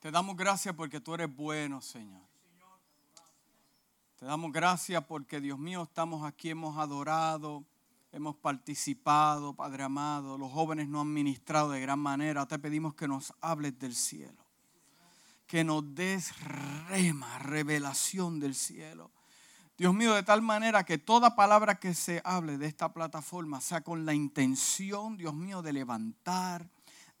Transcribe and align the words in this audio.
Te 0.00 0.10
damos 0.10 0.34
gracias 0.34 0.74
porque 0.74 0.98
tú 0.98 1.12
eres 1.12 1.34
bueno, 1.34 1.82
Señor. 1.82 2.22
Te 4.18 4.24
damos 4.24 4.50
gracias 4.50 5.04
porque, 5.04 5.42
Dios 5.42 5.58
mío, 5.58 5.82
estamos 5.82 6.24
aquí, 6.24 6.48
hemos 6.48 6.78
adorado, 6.78 7.66
hemos 8.10 8.34
participado, 8.36 9.52
Padre 9.54 9.82
amado. 9.82 10.38
Los 10.38 10.50
jóvenes 10.52 10.88
nos 10.88 11.02
han 11.02 11.12
ministrado 11.12 11.72
de 11.72 11.80
gran 11.82 11.98
manera. 11.98 12.46
Te 12.46 12.58
pedimos 12.58 12.94
que 12.94 13.06
nos 13.06 13.34
hables 13.42 13.78
del 13.78 13.94
cielo. 13.94 14.42
Que 15.46 15.64
nos 15.64 15.94
des 15.94 16.32
rema, 16.88 17.38
revelación 17.38 18.40
del 18.40 18.54
cielo. 18.54 19.10
Dios 19.76 19.92
mío, 19.92 20.14
de 20.14 20.22
tal 20.22 20.40
manera 20.40 20.84
que 20.84 20.96
toda 20.96 21.36
palabra 21.36 21.78
que 21.78 21.92
se 21.92 22.22
hable 22.24 22.56
de 22.56 22.66
esta 22.66 22.94
plataforma 22.94 23.60
sea 23.60 23.82
con 23.82 24.06
la 24.06 24.14
intención, 24.14 25.18
Dios 25.18 25.34
mío, 25.34 25.60
de 25.60 25.74
levantar, 25.74 26.70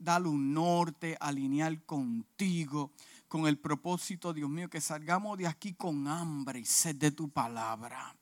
darle 0.00 0.28
un 0.28 0.52
norte, 0.52 1.16
alinear 1.20 1.82
contigo, 1.84 2.90
con 3.28 3.46
el 3.46 3.58
propósito, 3.58 4.32
Dios 4.32 4.50
mío, 4.50 4.68
que 4.68 4.80
salgamos 4.80 5.38
de 5.38 5.46
aquí 5.46 5.74
con 5.74 6.08
hambre 6.08 6.58
y 6.58 6.64
sed 6.64 6.96
de 6.96 7.12
tu 7.12 7.28
palabra. 7.28 8.16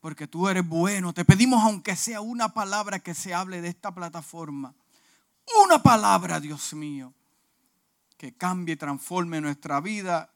Porque 0.00 0.28
tú 0.28 0.48
eres 0.48 0.66
bueno. 0.66 1.12
Te 1.12 1.24
pedimos, 1.24 1.60
aunque 1.64 1.96
sea 1.96 2.20
una 2.20 2.48
palabra 2.50 3.00
que 3.00 3.14
se 3.14 3.34
hable 3.34 3.60
de 3.60 3.68
esta 3.68 3.92
plataforma. 3.92 4.72
Una 5.64 5.82
palabra, 5.82 6.38
Dios 6.38 6.72
mío, 6.74 7.12
que 8.16 8.32
cambie 8.36 8.74
y 8.74 8.76
transforme 8.76 9.40
nuestra 9.40 9.80
vida. 9.80 10.32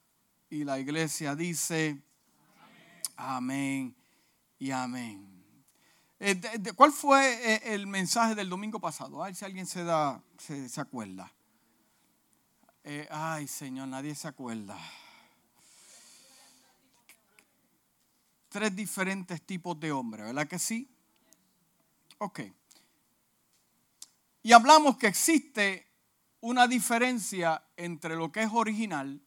Y 0.51 0.65
la 0.65 0.81
iglesia 0.81 1.37
dice, 1.37 2.03
amén, 3.17 3.95
y 4.59 4.73
amén. 4.73 5.32
Eh, 6.25 6.41
¿Cuál 6.77 6.93
fue 6.93 7.53
eh, 7.53 7.75
el 7.75 7.89
mensaje 7.89 8.37
del 8.37 8.49
domingo 8.49 8.79
pasado? 8.79 9.21
A 9.21 9.27
ver 9.27 9.35
si 9.35 9.45
alguien 9.45 9.67
se, 9.67 9.83
da, 9.83 10.23
se 10.39 10.81
acuerda. 10.81 11.33
Eh, 12.85 13.09
ay, 13.11 13.49
Señor, 13.49 13.89
nadie 13.89 14.15
se 14.15 14.29
acuerda. 14.29 14.79
Tres 18.51 18.77
diferentes 18.77 19.43
tipos 19.43 19.81
de 19.81 19.91
hombres, 19.91 20.27
¿verdad 20.27 20.47
que 20.47 20.61
sí? 20.61 20.89
Ok. 22.19 22.43
Y 24.45 24.53
hablamos 24.53 24.99
que 24.99 25.09
existe 25.09 25.89
una 26.41 26.69
diferencia 26.69 27.65
entre 27.77 28.15
lo 28.15 28.31
que 28.31 28.45
es 28.45 28.51
original 28.53 29.21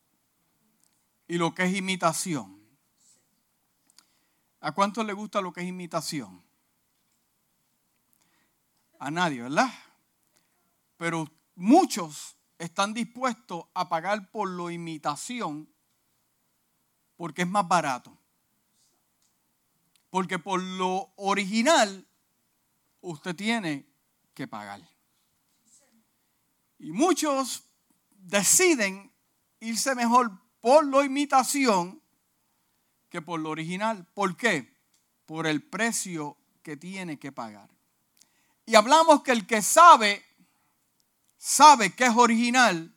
y 1.27 1.38
lo 1.38 1.53
que 1.53 1.63
es 1.63 1.75
imitación. 1.75 2.57
¿A 4.61 4.71
cuánto 4.71 5.03
le 5.03 5.11
gusta 5.11 5.41
lo 5.41 5.51
que 5.51 5.59
es 5.59 5.67
imitación? 5.67 6.44
A 9.05 9.11
nadie, 9.11 9.43
¿verdad? 9.43 9.71
Pero 10.97 11.29
muchos 11.53 12.37
están 12.57 12.91
dispuestos 12.91 13.65
a 13.75 13.87
pagar 13.87 14.31
por 14.31 14.49
lo 14.49 14.71
imitación 14.71 15.69
porque 17.15 17.43
es 17.43 17.47
más 17.47 17.67
barato. 17.67 18.17
Porque 20.09 20.39
por 20.39 20.59
lo 20.59 21.13
original 21.17 22.07
usted 23.01 23.35
tiene 23.35 23.85
que 24.33 24.47
pagar. 24.47 24.81
Y 26.79 26.91
muchos 26.91 27.61
deciden 28.09 29.13
irse 29.59 29.93
mejor 29.93 30.31
por 30.61 30.83
lo 30.83 31.03
imitación 31.03 32.01
que 33.09 33.21
por 33.21 33.39
lo 33.39 33.51
original. 33.51 34.07
¿Por 34.15 34.35
qué? 34.35 34.75
Por 35.27 35.45
el 35.45 35.61
precio 35.61 36.37
que 36.63 36.75
tiene 36.75 37.19
que 37.19 37.31
pagar. 37.31 37.74
Y 38.66 38.75
hablamos 38.75 39.23
que 39.23 39.31
el 39.31 39.45
que 39.45 39.61
sabe 39.61 40.25
sabe 41.38 41.94
que 41.94 42.05
es 42.05 42.16
original 42.16 42.91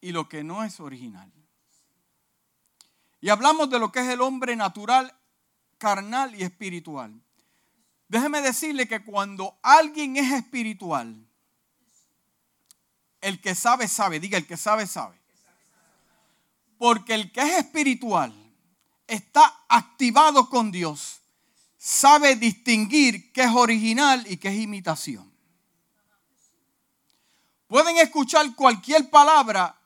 y 0.00 0.10
lo 0.10 0.28
que 0.28 0.42
no 0.42 0.64
es 0.64 0.80
original. 0.80 1.30
Y 3.20 3.28
hablamos 3.28 3.70
de 3.70 3.78
lo 3.78 3.92
que 3.92 4.00
es 4.00 4.08
el 4.08 4.20
hombre 4.20 4.56
natural, 4.56 5.16
carnal 5.78 6.34
y 6.34 6.42
espiritual. 6.42 7.14
Déjeme 8.08 8.42
decirle 8.42 8.88
que 8.88 9.04
cuando 9.04 9.56
alguien 9.62 10.16
es 10.16 10.32
espiritual, 10.32 11.24
el 13.20 13.40
que 13.40 13.54
sabe, 13.54 13.86
sabe. 13.88 14.18
Diga, 14.18 14.36
el 14.36 14.46
que 14.46 14.56
sabe, 14.56 14.86
sabe. 14.86 15.16
Porque 16.76 17.14
el 17.14 17.30
que 17.30 17.40
es 17.40 17.58
espiritual 17.58 18.34
está 19.06 19.64
activado 19.68 20.50
con 20.50 20.72
Dios, 20.72 21.21
sabe 21.84 22.36
distinguir 22.36 23.32
qué 23.32 23.42
es 23.42 23.50
original 23.50 24.24
y 24.28 24.36
qué 24.36 24.50
es 24.50 24.54
imitación. 24.54 25.28
Pueden 27.66 27.96
escuchar 27.96 28.54
cualquier 28.54 29.10
palabra, 29.10 29.76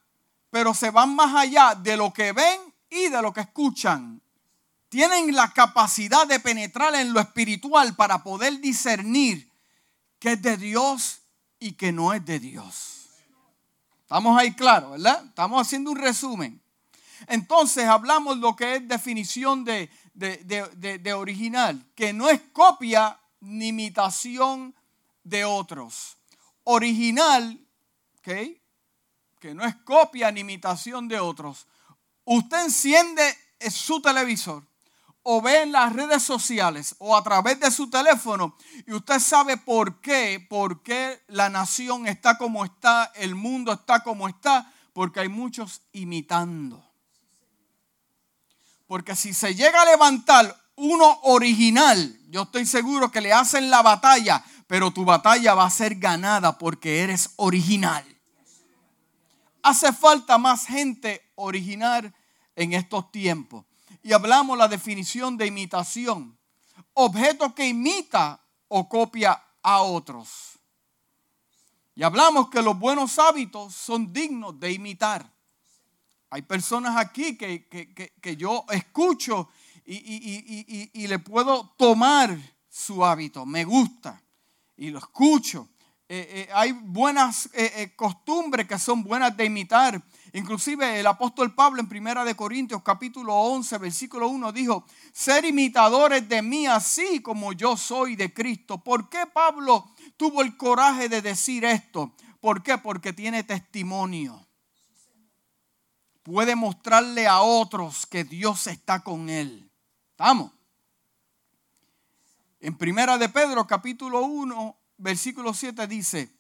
pero 0.51 0.75
se 0.75 0.91
van 0.91 1.17
más 1.17 1.34
allá 1.34 1.75
de 1.75 1.97
lo 1.97 2.12
que 2.12 2.33
ven 2.33 2.61
y 2.91 3.09
de 3.09 3.23
lo 3.23 3.33
que 3.33 3.41
escuchan. 3.41 4.21
Tienen 4.91 5.34
la 5.34 5.51
capacidad 5.55 6.27
de 6.27 6.39
penetrar 6.39 6.95
en 6.97 7.15
lo 7.15 7.21
espiritual 7.21 7.97
para 7.97 8.23
poder 8.23 8.61
discernir 8.61 9.51
qué 10.19 10.33
es 10.33 10.43
de 10.43 10.59
Dios 10.59 11.21
y 11.59 11.73
qué 11.73 11.93
no 11.93 12.13
es 12.13 12.23
de 12.27 12.39
Dios. 12.39 13.07
Estamos 14.03 14.39
ahí 14.39 14.53
claros, 14.53 14.91
¿verdad? 14.91 15.25
Estamos 15.25 15.67
haciendo 15.67 15.93
un 15.93 15.97
resumen. 15.97 16.61
Entonces 17.27 17.87
hablamos 17.87 18.37
lo 18.37 18.55
que 18.55 18.77
es 18.77 18.87
definición 18.87 19.65
de, 19.65 19.91
de, 20.16 21.12
original, 21.12 21.84
que 21.94 22.12
no 22.12 22.28
es 22.28 22.41
copia 22.53 23.21
ni 23.41 23.69
imitación 23.69 24.75
de 25.22 25.44
otros. 25.44 26.16
Original 26.65 27.60
que 28.22 29.54
no 29.54 29.65
es 29.65 29.77
copia 29.77 30.32
ni 30.32 30.41
imitación 30.41 31.06
de 31.06 31.21
otros. 31.21 31.66
Usted 32.25 32.65
enciende 32.65 33.22
su 33.71 34.00
televisor 34.00 34.65
o 35.22 35.41
ve 35.41 35.62
en 35.62 35.72
las 35.72 35.93
redes 35.93 36.22
sociales 36.22 36.94
o 36.98 37.16
a 37.16 37.22
través 37.22 37.60
de 37.60 37.71
su 37.71 37.88
teléfono 37.91 38.56
y 38.87 38.93
usted 38.93 39.19
sabe 39.21 39.56
por 39.56 40.00
qué, 40.00 40.44
por 40.48 40.83
qué 40.83 41.22
la 41.28 41.48
nación 41.48 42.06
está 42.06 42.38
como 42.38 42.65
está, 42.65 43.12
el 43.15 43.34
mundo 43.34 43.72
está 43.72 44.03
como 44.03 44.28
está, 44.28 44.72
porque 44.93 45.21
hay 45.21 45.28
muchos 45.28 45.83
imitando. 45.93 46.85
Porque 48.86 49.16
si 49.16 49.34
se 49.34 49.54
llega 49.54 49.82
a 49.82 49.86
levantar 49.86 50.56
uno 50.76 51.20
original, 51.22 52.19
yo 52.28 52.42
estoy 52.42 52.66
seguro 52.66 53.10
que 53.10 53.20
le 53.20 53.32
hacen 53.32 53.70
la 53.70 53.82
batalla, 53.82 54.44
pero 54.66 54.91
tu 54.91 55.04
batalla 55.04 55.54
va 55.54 55.64
a 55.64 55.70
ser 55.70 55.97
ganada 55.97 56.58
porque 56.58 57.00
eres 57.00 57.30
original. 57.36 58.04
Hace 59.62 59.92
falta 59.92 60.38
más 60.38 60.66
gente 60.66 61.32
original 61.34 62.14
en 62.54 62.72
estos 62.72 63.10
tiempos. 63.10 63.64
Y 64.02 64.12
hablamos 64.12 64.56
la 64.56 64.69
definición 64.69 65.36
de 65.36 65.47
imitación. 65.47 66.38
Objeto 66.94 67.54
que 67.54 67.66
imita 67.66 68.41
o 68.68 68.88
copia 68.88 69.42
a 69.62 69.82
otros. 69.82 70.58
Y 71.97 72.03
hablamos 72.03 72.50
que 72.50 72.62
los 72.62 72.78
buenos 72.78 73.18
hábitos 73.18 73.74
son 73.74 74.12
dignos 74.12 74.60
de 74.60 74.72
imitar. 74.72 75.28
Hay 76.36 76.42
personas 76.42 76.98
aquí 76.98 77.34
que, 77.38 78.36
yo 78.36 78.66
escucho 78.69 79.48
y, 79.86 80.91
y, 80.92 81.06
le 81.06 81.19
puedo 81.19 81.72
tomar 81.78 82.36
su 82.69 83.02
hábito. 83.02 83.47
Me 83.47 83.64
gusta 83.64 84.22
y 84.76 84.91
lo 84.91 84.98
escucho. 84.98 85.66
Eh, 86.06 86.47
eh, 86.47 86.48
hay 86.52 86.72
buenas 86.72 87.48
eh, 87.54 87.94
costumbres 87.97 88.69
que 88.69 88.78
son 88.78 89.02
buenas 89.02 89.34
de 89.34 89.47
imitar. 89.47 90.02
Inclusive 90.34 91.00
el 91.00 91.06
apóstol 91.06 91.54
Pablo 91.54 91.80
en 91.80 91.88
Primera 91.88 92.22
de 92.22 92.34
Corintios 92.34 92.82
capítulo 92.82 93.34
11 93.34 93.78
versículo 93.78 94.28
1 94.28 94.53
dijo, 94.53 94.84
ser 95.14 95.47
imitadores 95.47 96.28
de 96.28 96.42
mí 96.42 96.66
así 96.66 97.20
como 97.22 97.54
yo 97.54 97.78
soy 97.78 98.14
de 98.14 98.34
Cristo. 98.34 98.76
¿Por 98.76 99.08
qué 99.08 99.24
Pablo 99.24 99.91
tuvo 100.18 100.42
el 100.42 100.58
coraje 100.58 101.08
de 101.08 101.22
decir 101.22 101.64
esto? 101.64 102.12
¿Por 102.42 102.62
qué? 102.62 102.76
Porque 102.76 103.14
tiene 103.14 103.42
testimonio. 103.42 104.46
Puede 106.27 106.57
mostrarle 106.57 107.28
a 107.28 107.41
otros 107.41 108.05
que 108.05 108.25
Dios 108.25 108.67
está 108.67 109.05
con 109.05 109.31
él. 109.31 109.71
¿Estamos? 110.11 110.51
En 112.59 112.77
Primera 112.77 113.17
de 113.17 113.28
Pedro 113.28 113.65
capítulo 113.65 114.23
1 114.23 114.77
versículo 114.97 115.55
7 115.55 115.87
dice, 115.87 116.34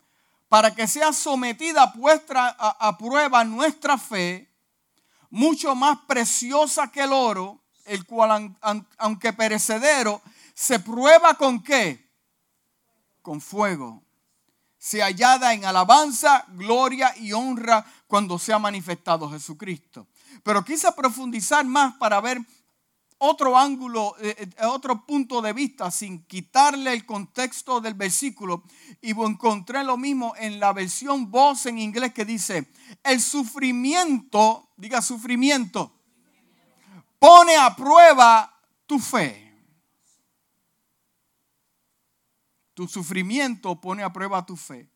para 0.48 0.74
que 0.74 0.88
sea 0.88 1.12
sometida 1.12 1.92
puesta 1.92 2.48
a, 2.58 2.98
prueba 2.98 3.44
nuestra 3.44 3.96
fe, 3.96 4.50
mucho 5.30 5.76
más 5.76 5.98
preciosa 6.08 6.90
que 6.90 7.02
el 7.02 7.12
oro, 7.12 7.62
el 7.84 8.04
cual 8.06 8.56
aunque 8.98 9.32
perecedero, 9.34 10.20
se 10.52 10.80
prueba 10.80 11.34
con 11.34 11.62
qué? 11.62 12.10
Con 13.22 13.40
fuego. 13.40 14.02
Se 14.78 15.00
hallada 15.00 15.52
en 15.52 15.64
alabanza, 15.64 16.44
gloria 16.48 17.14
y 17.18 17.32
honra 17.32 17.86
cuando 18.06 18.38
sea 18.38 18.58
manifestado 18.58 19.30
Jesucristo. 19.30 20.06
Pero 20.42 20.64
quise 20.64 20.90
profundizar 20.92 21.64
más 21.64 21.94
para 21.96 22.20
ver 22.20 22.40
otro 23.18 23.56
ángulo, 23.56 24.14
eh, 24.20 24.36
eh, 24.38 24.64
otro 24.66 25.06
punto 25.06 25.40
de 25.40 25.52
vista, 25.52 25.90
sin 25.90 26.24
quitarle 26.24 26.92
el 26.92 27.06
contexto 27.06 27.80
del 27.80 27.94
versículo. 27.94 28.62
Y 29.00 29.10
encontré 29.10 29.82
lo 29.84 29.96
mismo 29.96 30.34
en 30.36 30.60
la 30.60 30.72
versión 30.72 31.30
voz 31.30 31.66
en 31.66 31.78
inglés 31.78 32.12
que 32.12 32.24
dice, 32.24 32.70
el 33.02 33.20
sufrimiento, 33.20 34.68
diga 34.76 35.00
sufrimiento, 35.00 35.92
pone 37.18 37.56
a 37.56 37.74
prueba 37.74 38.52
tu 38.86 38.98
fe. 38.98 39.42
Tu 42.74 42.86
sufrimiento 42.86 43.80
pone 43.80 44.02
a 44.02 44.12
prueba 44.12 44.44
tu 44.44 44.54
fe. 44.54 44.90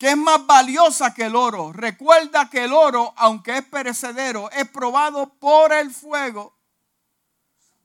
Que 0.00 0.10
es 0.10 0.16
más 0.16 0.44
valiosa 0.44 1.14
que 1.14 1.26
el 1.26 1.36
oro. 1.36 1.72
Recuerda 1.72 2.50
que 2.50 2.64
el 2.64 2.72
oro, 2.72 3.14
aunque 3.16 3.58
es 3.58 3.64
perecedero, 3.64 4.50
es 4.50 4.68
probado 4.68 5.28
por 5.34 5.72
el 5.72 5.92
fuego 5.92 6.60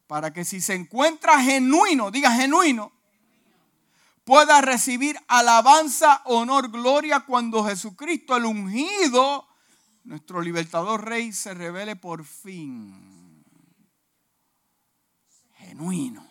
para 0.07 0.31
que 0.31 0.45
si 0.45 0.61
se 0.61 0.73
encuentra 0.73 1.41
genuino, 1.41 2.11
diga 2.11 2.31
genuino, 2.31 2.91
pueda 4.23 4.61
recibir 4.61 5.17
alabanza, 5.27 6.21
honor, 6.25 6.69
gloria 6.69 7.21
cuando 7.21 7.65
Jesucristo, 7.65 8.35
el 8.35 8.45
ungido, 8.45 9.47
nuestro 10.03 10.41
libertador 10.41 11.05
rey, 11.05 11.31
se 11.31 11.53
revele 11.53 11.95
por 11.95 12.23
fin. 12.23 13.43
Genuino. 15.57 16.25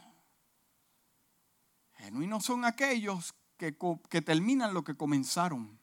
Genuinos 1.97 2.45
son 2.45 2.65
aquellos 2.65 3.35
que, 3.73 4.21
terminan 4.21 4.75
lo 4.75 4.85
que 4.85 4.97
comenzaron. 4.97 5.79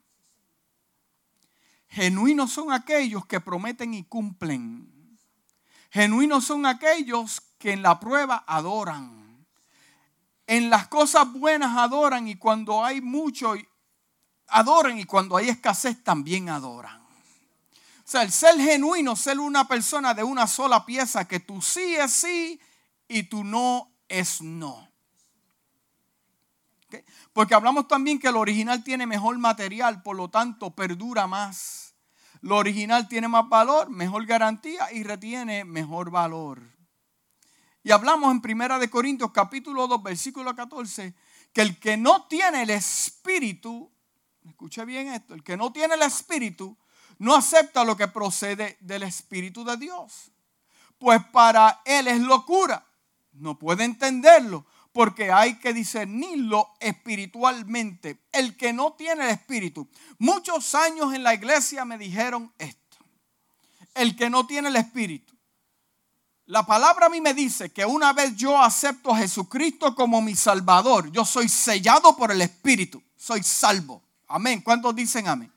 Genuinos 1.88 2.52
son 2.52 2.72
aquellos 2.72 3.26
que 3.26 3.40
prometen 3.40 3.94
y 3.94 4.04
cumplen. 4.04 5.18
Genuinos 5.90 6.44
son 6.44 6.64
aquellos 6.64 7.40
que 7.58 7.72
en 7.72 7.82
la 7.82 7.98
prueba 7.98 8.44
adoran. 8.46 9.46
En 10.46 10.70
las 10.70 10.86
cosas 10.88 11.32
buenas 11.32 11.76
adoran 11.76 12.28
y 12.28 12.36
cuando 12.36 12.84
hay 12.84 13.00
mucho, 13.00 13.54
adoran 14.46 14.98
y 14.98 15.04
cuando 15.04 15.36
hay 15.36 15.48
escasez 15.48 16.02
también 16.04 16.48
adoran. 16.48 17.00
O 17.02 18.10
sea, 18.12 18.22
el 18.22 18.32
ser 18.32 18.60
genuino, 18.60 19.16
ser 19.16 19.38
una 19.38 19.66
persona 19.66 20.14
de 20.14 20.22
una 20.22 20.46
sola 20.46 20.84
pieza, 20.84 21.26
que 21.26 21.40
tú 21.40 21.60
sí 21.62 21.94
es 21.94 22.12
sí 22.12 22.60
y 23.08 23.24
tú 23.24 23.44
no 23.44 23.90
es 24.08 24.40
no. 24.40 24.91
Porque 27.32 27.54
hablamos 27.54 27.88
también 27.88 28.18
que 28.18 28.28
el 28.28 28.36
original 28.36 28.84
tiene 28.84 29.06
mejor 29.06 29.38
material, 29.38 30.02
por 30.02 30.16
lo 30.16 30.30
tanto 30.30 30.74
perdura 30.74 31.26
más. 31.26 31.94
Lo 32.40 32.56
original 32.56 33.08
tiene 33.08 33.28
más 33.28 33.48
valor, 33.48 33.88
mejor 33.88 34.26
garantía 34.26 34.92
y 34.92 35.02
retiene 35.02 35.64
mejor 35.64 36.10
valor. 36.10 36.60
Y 37.84 37.90
hablamos 37.90 38.30
en 38.30 38.40
Primera 38.40 38.78
de 38.78 38.90
Corintios 38.90 39.30
capítulo 39.32 39.86
2 39.86 40.02
versículo 40.02 40.54
14 40.54 41.14
que 41.52 41.62
el 41.62 41.78
que 41.78 41.96
no 41.96 42.26
tiene 42.26 42.62
el 42.62 42.70
espíritu, 42.70 43.90
escuche 44.44 44.84
bien 44.84 45.08
esto, 45.08 45.34
el 45.34 45.42
que 45.42 45.56
no 45.56 45.72
tiene 45.72 45.94
el 45.94 46.02
espíritu 46.02 46.76
no 47.18 47.36
acepta 47.36 47.84
lo 47.84 47.96
que 47.96 48.08
procede 48.08 48.76
del 48.80 49.04
espíritu 49.04 49.64
de 49.64 49.76
Dios. 49.76 50.32
Pues 50.98 51.22
para 51.26 51.80
él 51.84 52.08
es 52.08 52.20
locura. 52.20 52.84
No 53.32 53.58
puede 53.58 53.84
entenderlo 53.84 54.66
porque 54.92 55.32
hay 55.32 55.58
que 55.58 55.72
discernirlo 55.72 56.68
espiritualmente. 56.80 58.18
El 58.30 58.56
que 58.56 58.72
no 58.72 58.92
tiene 58.92 59.24
el 59.24 59.30
espíritu. 59.30 59.88
Muchos 60.18 60.74
años 60.74 61.14
en 61.14 61.22
la 61.22 61.34
iglesia 61.34 61.84
me 61.84 61.98
dijeron 61.98 62.52
esto. 62.58 62.98
El 63.94 64.16
que 64.16 64.30
no 64.30 64.46
tiene 64.46 64.68
el 64.68 64.76
espíritu 64.76 65.32
la 66.46 66.66
palabra 66.66 67.06
a 67.06 67.08
mí 67.08 67.20
me 67.20 67.34
dice 67.34 67.70
que 67.70 67.84
una 67.86 68.12
vez 68.12 68.34
yo 68.36 68.60
acepto 68.60 69.12
a 69.12 69.18
Jesucristo 69.18 69.94
como 69.94 70.20
mi 70.20 70.34
Salvador, 70.34 71.10
yo 71.12 71.24
soy 71.24 71.48
sellado 71.48 72.16
por 72.16 72.32
el 72.32 72.42
Espíritu, 72.42 73.02
soy 73.16 73.42
salvo. 73.42 74.02
Amén. 74.26 74.60
¿Cuántos 74.60 74.94
dicen 74.94 75.28
amén? 75.28 75.51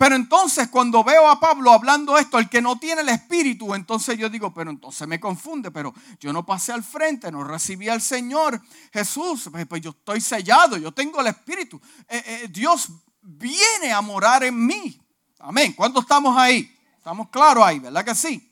Pero 0.00 0.16
entonces 0.16 0.68
cuando 0.68 1.04
veo 1.04 1.28
a 1.28 1.38
Pablo 1.38 1.70
hablando 1.72 2.16
esto, 2.16 2.38
el 2.38 2.48
que 2.48 2.62
no 2.62 2.78
tiene 2.78 3.02
el 3.02 3.10
Espíritu, 3.10 3.74
entonces 3.74 4.16
yo 4.16 4.30
digo, 4.30 4.50
pero 4.54 4.70
entonces 4.70 5.06
me 5.06 5.20
confunde, 5.20 5.70
pero 5.70 5.92
yo 6.18 6.32
no 6.32 6.46
pasé 6.46 6.72
al 6.72 6.82
frente, 6.82 7.30
no 7.30 7.44
recibí 7.44 7.90
al 7.90 8.00
Señor 8.00 8.62
Jesús, 8.94 9.50
pues, 9.52 9.66
pues 9.66 9.82
yo 9.82 9.90
estoy 9.90 10.22
sellado, 10.22 10.78
yo 10.78 10.90
tengo 10.92 11.20
el 11.20 11.26
Espíritu. 11.26 11.78
Eh, 12.08 12.22
eh, 12.24 12.48
Dios 12.50 12.88
viene 13.20 13.92
a 13.92 14.00
morar 14.00 14.42
en 14.42 14.64
mí. 14.64 14.98
Amén. 15.38 15.74
¿Cuántos 15.74 16.04
estamos 16.04 16.34
ahí? 16.34 16.74
Estamos 16.96 17.28
claros 17.28 17.62
ahí, 17.62 17.78
¿verdad 17.78 18.02
que 18.02 18.14
sí? 18.14 18.50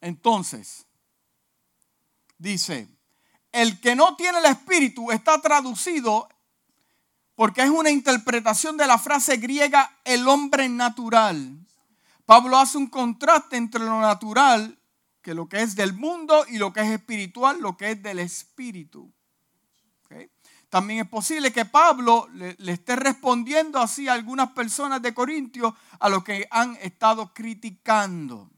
Entonces, 0.00 0.86
dice, 2.38 2.88
el 3.50 3.80
que 3.80 3.96
no 3.96 4.14
tiene 4.14 4.38
el 4.38 4.44
espíritu 4.44 5.10
está 5.10 5.40
traducido 5.40 6.28
porque 7.40 7.62
es 7.62 7.70
una 7.70 7.88
interpretación 7.88 8.76
de 8.76 8.86
la 8.86 8.98
frase 8.98 9.38
griega 9.38 9.96
el 10.04 10.28
hombre 10.28 10.68
natural. 10.68 11.66
Pablo 12.26 12.58
hace 12.58 12.76
un 12.76 12.88
contraste 12.88 13.56
entre 13.56 13.82
lo 13.82 13.98
natural, 13.98 14.78
que 15.22 15.32
lo 15.32 15.48
que 15.48 15.62
es 15.62 15.74
del 15.74 15.94
mundo, 15.94 16.44
y 16.50 16.58
lo 16.58 16.70
que 16.70 16.82
es 16.82 16.90
espiritual, 16.90 17.58
lo 17.62 17.78
que 17.78 17.92
es 17.92 18.02
del 18.02 18.18
espíritu. 18.18 19.10
También 20.68 21.00
es 21.00 21.08
posible 21.08 21.50
que 21.50 21.64
Pablo 21.64 22.28
le, 22.34 22.54
esté 22.70 22.94
respondiendo 22.94 23.78
así 23.78 24.06
a 24.06 24.12
algunas 24.12 24.50
personas 24.50 25.00
de 25.00 25.14
Corintios 25.14 25.72
a 25.98 26.10
lo 26.10 26.22
que 26.22 26.46
han 26.50 26.76
estado 26.82 27.32
criticando. 27.32 28.50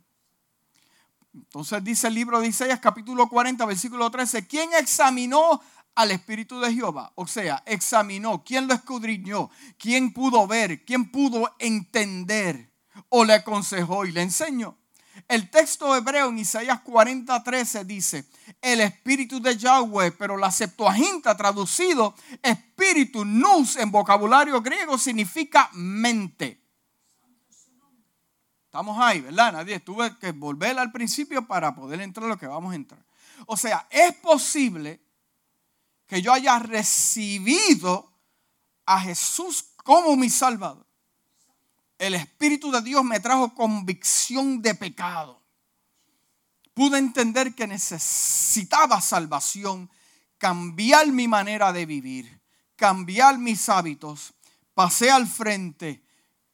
Entonces 1.32 1.84
dice 1.84 2.08
el 2.08 2.14
libro 2.14 2.40
de 2.40 2.48
Isaías 2.48 2.80
capítulo 2.80 3.28
40 3.28 3.64
versículo 3.64 4.10
13, 4.10 4.48
¿quién 4.48 4.70
examinó 4.74 5.62
al 5.94 6.10
Espíritu 6.10 6.60
de 6.60 6.72
Jehová? 6.72 7.12
O 7.14 7.26
sea, 7.26 7.62
examinó, 7.66 8.42
¿quién 8.44 8.66
lo 8.66 8.74
escudriñó? 8.74 9.50
¿Quién 9.78 10.12
pudo 10.12 10.46
ver? 10.46 10.84
¿Quién 10.84 11.10
pudo 11.10 11.54
entender? 11.58 12.72
¿O 13.08 13.24
le 13.24 13.34
aconsejó 13.34 14.04
y 14.04 14.12
le 14.12 14.22
enseñó? 14.22 14.78
El 15.28 15.50
texto 15.50 15.94
hebreo 15.94 16.28
en 16.28 16.38
Isaías 16.38 16.80
40, 16.80 17.42
13 17.42 17.84
dice, 17.84 18.28
el 18.60 18.80
espíritu 18.80 19.40
de 19.40 19.56
Yahweh, 19.56 20.12
pero 20.12 20.36
la 20.36 20.50
Septuaginta 20.50 21.36
traducido, 21.36 22.14
espíritu, 22.42 23.24
nous 23.24 23.76
en 23.76 23.90
vocabulario 23.90 24.60
griego 24.60 24.98
significa 24.98 25.70
mente. 25.74 26.60
Estamos 28.64 28.98
ahí, 28.98 29.20
¿verdad? 29.20 29.52
Nadie 29.52 29.80
tuve 29.80 30.16
que 30.18 30.32
volver 30.32 30.78
al 30.78 30.90
principio 30.92 31.46
para 31.46 31.74
poder 31.74 32.00
entrar 32.00 32.26
lo 32.26 32.38
que 32.38 32.46
vamos 32.46 32.72
a 32.72 32.76
entrar. 32.76 33.04
O 33.46 33.56
sea, 33.56 33.86
es 33.90 34.14
posible 34.14 35.00
que 36.12 36.20
yo 36.20 36.30
haya 36.30 36.58
recibido 36.58 38.12
a 38.84 39.00
Jesús 39.00 39.64
como 39.82 40.14
mi 40.14 40.28
Salvador. 40.28 40.86
El 41.96 42.14
Espíritu 42.14 42.70
de 42.70 42.82
Dios 42.82 43.02
me 43.02 43.18
trajo 43.18 43.54
convicción 43.54 44.60
de 44.60 44.74
pecado. 44.74 45.40
Pude 46.74 46.98
entender 46.98 47.54
que 47.54 47.66
necesitaba 47.66 49.00
salvación, 49.00 49.88
cambiar 50.36 51.06
mi 51.06 51.28
manera 51.28 51.72
de 51.72 51.86
vivir, 51.86 52.42
cambiar 52.76 53.38
mis 53.38 53.70
hábitos. 53.70 54.34
Pasé 54.74 55.10
al 55.10 55.26
frente 55.26 56.04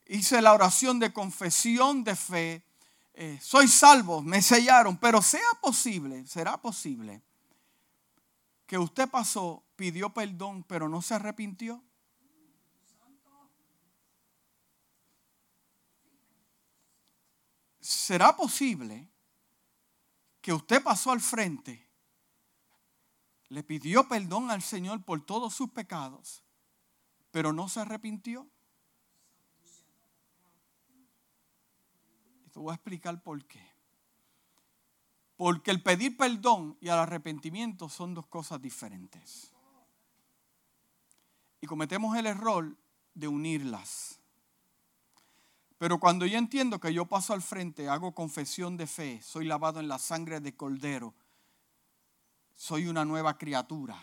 hice 0.07 0.41
la 0.41 0.53
oración 0.53 1.01
de 1.01 1.13
confesión 1.13 2.05
de 2.05 2.15
fe, 2.15 2.65
eh, 3.13 3.41
soy 3.43 3.67
salvo, 3.67 4.23
me 4.23 4.41
sellaron, 4.41 4.99
pero 4.99 5.21
sea 5.21 5.51
posible, 5.61 6.25
será 6.29 6.59
posible 6.59 7.25
que 8.69 8.79
usted 8.79 9.09
pasó, 9.09 9.65
pidió 9.75 10.11
perdón, 10.11 10.63
pero 10.63 10.89
no 10.89 11.03
se 11.03 11.15
arrepintió. 11.15 11.83
¿Será 17.81 18.37
posible 18.37 19.09
que 20.43 20.53
usted 20.53 20.83
pasó 20.83 21.11
al 21.11 21.23
frente, 21.23 21.89
le 23.49 23.65
pidió 23.65 24.07
perdón 24.07 24.51
al 24.51 24.63
Señor 24.63 25.03
por 25.03 25.25
todos 25.25 25.55
sus 25.55 25.71
pecados, 25.71 26.45
pero 27.31 27.53
no 27.55 27.69
se 27.69 27.81
arrepintió? 27.81 28.47
voy 32.59 32.73
a 32.73 32.75
explicar 32.75 33.23
por 33.23 33.45
qué. 33.47 33.78
Porque 35.39 35.71
el 35.71 35.81
pedir 35.81 36.17
perdón 36.17 36.77
y 36.81 36.89
el 36.89 36.95
arrepentimiento 36.95 37.89
son 37.89 38.13
dos 38.13 38.27
cosas 38.27 38.61
diferentes. 38.61 39.53
Y 41.61 41.67
cometemos 41.69 42.17
el 42.17 42.27
error 42.27 42.77
de 43.15 43.29
unirlas. 43.29 44.19
Pero 45.79 46.01
cuando 46.01 46.27
yo 46.27 46.39
entiendo 46.39 46.81
que 46.81 46.93
yo 46.93 47.07
paso 47.07 47.35
al 47.35 47.43
frente, 47.43 47.89
hago 47.89 48.17
confesión 48.17 48.77
de 48.77 48.89
fe, 48.89 49.23
soy 49.23 49.45
lavado 49.45 49.79
en 49.79 49.87
la 49.87 50.01
sangre 50.01 50.41
de 50.41 50.57
cordero, 50.57 51.15
soy 52.57 52.89
una 52.89 53.05
nueva 53.05 53.39
criatura. 53.39 53.97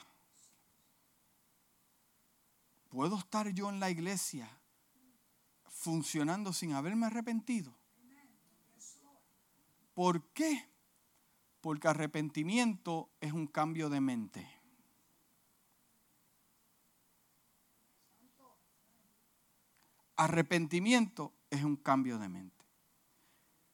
¿Puedo 2.88 3.18
estar 3.18 3.50
yo 3.50 3.68
en 3.70 3.82
la 3.82 3.90
iglesia 3.90 4.50
funcionando 5.68 6.54
sin 6.54 6.72
haberme 6.72 7.08
arrepentido? 7.08 7.76
¿Por 9.94 10.24
qué? 10.30 10.75
Porque 11.66 11.88
arrepentimiento 11.88 13.10
es 13.20 13.34
un 13.34 13.48
cambio 13.48 13.90
de 13.90 14.00
mente. 14.00 14.48
Arrepentimiento 20.16 21.34
es 21.50 21.64
un 21.64 21.76
cambio 21.78 22.20
de 22.20 22.30
mente. 22.30 22.64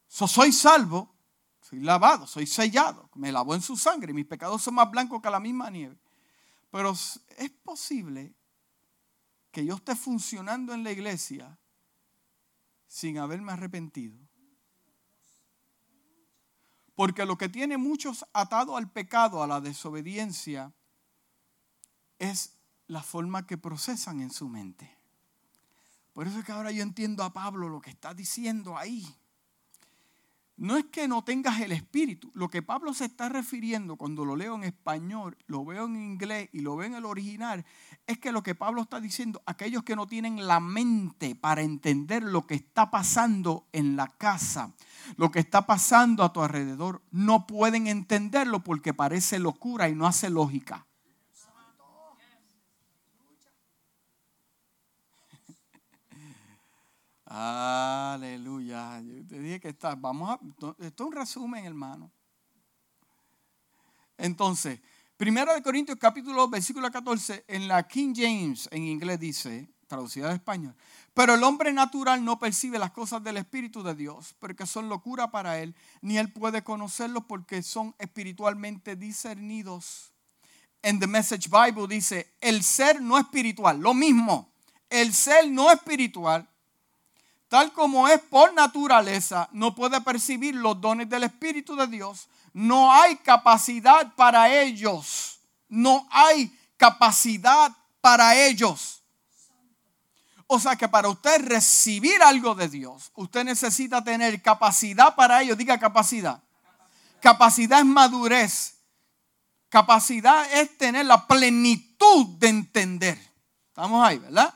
soy 0.07 0.53
salvo, 0.53 1.13
soy 1.59 1.81
lavado, 1.81 2.27
soy 2.27 2.47
sellado, 2.47 3.09
me 3.15 3.29
lavó 3.29 3.55
en 3.55 3.61
su 3.61 3.75
sangre, 3.75 4.13
mis 4.13 4.25
pecados 4.25 4.61
son 4.61 4.75
más 4.75 4.89
blancos 4.89 5.21
que 5.21 5.29
la 5.29 5.41
misma 5.41 5.69
nieve. 5.69 5.99
Pero 6.69 6.91
es 6.91 7.49
posible 7.61 8.33
que 9.51 9.65
yo 9.65 9.75
esté 9.75 9.97
funcionando 9.97 10.73
en 10.73 10.85
la 10.85 10.93
iglesia 10.93 11.59
sin 12.87 13.17
haberme 13.17 13.51
arrepentido. 13.51 14.30
Porque 17.01 17.25
lo 17.25 17.35
que 17.35 17.49
tiene 17.49 17.77
muchos 17.77 18.27
atado 18.31 18.77
al 18.77 18.91
pecado, 18.91 19.41
a 19.41 19.47
la 19.47 19.59
desobediencia, 19.59 20.71
es 22.19 22.59
la 22.85 23.01
forma 23.01 23.47
que 23.47 23.57
procesan 23.57 24.21
en 24.21 24.29
su 24.29 24.47
mente. 24.47 24.95
Por 26.13 26.27
eso 26.27 26.37
es 26.37 26.45
que 26.45 26.51
ahora 26.51 26.69
yo 26.69 26.83
entiendo 26.83 27.23
a 27.23 27.33
Pablo 27.33 27.69
lo 27.69 27.81
que 27.81 27.89
está 27.89 28.13
diciendo 28.13 28.77
ahí. 28.77 29.03
No 30.61 30.77
es 30.77 30.85
que 30.85 31.07
no 31.07 31.23
tengas 31.23 31.59
el 31.59 31.71
espíritu. 31.71 32.29
Lo 32.35 32.47
que 32.47 32.61
Pablo 32.61 32.93
se 32.93 33.05
está 33.05 33.29
refiriendo 33.29 33.95
cuando 33.95 34.25
lo 34.25 34.35
leo 34.35 34.53
en 34.53 34.63
español, 34.63 35.35
lo 35.47 35.65
veo 35.65 35.87
en 35.87 35.95
inglés 35.95 36.49
y 36.53 36.59
lo 36.59 36.75
veo 36.75 36.85
en 36.85 36.93
el 36.93 37.05
original, 37.05 37.65
es 38.05 38.19
que 38.19 38.31
lo 38.31 38.43
que 38.43 38.53
Pablo 38.53 38.83
está 38.83 39.01
diciendo, 39.01 39.41
aquellos 39.47 39.81
que 39.81 39.95
no 39.95 40.05
tienen 40.05 40.45
la 40.45 40.59
mente 40.59 41.33
para 41.33 41.63
entender 41.63 42.21
lo 42.21 42.45
que 42.45 42.53
está 42.53 42.91
pasando 42.91 43.65
en 43.71 43.95
la 43.95 44.05
casa, 44.05 44.71
lo 45.17 45.31
que 45.31 45.39
está 45.39 45.65
pasando 45.65 46.23
a 46.23 46.31
tu 46.31 46.43
alrededor, 46.43 47.01
no 47.09 47.47
pueden 47.47 47.87
entenderlo 47.87 48.63
porque 48.63 48.93
parece 48.93 49.39
locura 49.39 49.89
y 49.89 49.95
no 49.95 50.05
hace 50.05 50.29
lógica. 50.29 50.85
Aleluya. 57.33 58.99
Yo 58.99 59.25
te 59.25 59.39
dije 59.39 59.59
que 59.61 59.69
está. 59.69 59.95
Vamos 59.95 60.29
a. 60.29 60.39
Esto 60.83 61.03
es 61.03 61.07
un 61.07 61.13
resumen, 61.13 61.63
hermano. 61.63 62.11
Entonces, 64.17 64.81
Primera 65.15 65.53
de 65.53 65.61
Corintios 65.61 65.97
capítulo 65.99 66.49
versículo 66.49 66.91
14, 66.91 67.45
en 67.47 67.67
la 67.67 67.87
King 67.87 68.13
James 68.15 68.67
en 68.71 68.83
inglés 68.83 69.19
dice, 69.19 69.69
traducida 69.87 70.27
al 70.27 70.35
español, 70.35 70.75
pero 71.13 71.35
el 71.35 71.43
hombre 71.43 71.71
natural 71.71 72.25
no 72.25 72.39
percibe 72.39 72.79
las 72.79 72.89
cosas 72.89 73.23
del 73.23 73.37
Espíritu 73.37 73.83
de 73.83 73.93
Dios, 73.93 74.35
porque 74.39 74.65
son 74.65 74.89
locura 74.89 75.29
para 75.29 75.59
él, 75.59 75.75
ni 76.01 76.17
él 76.17 76.33
puede 76.33 76.63
conocerlos 76.63 77.25
porque 77.25 77.61
son 77.61 77.95
espiritualmente 77.99 78.95
discernidos. 78.95 80.11
En 80.81 80.99
The 80.99 81.05
Message 81.05 81.49
Bible 81.49 81.87
dice, 81.87 82.33
el 82.41 82.63
ser 82.63 82.99
no 82.99 83.19
espiritual, 83.19 83.79
lo 83.79 83.93
mismo, 83.93 84.51
el 84.89 85.13
ser 85.13 85.49
no 85.51 85.71
espiritual 85.71 86.50
tal 87.51 87.73
como 87.73 88.07
es 88.07 88.21
por 88.21 88.53
naturaleza, 88.53 89.49
no 89.51 89.75
puede 89.75 89.99
percibir 89.99 90.55
los 90.55 90.79
dones 90.79 91.09
del 91.09 91.25
Espíritu 91.25 91.75
de 91.75 91.85
Dios. 91.85 92.29
No 92.53 92.93
hay 92.93 93.17
capacidad 93.17 94.15
para 94.15 94.49
ellos. 94.61 95.41
No 95.67 96.07
hay 96.11 96.57
capacidad 96.77 97.69
para 97.99 98.37
ellos. 98.37 99.03
O 100.47 100.61
sea 100.61 100.77
que 100.77 100.87
para 100.87 101.09
usted 101.09 101.45
recibir 101.45 102.23
algo 102.23 102.55
de 102.55 102.69
Dios, 102.69 103.11
usted 103.15 103.43
necesita 103.43 104.01
tener 104.01 104.41
capacidad 104.41 105.13
para 105.13 105.41
ello. 105.41 105.53
Diga 105.57 105.77
capacidad. 105.77 106.41
Capacidad 107.21 107.79
es 107.79 107.85
madurez. 107.85 108.75
Capacidad 109.67 110.49
es 110.53 110.77
tener 110.77 111.05
la 111.05 111.27
plenitud 111.27 112.27
de 112.37 112.47
entender. 112.47 113.19
Estamos 113.67 114.07
ahí, 114.07 114.19
¿verdad? 114.19 114.53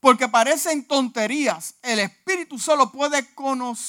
Porque 0.00 0.28
parecen 0.28 0.86
tonterías. 0.86 1.74
El 1.82 1.98
Espíritu 1.98 2.58
solo 2.58 2.92
puede 2.92 3.26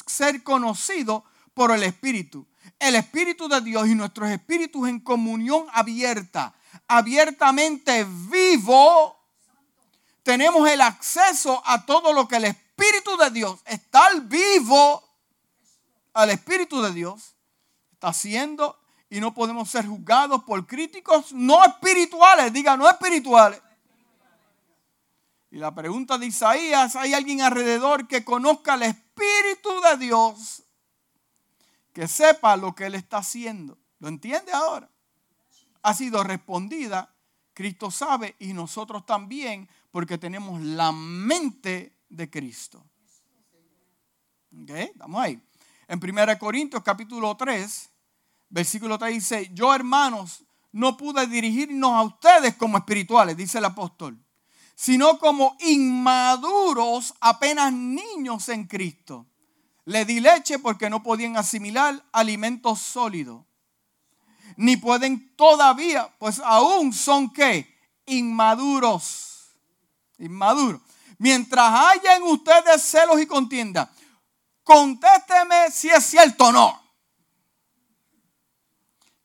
ser 0.08 0.44
conocido 0.44 1.24
por 1.54 1.72
el 1.72 1.84
Espíritu. 1.84 2.48
El 2.80 2.96
Espíritu 2.96 3.48
de 3.48 3.62
Dios 3.62 3.88
y 3.88 3.96
nuestros 3.96 4.30
espíritus 4.30 4.88
en 4.88 5.00
comunión 5.02 5.68
abierta, 5.74 6.54
abiertamente 6.88 8.06
vivo, 8.30 9.20
tenemos 10.24 10.70
el 10.70 10.82
acceso 10.82 11.62
a 11.66 11.86
todo 11.86 12.14
lo 12.14 12.28
que 12.28 12.38
el 12.38 12.46
Espíritu 12.46 13.18
de 13.18 13.32
Dios, 13.32 13.60
estar 13.66 14.22
vivo 14.22 15.04
al 16.14 16.30
Espíritu 16.30 16.82
de 16.82 16.94
Dios, 16.94 17.36
está 17.92 18.10
haciendo 18.10 18.80
y 19.10 19.20
no 19.20 19.34
podemos 19.34 19.70
ser 19.70 19.86
juzgados 19.86 20.44
por 20.44 20.66
críticos 20.66 21.34
no 21.34 21.64
espirituales, 21.66 22.54
diga 22.54 22.78
no 22.78 22.90
espirituales 22.90 23.62
y 25.52 25.58
la 25.58 25.74
pregunta 25.74 26.18
de 26.18 26.28
Isaías, 26.28 26.96
¿hay 26.96 27.14
alguien 27.14 27.42
alrededor 27.42 28.08
que 28.08 28.24
conozca 28.24 28.76
el 28.76 28.84
Espíritu 28.84 29.70
de 29.82 30.06
Dios? 30.06 30.64
Que 31.92 32.08
sepa 32.08 32.56
lo 32.56 32.76
que 32.76 32.86
Él 32.86 32.96
está 32.96 33.18
haciendo. 33.18 33.78
¿Lo 33.98 34.10
entiende 34.10 34.52
ahora? 34.52 34.90
Ha 35.82 35.94
sido 35.96 36.24
respondida. 36.24 37.16
Cristo 37.54 37.90
sabe 37.90 38.36
y 38.40 38.54
nosotros 38.54 39.06
también 39.06 39.68
porque 39.92 40.20
tenemos 40.20 40.62
la 40.62 40.92
mente 40.92 41.98
de 42.10 42.30
Cristo. 42.30 42.86
¿Ok? 44.54 44.70
Estamos 44.70 45.22
ahí. 45.22 45.42
En 45.88 46.00
1 46.02 46.38
Corintios 46.38 46.84
capítulo 46.84 47.36
3, 47.36 47.90
versículo 48.50 49.00
3 49.00 49.14
dice, 49.14 49.50
yo 49.54 49.74
hermanos 49.74 50.46
no 50.72 50.96
pude 50.96 51.26
dirigirnos 51.26 51.92
a 51.92 52.04
ustedes 52.04 52.56
como 52.56 52.78
espirituales, 52.78 53.36
dice 53.36 53.58
el 53.58 53.66
apóstol 53.66 54.24
sino 54.80 55.20
como 55.20 55.58
inmaduros, 55.60 57.14
apenas 57.20 57.74
niños 57.74 58.48
en 58.48 58.66
Cristo. 58.66 59.28
Le 59.84 60.06
di 60.06 60.22
leche 60.22 60.58
porque 60.58 60.90
no 60.90 61.04
podían 61.04 61.36
asimilar 61.36 62.02
alimentos 62.14 62.80
sólidos. 62.80 63.44
Ni 64.56 64.78
pueden 64.78 65.36
todavía, 65.36 66.10
pues 66.18 66.40
aún 66.40 66.94
son 66.94 67.34
qué? 67.34 67.78
Inmaduros. 68.06 69.50
Inmaduros. 70.18 70.80
Mientras 71.18 71.74
haya 71.78 72.16
en 72.16 72.24
ustedes 72.24 72.82
celos 72.82 73.20
y 73.20 73.26
contienda, 73.26 73.92
contésteme 74.64 75.72
si 75.72 75.90
es 75.90 76.06
cierto 76.06 76.46
o 76.46 76.52
no 76.54 76.79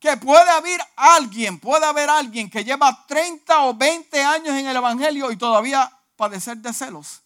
que 0.04 0.18
puede 0.18 0.50
haber 0.50 0.78
alguien, 0.96 1.58
puede 1.58 1.86
haber 1.86 2.10
alguien 2.10 2.50
que 2.50 2.62
lleva 2.62 3.06
30 3.06 3.62
o 3.62 3.72
20 3.72 4.22
años 4.22 4.54
en 4.54 4.66
el 4.66 4.76
Evangelio 4.76 5.30
y 5.30 5.36
todavía 5.38 5.90
padecer 6.14 6.58
de 6.58 6.74
celos. 6.74 7.22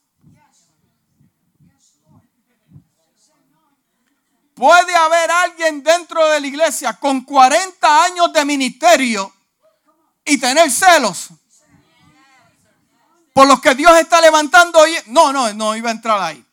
Puede 4.54 4.94
haber 4.94 5.28
alguien 5.28 5.82
dentro 5.82 6.24
de 6.28 6.40
la 6.40 6.46
iglesia 6.46 6.92
con 6.92 7.22
40 7.22 8.04
años 8.04 8.32
de 8.32 8.44
ministerio 8.44 9.32
y 10.24 10.38
tener 10.38 10.70
celos 10.70 11.30
por 13.32 13.48
los 13.48 13.60
que 13.60 13.74
Dios 13.74 13.98
está 13.98 14.20
levantando 14.20 14.78
hoy. 14.78 14.96
No, 15.06 15.32
no, 15.32 15.52
no 15.52 15.74
iba 15.74 15.88
a 15.88 15.92
entrar 15.94 16.22
ahí. 16.22 16.46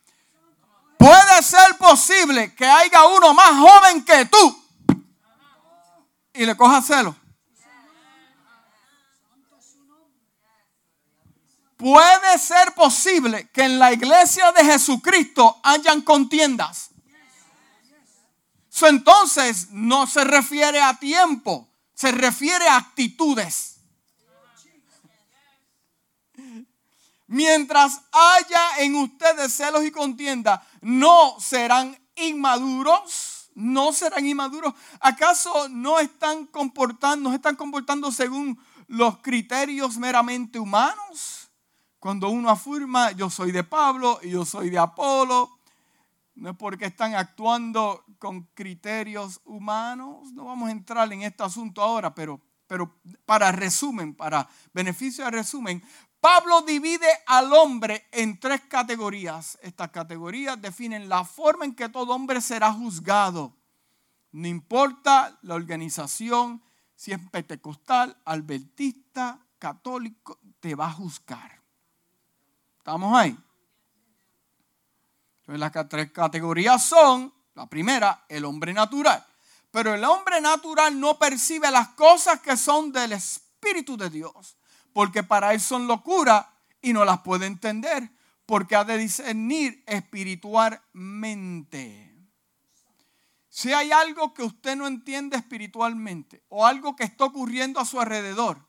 Puede 0.98 1.40
ser 1.44 1.78
posible 1.78 2.52
que 2.56 2.66
haya 2.66 3.06
uno 3.06 3.32
más 3.32 3.50
joven 3.50 4.04
que 4.04 4.24
tú 4.24 4.65
y 6.36 6.46
le 6.46 6.56
coja 6.56 6.82
celo. 6.82 7.16
Puede 11.76 12.38
ser 12.38 12.72
posible 12.74 13.50
que 13.50 13.62
en 13.62 13.78
la 13.78 13.92
iglesia 13.92 14.50
de 14.52 14.64
Jesucristo 14.64 15.60
hayan 15.62 16.00
contiendas. 16.02 16.90
entonces 18.82 19.70
no 19.70 20.06
se 20.06 20.24
refiere 20.24 20.80
a 20.80 20.98
tiempo, 20.98 21.68
se 21.94 22.12
refiere 22.12 22.66
a 22.68 22.76
actitudes. 22.76 23.80
Mientras 27.26 28.00
haya 28.12 28.78
en 28.78 28.94
ustedes 28.94 29.52
celos 29.52 29.84
y 29.84 29.90
contienda, 29.90 30.66
no 30.80 31.36
serán 31.40 31.98
inmaduros 32.14 33.35
no 33.56 33.92
serán 33.92 34.26
inmaduros. 34.26 34.74
¿Acaso 35.00 35.68
no 35.70 35.98
están 35.98 36.46
comportando, 36.46 37.30
no 37.30 37.34
están 37.34 37.56
comportando 37.56 38.12
según 38.12 38.58
los 38.86 39.18
criterios 39.18 39.96
meramente 39.96 40.60
humanos? 40.60 41.50
Cuando 41.98 42.28
uno 42.28 42.50
afirma, 42.50 43.12
yo 43.12 43.30
soy 43.30 43.50
de 43.50 43.64
Pablo 43.64 44.20
y 44.22 44.30
yo 44.30 44.44
soy 44.44 44.68
de 44.70 44.78
Apolo, 44.78 45.58
no 46.34 46.50
es 46.50 46.56
porque 46.56 46.84
están 46.84 47.14
actuando 47.14 48.04
con 48.18 48.42
criterios 48.52 49.40
humanos. 49.46 50.32
No 50.34 50.44
vamos 50.44 50.68
a 50.68 50.72
entrar 50.72 51.10
en 51.10 51.22
este 51.22 51.42
asunto 51.42 51.80
ahora, 51.80 52.14
pero, 52.14 52.38
pero 52.66 52.94
para 53.24 53.50
resumen, 53.52 54.14
para 54.14 54.46
beneficio 54.74 55.24
de 55.24 55.30
resumen, 55.30 55.82
Pablo 56.20 56.62
divide 56.62 57.08
al 57.26 57.52
hombre 57.52 58.08
en 58.10 58.40
tres 58.40 58.62
categorías. 58.62 59.58
Estas 59.62 59.90
categorías 59.90 60.60
definen 60.60 61.08
la 61.08 61.24
forma 61.24 61.64
en 61.64 61.74
que 61.74 61.88
todo 61.88 62.14
hombre 62.14 62.40
será 62.40 62.72
juzgado. 62.72 63.56
No 64.32 64.48
importa 64.48 65.38
la 65.42 65.54
organización, 65.54 66.62
si 66.94 67.12
es 67.12 67.20
pentecostal, 67.30 68.16
adventista, 68.24 69.38
católico, 69.58 70.38
te 70.60 70.74
va 70.74 70.88
a 70.88 70.92
juzgar. 70.92 71.62
¿Estamos 72.78 73.16
ahí? 73.16 73.36
Entonces 75.40 75.60
las 75.60 75.88
tres 75.88 76.10
categorías 76.10 76.84
son, 76.84 77.32
la 77.54 77.66
primera, 77.66 78.24
el 78.28 78.44
hombre 78.44 78.72
natural. 78.72 79.24
Pero 79.70 79.94
el 79.94 80.04
hombre 80.04 80.40
natural 80.40 80.98
no 80.98 81.18
percibe 81.18 81.70
las 81.70 81.88
cosas 81.88 82.40
que 82.40 82.56
son 82.56 82.92
del 82.92 83.12
Espíritu 83.12 83.96
de 83.96 84.10
Dios, 84.10 84.56
porque 84.96 85.22
para 85.22 85.52
él 85.52 85.60
son 85.60 85.86
locura 85.86 86.58
y 86.80 86.94
no 86.94 87.04
las 87.04 87.20
puede 87.20 87.44
entender, 87.44 88.10
porque 88.46 88.76
ha 88.76 88.84
de 88.84 88.96
discernir 88.96 89.84
espiritualmente. 89.86 92.16
Si 93.50 93.74
hay 93.74 93.92
algo 93.92 94.32
que 94.32 94.42
usted 94.42 94.74
no 94.74 94.86
entiende 94.86 95.36
espiritualmente 95.36 96.42
o 96.48 96.64
algo 96.64 96.96
que 96.96 97.04
está 97.04 97.26
ocurriendo 97.26 97.78
a 97.78 97.84
su 97.84 98.00
alrededor, 98.00 98.66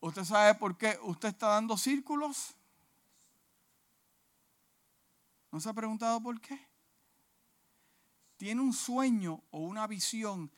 ¿usted 0.00 0.24
sabe 0.24 0.56
por 0.56 0.76
qué 0.76 0.98
usted 1.02 1.28
está 1.28 1.50
dando 1.50 1.76
círculos? 1.76 2.56
¿No 5.52 5.60
se 5.60 5.68
ha 5.68 5.74
preguntado 5.74 6.20
por 6.20 6.40
qué? 6.40 6.58
Tiene 8.36 8.60
un 8.60 8.72
sueño 8.72 9.44
o 9.52 9.60
una 9.60 9.86
visión 9.86 10.50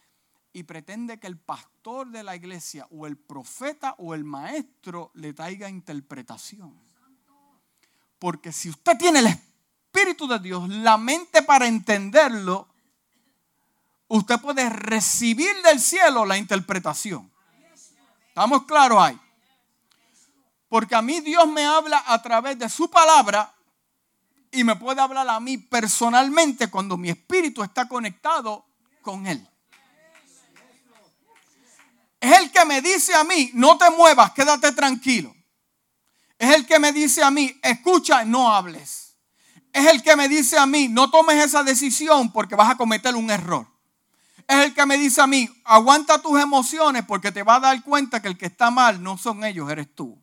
y 0.55 0.63
pretende 0.63 1.19
que 1.19 1.27
el 1.27 1.37
pastor 1.37 2.11
de 2.11 2.23
la 2.23 2.37
iglesia 2.37 2.87
o 2.91 3.09
el 3.09 3.17
profeta 3.17 3.97
o 3.99 4.15
el 4.15 4.23
maestro 4.23 5.11
le 5.15 5.33
traiga 5.33 5.69
interpretación. 5.69 6.73
Porque 8.21 8.53
si 8.53 8.71
usted 8.71 8.97
tiene 8.97 9.19
el 9.19 9.27
Espíritu 9.27 10.29
de 10.29 10.39
Dios, 10.39 10.69
la 10.69 10.97
mente 10.97 11.43
para 11.43 11.67
entenderlo, 11.67 12.69
usted 14.07 14.41
puede 14.41 14.71
recibir 14.71 15.51
del 15.65 15.81
cielo 15.81 16.25
la 16.25 16.39
interpretación. 16.39 17.31
¿Estamos 18.29 18.65
claros 18.65 19.03
ahí? 19.03 19.21
Porque 20.69 20.95
a 20.95 21.03
mí 21.03 21.19
Dios 21.21 21.49
me 21.49 21.65
habla 21.65 22.01
a 22.07 22.23
través 22.23 22.57
de 22.61 22.69
su 22.69 22.89
palabra 22.89 23.53
y 24.53 24.63
me 24.63 24.77
puede 24.77 25.01
hablar 25.01 25.29
a 25.29 25.41
mí 25.41 25.59
personalmente 25.59 26.71
cuando 26.71 26.97
mi 26.97 27.11
espíritu 27.11 27.65
está 27.65 27.89
conectado 27.89 28.65
con 29.03 29.27
Él. 29.27 29.49
Es 32.25 32.39
el 32.39 32.51
que 32.51 32.65
me 32.65 32.81
dice 32.81 33.15
a 33.15 33.25
mí, 33.25 33.51
no 33.55 33.77
te 33.77 33.91
muevas, 33.91 34.33
quédate 34.33 34.73
tranquilo. 34.73 35.35
Es 36.39 36.55
el 36.55 36.67
que 36.67 36.79
me 36.79 36.93
dice 36.93 37.23
a 37.23 37.31
mí, 37.31 37.59
escucha, 37.63 38.25
no 38.25 38.55
hables. 38.55 39.17
Es 39.73 39.87
el 39.87 40.03
que 40.03 40.17
me 40.17 40.29
dice 40.29 40.59
a 40.59 40.67
mí, 40.67 40.89
no 40.89 41.11
tomes 41.11 41.43
esa 41.43 41.63
decisión 41.63 42.33
porque 42.33 42.55
vas 42.55 42.71
a 42.71 42.77
cometer 42.77 43.15
un 43.15 43.31
error 43.31 43.75
es 44.47 44.57
el 44.67 44.75
que 44.75 44.87
me 44.87 44.99
dice 44.99 45.21
a 45.21 45.27
mí, 45.27 45.49
aguanta 45.65 46.21
tus 46.21 46.39
emociones 46.41 47.05
porque 47.07 47.33
te 47.33 47.43
va 47.43 47.57
a 47.57 47.61
dar 47.61 47.83
cuenta 47.83 48.21
que 48.21 48.29
el 48.29 48.37
que 48.37 48.47
está 48.47 48.71
mal 48.71 49.03
no 49.03 49.17
son 49.17 49.45
ellos, 49.45 49.71
eres 49.71 49.95
tú. 49.95 50.23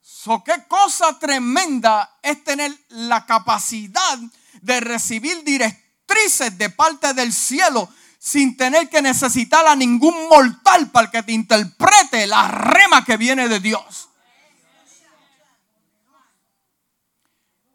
So, 0.00 0.42
qué 0.44 0.64
cosa 0.68 1.18
tremenda 1.18 2.18
es 2.22 2.42
tener 2.44 2.76
la 2.88 3.24
capacidad 3.24 4.18
de 4.60 4.80
recibir 4.80 5.42
directrices 5.44 6.58
de 6.58 6.68
parte 6.68 7.14
del 7.14 7.32
cielo 7.32 7.88
sin 8.22 8.54
tener 8.54 8.90
que 8.90 9.00
necesitar 9.00 9.66
a 9.66 9.74
ningún 9.74 10.28
mortal 10.28 10.90
para 10.90 11.10
que 11.10 11.22
te 11.22 11.32
interprete 11.32 12.26
la 12.26 12.48
rema 12.48 13.02
que 13.02 13.16
viene 13.16 13.48
de 13.48 13.60
Dios. 13.60 14.10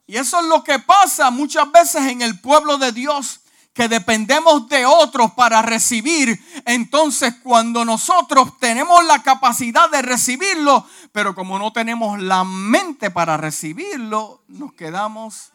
Y 0.05 0.17
eso 0.17 0.39
es 0.39 0.45
lo 0.45 0.63
que 0.63 0.77
pasa 0.77 1.31
muchas 1.31 1.71
veces 1.71 2.03
en 2.03 2.21
el 2.21 2.39
pueblo 2.39 2.77
de 2.77 2.91
Dios, 2.91 3.39
que 3.73 3.87
dependemos 3.87 4.69
de 4.69 4.85
otros 4.85 5.31
para 5.31 5.63
recibir. 5.63 6.39
Entonces 6.65 7.33
cuando 7.41 7.83
nosotros 7.83 8.59
tenemos 8.59 9.03
la 9.03 9.23
capacidad 9.23 9.89
de 9.89 10.03
recibirlo, 10.03 10.87
pero 11.11 11.33
como 11.33 11.57
no 11.57 11.73
tenemos 11.73 12.21
la 12.21 12.43
mente 12.43 13.09
para 13.09 13.35
recibirlo, 13.35 14.43
nos 14.47 14.73
quedamos 14.73 15.53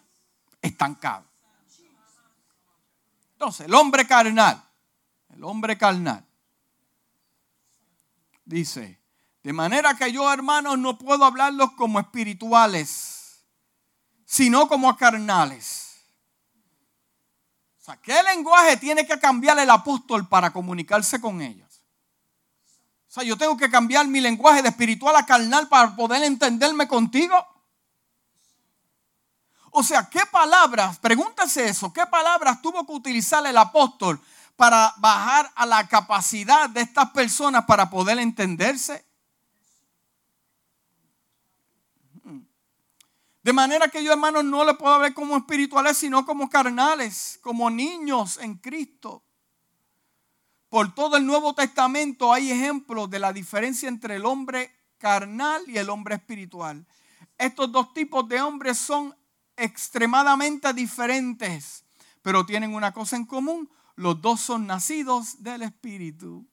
estancados. 0.60 1.30
Entonces, 3.34 3.66
el 3.66 3.74
hombre 3.74 4.06
carnal, 4.06 4.62
el 5.40 5.44
hombre 5.44 5.78
carnal, 5.78 6.22
dice, 8.44 9.00
de 9.42 9.54
manera 9.54 9.94
que 9.94 10.12
yo 10.12 10.30
hermanos 10.30 10.78
no 10.78 10.98
puedo 10.98 11.24
hablarlos 11.24 11.72
como 11.72 11.98
espirituales 11.98 13.42
sino 14.26 14.68
como 14.68 14.94
carnales. 14.98 16.04
O 17.80 17.84
sea, 17.84 17.96
¿qué 17.96 18.22
lenguaje 18.22 18.76
tiene 18.76 19.06
que 19.06 19.18
cambiar 19.18 19.58
el 19.58 19.70
apóstol 19.70 20.28
para 20.28 20.52
comunicarse 20.52 21.18
con 21.22 21.40
ellos? 21.40 21.82
O 23.08 23.12
sea, 23.12 23.24
yo 23.24 23.38
tengo 23.38 23.56
que 23.56 23.70
cambiar 23.70 24.06
mi 24.08 24.20
lenguaje 24.20 24.60
de 24.60 24.68
espiritual 24.68 25.16
a 25.16 25.24
carnal 25.24 25.68
para 25.68 25.96
poder 25.96 26.22
entenderme 26.22 26.86
contigo. 26.86 27.34
O 29.70 29.82
sea, 29.82 30.06
¿qué 30.10 30.20
palabras, 30.30 30.98
pregúntese 30.98 31.66
eso, 31.66 31.90
qué 31.94 32.04
palabras 32.04 32.60
tuvo 32.60 32.84
que 32.84 32.92
utilizar 32.92 33.44
el 33.46 33.56
apóstol 33.56 34.20
para 34.60 34.92
bajar 34.98 35.50
a 35.54 35.64
la 35.64 35.88
capacidad 35.88 36.68
de 36.68 36.82
estas 36.82 37.12
personas 37.12 37.64
para 37.64 37.88
poder 37.88 38.18
entenderse? 38.18 39.02
De 43.42 43.54
manera 43.54 43.88
que 43.88 44.04
yo, 44.04 44.12
hermanos, 44.12 44.44
no 44.44 44.62
le 44.66 44.74
puedo 44.74 44.98
ver 44.98 45.14
como 45.14 45.38
espirituales, 45.38 45.96
sino 45.96 46.26
como 46.26 46.50
carnales, 46.50 47.38
como 47.42 47.70
niños 47.70 48.36
en 48.36 48.56
Cristo. 48.56 49.22
Por 50.68 50.94
todo 50.94 51.16
el 51.16 51.24
Nuevo 51.24 51.54
Testamento 51.54 52.30
hay 52.30 52.50
ejemplos 52.50 53.08
de 53.08 53.18
la 53.18 53.32
diferencia 53.32 53.88
entre 53.88 54.16
el 54.16 54.26
hombre 54.26 54.76
carnal 54.98 55.62
y 55.68 55.78
el 55.78 55.88
hombre 55.88 56.16
espiritual. 56.16 56.86
Estos 57.38 57.72
dos 57.72 57.94
tipos 57.94 58.28
de 58.28 58.42
hombres 58.42 58.76
son 58.76 59.16
extremadamente 59.56 60.74
diferentes, 60.74 61.82
pero 62.20 62.44
tienen 62.44 62.74
una 62.74 62.92
cosa 62.92 63.16
en 63.16 63.24
común. 63.24 63.70
Los 64.00 64.22
dos 64.22 64.40
son 64.40 64.66
nacidos 64.66 65.42
del 65.42 65.60
Espíritu. 65.60 66.48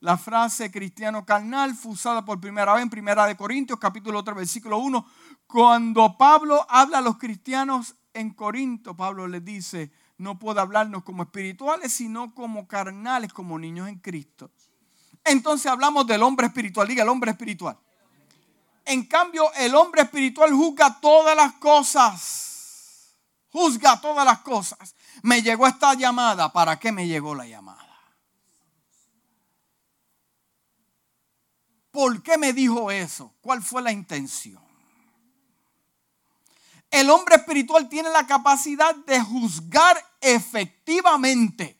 La 0.00 0.18
frase 0.18 0.68
cristiano 0.68 1.24
carnal 1.24 1.76
fue 1.76 1.92
usada 1.92 2.24
por 2.24 2.40
primera 2.40 2.74
vez 2.74 2.82
en 2.82 2.90
Primera 2.90 3.24
de 3.24 3.36
Corintios, 3.36 3.78
capítulo 3.78 4.24
3, 4.24 4.36
versículo 4.36 4.78
1. 4.78 5.06
Cuando 5.46 6.18
Pablo 6.18 6.66
habla 6.68 6.98
a 6.98 7.02
los 7.02 7.18
cristianos 7.18 7.94
en 8.14 8.34
Corinto, 8.34 8.96
Pablo 8.96 9.28
les 9.28 9.44
dice, 9.44 9.92
no 10.16 10.40
puedo 10.40 10.60
hablarnos 10.60 11.04
como 11.04 11.22
espirituales, 11.22 11.92
sino 11.92 12.34
como 12.34 12.66
carnales, 12.66 13.32
como 13.32 13.56
niños 13.56 13.88
en 13.88 14.00
Cristo. 14.00 14.50
Entonces 15.22 15.70
hablamos 15.70 16.04
del 16.08 16.24
hombre 16.24 16.48
espiritual, 16.48 16.88
diga 16.88 17.04
el 17.04 17.10
hombre 17.10 17.30
espiritual. 17.30 17.78
En 18.84 19.04
cambio, 19.04 19.52
el 19.54 19.72
hombre 19.76 20.02
espiritual 20.02 20.50
juzga 20.50 20.98
todas 20.98 21.36
las 21.36 21.52
cosas. 21.52 23.14
Juzga 23.50 24.00
todas 24.00 24.24
las 24.24 24.40
cosas. 24.40 24.96
Me 25.22 25.42
llegó 25.42 25.66
esta 25.66 25.94
llamada. 25.94 26.52
¿Para 26.52 26.78
qué 26.78 26.92
me 26.92 27.06
llegó 27.06 27.34
la 27.34 27.46
llamada? 27.46 27.88
¿Por 31.90 32.22
qué 32.22 32.38
me 32.38 32.52
dijo 32.52 32.90
eso? 32.90 33.34
¿Cuál 33.40 33.62
fue 33.62 33.82
la 33.82 33.90
intención? 33.90 34.62
El 36.90 37.10
hombre 37.10 37.36
espiritual 37.36 37.88
tiene 37.88 38.10
la 38.10 38.26
capacidad 38.26 38.94
de 38.94 39.20
juzgar 39.20 40.02
efectivamente. 40.20 41.78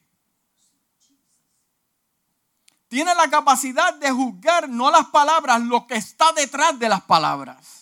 Tiene 2.88 3.14
la 3.14 3.28
capacidad 3.28 3.94
de 3.94 4.10
juzgar 4.10 4.68
no 4.68 4.90
las 4.90 5.06
palabras, 5.06 5.60
lo 5.60 5.86
que 5.86 5.96
está 5.96 6.32
detrás 6.32 6.78
de 6.78 6.88
las 6.88 7.02
palabras. 7.02 7.77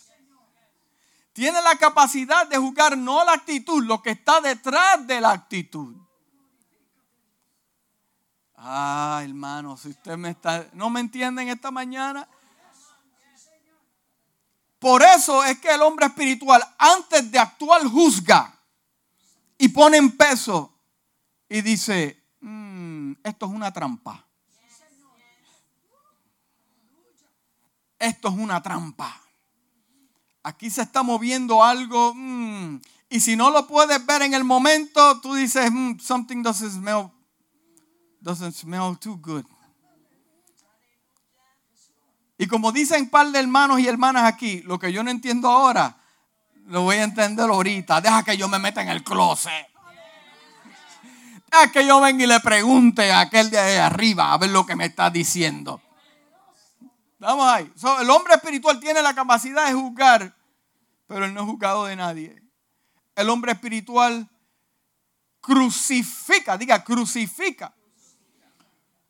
Tiene 1.37 1.61
la 1.61 1.77
capacidad 1.77 2.49
de 2.49 2.57
juzgar 2.57 2.97
no 2.97 3.23
la 3.23 3.35
actitud, 3.35 3.85
lo 3.85 4.01
que 4.01 4.13
está 4.13 4.41
detrás 4.41 5.07
de 5.07 5.21
la 5.21 5.33
actitud. 5.33 5.95
Ah, 8.57 9.21
hermano, 9.23 9.77
si 9.77 9.91
usted 9.91 10.17
me 10.17 10.31
está, 10.31 10.67
no 10.73 10.89
me 10.89 11.01
entienden 11.01 11.51
esta 11.51 11.71
mañana. 11.71 12.27
Por 14.79 15.03
eso 15.03 15.45
es 15.45 15.59
que 15.59 15.75
el 15.75 15.83
hombre 15.83 16.07
espiritual, 16.07 16.63
antes 16.79 17.31
de 17.31 17.39
actuar, 17.39 17.87
juzga 17.87 18.59
y 19.59 19.69
pone 19.69 19.99
en 19.99 20.17
peso 20.17 20.73
y 21.51 21.61
dice, 21.61 22.31
mm, 22.41 23.13
esto 23.23 23.45
es 23.45 23.53
una 23.53 23.71
trampa. 23.75 24.27
Esto 27.99 28.29
es 28.29 28.35
una 28.35 28.63
trampa. 28.63 29.26
Aquí 30.47 30.71
se 30.71 30.83
está 30.83 31.03
moviendo 31.03 31.65
algo. 31.65 32.15
Mm, 32.15 32.81
y 33.11 33.19
si 33.19 33.35
no 33.35 33.51
lo 33.51 33.67
puedes 33.67 34.07
ver 34.07 34.23
en 34.23 34.33
el 34.33 34.45
momento, 34.45 35.21
tú 35.21 35.35
dices, 35.35 35.73
mm, 35.73 35.99
something 35.99 36.41
doesn't 36.41 36.71
smell 36.71 37.11
doesn't 38.21 38.55
smell 38.55 38.97
too 38.97 39.17
good. 39.17 39.45
Y 42.39 42.47
como 42.47 42.71
dicen 42.71 43.11
par 43.11 43.27
de 43.33 43.41
hermanos 43.41 43.81
y 43.81 43.89
hermanas 43.89 44.23
aquí, 44.23 44.63
lo 44.63 44.79
que 44.79 44.93
yo 44.93 45.03
no 45.03 45.11
entiendo 45.11 45.49
ahora, 45.49 45.97
Lo 46.69 46.83
voy 46.83 46.97
a 46.97 47.05
entender 47.05 47.49
ahorita. 47.49 48.01
Deja 48.01 48.23
que 48.23 48.37
yo 48.37 48.49
me 48.49 48.61
meta 48.61 48.83
en 48.83 48.89
el 48.89 49.03
closet. 49.03 49.69
Deja 51.51 51.73
que 51.73 51.87
yo 51.87 52.01
venga 52.01 52.23
y 52.23 52.27
le 52.27 52.41
pregunte 52.41 53.13
a 53.13 53.21
aquel 53.21 53.51
de 53.51 53.59
ahí 53.59 53.79
arriba 53.79 54.33
a 54.33 54.39
ver 54.39 54.51
lo 54.51 54.65
que 54.65 54.77
me 54.77 54.87
está 54.87 55.11
diciendo. 55.11 55.81
Vamos 57.19 57.49
ahí. 57.49 57.73
el 58.01 58.11
hombre 58.11 58.35
espiritual 58.35 58.79
tiene 58.79 59.01
la 59.01 59.15
capacidad 59.15 59.67
de 59.67 59.75
juzgar, 59.75 60.36
pero 61.07 61.25
él 61.25 61.35
no 61.35 61.43
es 61.43 61.47
juzgado 61.47 61.85
de 61.87 61.97
nadie. 61.97 62.43
El 63.15 63.31
hombre 63.31 63.53
espiritual 63.53 64.29
crucifica, 65.41 66.59
diga, 66.59 66.83
crucifica. 66.83 67.75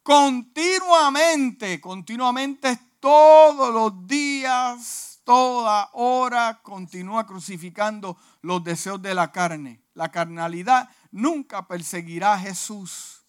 Continuamente, 0.03 1.81
continuamente 1.81 2.79
todos 3.01 3.73
los 3.73 4.07
días, 4.07 5.21
toda 5.25 5.91
hora, 5.95 6.61
continúa 6.63 7.27
crucificando 7.27 8.17
los 8.43 8.63
deseos 8.63 9.03
de 9.03 9.15
la 9.15 9.33
carne. 9.33 9.83
La 9.95 10.11
carnalidad 10.11 10.89
nunca 11.11 11.67
perseguirá 11.67 12.35
a 12.35 12.39
Jesús. 12.39 13.23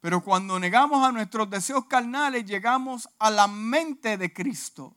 Pero 0.00 0.22
cuando 0.22 0.58
negamos 0.58 1.06
a 1.06 1.12
nuestros 1.12 1.50
deseos 1.50 1.86
carnales, 1.86 2.46
llegamos 2.46 3.08
a 3.18 3.30
la 3.30 3.48
mente 3.48 4.16
de 4.16 4.32
Cristo. 4.32 4.96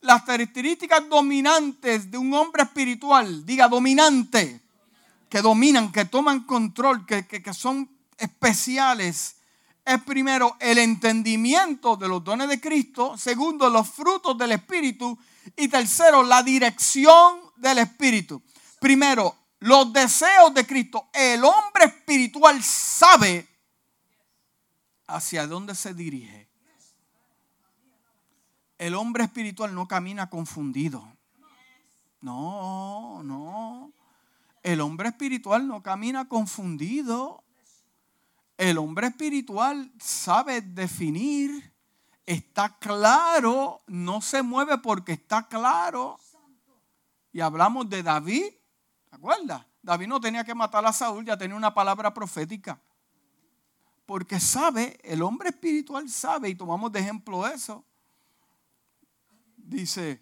Las 0.00 0.22
características 0.22 1.08
dominantes 1.08 2.10
de 2.10 2.18
un 2.18 2.32
hombre 2.34 2.62
espiritual, 2.62 3.44
diga 3.44 3.68
dominante, 3.68 4.62
que 5.28 5.42
dominan, 5.42 5.92
que 5.92 6.06
toman 6.06 6.44
control, 6.44 7.06
que, 7.06 7.26
que 7.26 7.54
son 7.54 7.88
especiales, 8.16 9.36
es 9.84 10.02
primero 10.02 10.56
el 10.60 10.78
entendimiento 10.78 11.96
de 11.96 12.08
los 12.08 12.22
dones 12.22 12.48
de 12.48 12.60
Cristo, 12.60 13.16
segundo 13.16 13.68
los 13.68 13.88
frutos 13.88 14.36
del 14.38 14.52
Espíritu 14.52 15.18
y 15.56 15.68
tercero 15.68 16.22
la 16.22 16.42
dirección 16.42 17.40
del 17.56 17.78
Espíritu. 17.78 18.42
Primero, 18.78 19.36
los 19.60 19.92
deseos 19.92 20.52
de 20.54 20.66
Cristo. 20.66 21.08
El 21.12 21.44
hombre 21.44 21.84
espiritual 21.84 22.62
sabe 22.62 23.48
hacia 25.06 25.46
dónde 25.46 25.74
se 25.74 25.94
dirige. 25.94 26.39
El 28.80 28.94
hombre 28.94 29.24
espiritual 29.24 29.74
no 29.74 29.86
camina 29.86 30.30
confundido. 30.30 31.06
No, 32.22 33.22
no. 33.22 33.92
El 34.62 34.80
hombre 34.80 35.10
espiritual 35.10 35.68
no 35.68 35.82
camina 35.82 36.26
confundido. 36.30 37.44
El 38.56 38.78
hombre 38.78 39.08
espiritual 39.08 39.92
sabe 40.00 40.62
definir, 40.62 41.74
está 42.24 42.78
claro, 42.78 43.82
no 43.86 44.22
se 44.22 44.42
mueve 44.42 44.78
porque 44.78 45.12
está 45.12 45.46
claro. 45.46 46.18
Y 47.32 47.40
hablamos 47.40 47.90
de 47.90 48.02
David, 48.02 48.46
¿te? 49.18 49.66
David 49.82 50.06
no 50.06 50.22
tenía 50.22 50.42
que 50.42 50.54
matar 50.54 50.86
a 50.86 50.92
Saúl, 50.94 51.26
ya 51.26 51.36
tenía 51.36 51.54
una 51.54 51.74
palabra 51.74 52.14
profética. 52.14 52.80
Porque 54.06 54.40
sabe, 54.40 54.98
el 55.04 55.20
hombre 55.20 55.50
espiritual 55.50 56.08
sabe, 56.08 56.48
y 56.48 56.54
tomamos 56.54 56.90
de 56.90 57.00
ejemplo 57.00 57.46
eso. 57.46 57.84
Dice, 59.70 60.20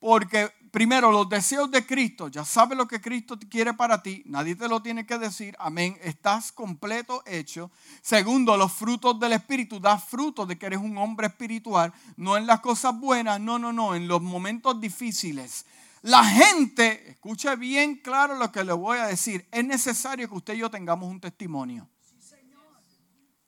porque 0.00 0.50
primero, 0.72 1.12
los 1.12 1.28
deseos 1.28 1.70
de 1.70 1.86
Cristo, 1.86 2.26
ya 2.26 2.44
sabes 2.44 2.76
lo 2.76 2.88
que 2.88 3.00
Cristo 3.00 3.38
quiere 3.48 3.74
para 3.74 4.02
ti, 4.02 4.24
nadie 4.26 4.56
te 4.56 4.68
lo 4.68 4.82
tiene 4.82 5.06
que 5.06 5.18
decir, 5.18 5.54
amén, 5.60 5.96
estás 6.02 6.50
completo 6.50 7.22
hecho. 7.24 7.70
Segundo, 8.02 8.56
los 8.56 8.72
frutos 8.72 9.20
del 9.20 9.34
Espíritu, 9.34 9.78
das 9.78 10.02
frutos 10.04 10.48
de 10.48 10.58
que 10.58 10.66
eres 10.66 10.80
un 10.80 10.98
hombre 10.98 11.28
espiritual, 11.28 11.92
no 12.16 12.36
en 12.36 12.46
las 12.46 12.58
cosas 12.58 12.98
buenas, 12.98 13.40
no, 13.40 13.58
no, 13.58 13.72
no, 13.72 13.94
en 13.94 14.08
los 14.08 14.20
momentos 14.20 14.80
difíciles. 14.80 15.64
La 16.02 16.24
gente, 16.24 17.10
escuche 17.10 17.54
bien 17.54 17.96
claro 17.96 18.34
lo 18.34 18.50
que 18.50 18.64
le 18.64 18.72
voy 18.72 18.98
a 18.98 19.06
decir, 19.06 19.46
es 19.52 19.64
necesario 19.64 20.28
que 20.28 20.34
usted 20.34 20.54
y 20.54 20.58
yo 20.58 20.70
tengamos 20.70 21.08
un 21.08 21.20
testimonio. 21.20 21.88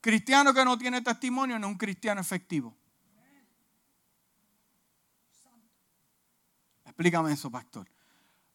Cristiano 0.00 0.54
que 0.54 0.64
no 0.64 0.78
tiene 0.78 1.02
testimonio 1.02 1.58
no 1.58 1.66
es 1.66 1.72
un 1.72 1.78
cristiano 1.78 2.20
efectivo. 2.20 2.79
Explícame 7.00 7.32
eso, 7.32 7.50
pastor. 7.50 7.90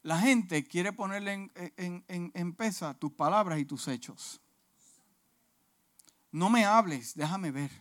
La 0.03 0.19
gente 0.19 0.63
quiere 0.63 0.93
ponerle 0.93 1.49
en, 1.55 2.53
pesa 2.53 2.93
tus 2.93 3.11
palabras 3.11 3.57
y 3.57 3.65
tus 3.65 3.87
hechos. 3.87 4.39
No 6.31 6.51
me 6.51 6.63
hables, 6.63 7.15
déjame 7.15 7.49
ver. 7.49 7.71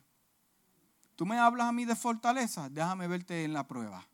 Tú 1.16 1.27
me 1.27 1.38
hablas 1.38 1.68
a 1.68 1.72
mí 1.72 1.85
de 1.85 1.94
fortaleza, 1.94 2.70
déjame 2.70 3.09
verte 3.09 3.44
en 3.44 3.53
la 3.53 3.68
prueba. 3.68 4.09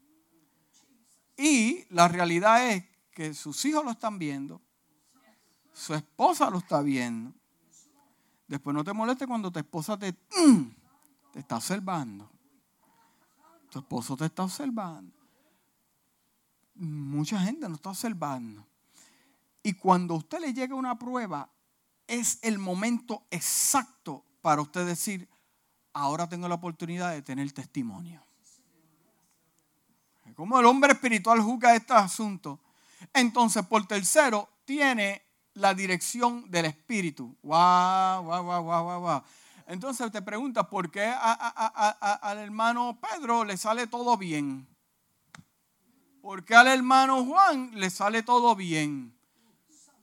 Y 1.37 1.85
la 1.91 2.09
realidad 2.09 2.69
es 2.69 2.85
que 3.13 3.33
sus 3.33 3.65
hijos 3.65 3.85
lo 3.85 3.93
están 3.93 4.19
viendo, 4.19 4.61
su 5.73 5.95
esposa 5.95 6.51
lo 6.51 6.59
está 6.59 6.83
viendo. 6.83 7.33
Después 8.49 8.75
no 8.75 8.83
te 8.83 8.93
moleste 8.93 9.25
cuando 9.29 9.53
tu 9.53 9.61
esposa 9.61 9.97
te, 9.97 10.13
te 11.33 11.39
está 11.39 11.59
observando. 11.59 12.29
Tu 13.71 13.79
esposo 13.79 14.17
te 14.17 14.25
está 14.25 14.43
observando 14.43 15.20
mucha 16.81 17.39
gente 17.41 17.69
nos 17.69 17.79
está 17.79 17.91
observando. 17.91 18.67
Y 19.63 19.75
cuando 19.75 20.15
a 20.15 20.19
usted 20.19 20.41
le 20.41 20.55
llega 20.55 20.75
una 20.75 20.99
prueba, 20.99 21.51
es 22.07 22.39
el 22.43 22.59
momento 22.59 23.23
exacto 23.31 24.25
para 24.41 24.63
usted 24.63 24.87
decir, 24.87 25.29
ahora 25.93 26.29
tengo 26.29 26.49
la 26.49 26.55
oportunidad 26.55 27.13
de 27.13 27.23
tener 27.23 27.53
testimonio. 27.53 28.25
Como 30.35 30.59
el 30.59 30.65
hombre 30.65 30.93
espiritual 30.93 31.41
juzga 31.41 31.75
este 31.75 31.93
asunto. 31.93 32.61
Entonces, 33.13 33.67
por 33.67 33.87
tercero, 33.87 34.49
tiene 34.65 35.23
la 35.55 35.75
dirección 35.75 36.51
del 36.51 36.65
espíritu. 36.67 37.37
Wow, 37.43 38.25
wow, 38.25 38.43
wow, 38.43 38.63
wow, 38.63 39.01
wow. 39.01 39.23
Entonces 39.67 40.11
te 40.11 40.23
pregunta, 40.23 40.69
¿por 40.69 40.91
qué 40.91 41.13
al 41.13 42.39
hermano 42.39 42.99
Pedro 43.01 43.45
le 43.45 43.57
sale 43.57 43.87
todo 43.87 44.17
bien? 44.17 44.67
Porque 46.23 46.55
al 46.55 46.69
hermano 46.69 47.25
Juan 47.25 47.71
le 47.75 47.89
sale 47.89 48.23
todo 48.23 48.55
bien. 48.55 49.15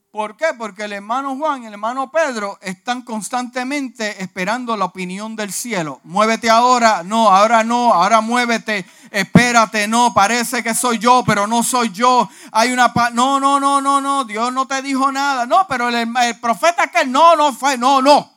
¿Por 0.10 0.36
qué? 0.36 0.48
Porque 0.58 0.86
el 0.86 0.94
hermano 0.94 1.36
Juan 1.36 1.62
y 1.62 1.68
el 1.68 1.74
hermano 1.74 2.10
Pedro 2.10 2.58
están 2.62 3.04
constantemente 3.04 4.24
esperando 4.24 4.76
la 4.76 4.86
opinión 4.86 5.36
del 5.36 5.54
cielo. 5.54 6.00
Muévete 6.04 6.50
ahora, 6.50 7.04
no, 7.04 7.30
ahora 7.30 7.64
no, 7.64 7.94
ahora 7.94 8.22
muévete, 8.22 8.84
espérate, 9.12 9.88
no, 9.88 10.16
parece 10.16 10.64
que 10.64 10.74
soy 10.74 10.98
yo, 10.98 11.24
pero 11.24 11.46
no 11.46 11.62
soy 11.62 11.92
yo. 11.92 12.28
Hay 12.52 12.72
una 12.72 12.92
no, 13.14 13.40
no, 13.40 13.60
no, 13.60 13.80
no, 13.80 14.02
no, 14.02 14.24
Dios 14.26 14.52
no 14.52 14.66
te 14.66 14.82
dijo 14.82 15.12
nada. 15.12 15.46
No, 15.46 15.68
pero 15.68 15.90
el, 15.90 15.96
el 15.96 16.40
profeta 16.40 16.88
que 16.88 17.06
no, 17.06 17.36
no 17.36 17.54
fue, 17.54 17.78
no, 17.78 18.02
no. 18.02 18.37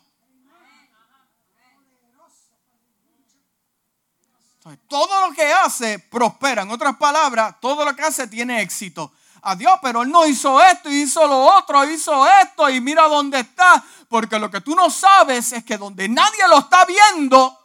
Todo 4.88 5.28
lo 5.28 5.34
que 5.34 5.52
hace 5.52 5.98
prospera. 5.98 6.62
En 6.62 6.70
otras 6.70 6.96
palabras, 6.96 7.56
todo 7.60 7.84
lo 7.84 7.94
que 7.94 8.02
hace 8.02 8.26
tiene 8.26 8.60
éxito. 8.62 9.12
Adiós, 9.42 9.78
pero 9.80 10.02
él 10.02 10.10
no 10.10 10.26
hizo 10.26 10.60
esto, 10.60 10.90
hizo 10.90 11.26
lo 11.26 11.44
otro, 11.56 11.84
hizo 11.88 12.26
esto 12.42 12.68
y 12.68 12.80
mira 12.80 13.08
dónde 13.08 13.40
está. 13.40 13.82
Porque 14.08 14.38
lo 14.38 14.50
que 14.50 14.60
tú 14.60 14.74
no 14.74 14.90
sabes 14.90 15.52
es 15.52 15.64
que 15.64 15.78
donde 15.78 16.08
nadie 16.08 16.46
lo 16.48 16.58
está 16.58 16.84
viendo, 16.84 17.58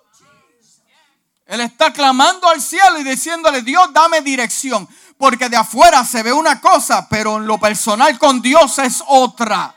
él 1.46 1.62
está 1.62 1.92
clamando 1.92 2.48
al 2.48 2.62
cielo 2.62 3.00
y 3.00 3.04
diciéndole, 3.04 3.62
Dios, 3.62 3.92
dame 3.92 4.22
dirección. 4.22 4.88
Porque 5.18 5.50
de 5.50 5.58
afuera 5.58 6.04
se 6.06 6.24
ve 6.24 6.32
una 6.32 6.60
cosa, 6.62 7.08
pero 7.10 7.38
en 7.38 7.48
lo 7.48 7.58
personal 7.58 8.18
con 8.18 8.42
Dios 8.42 8.80
es 8.80 9.04
otra. 9.08 9.74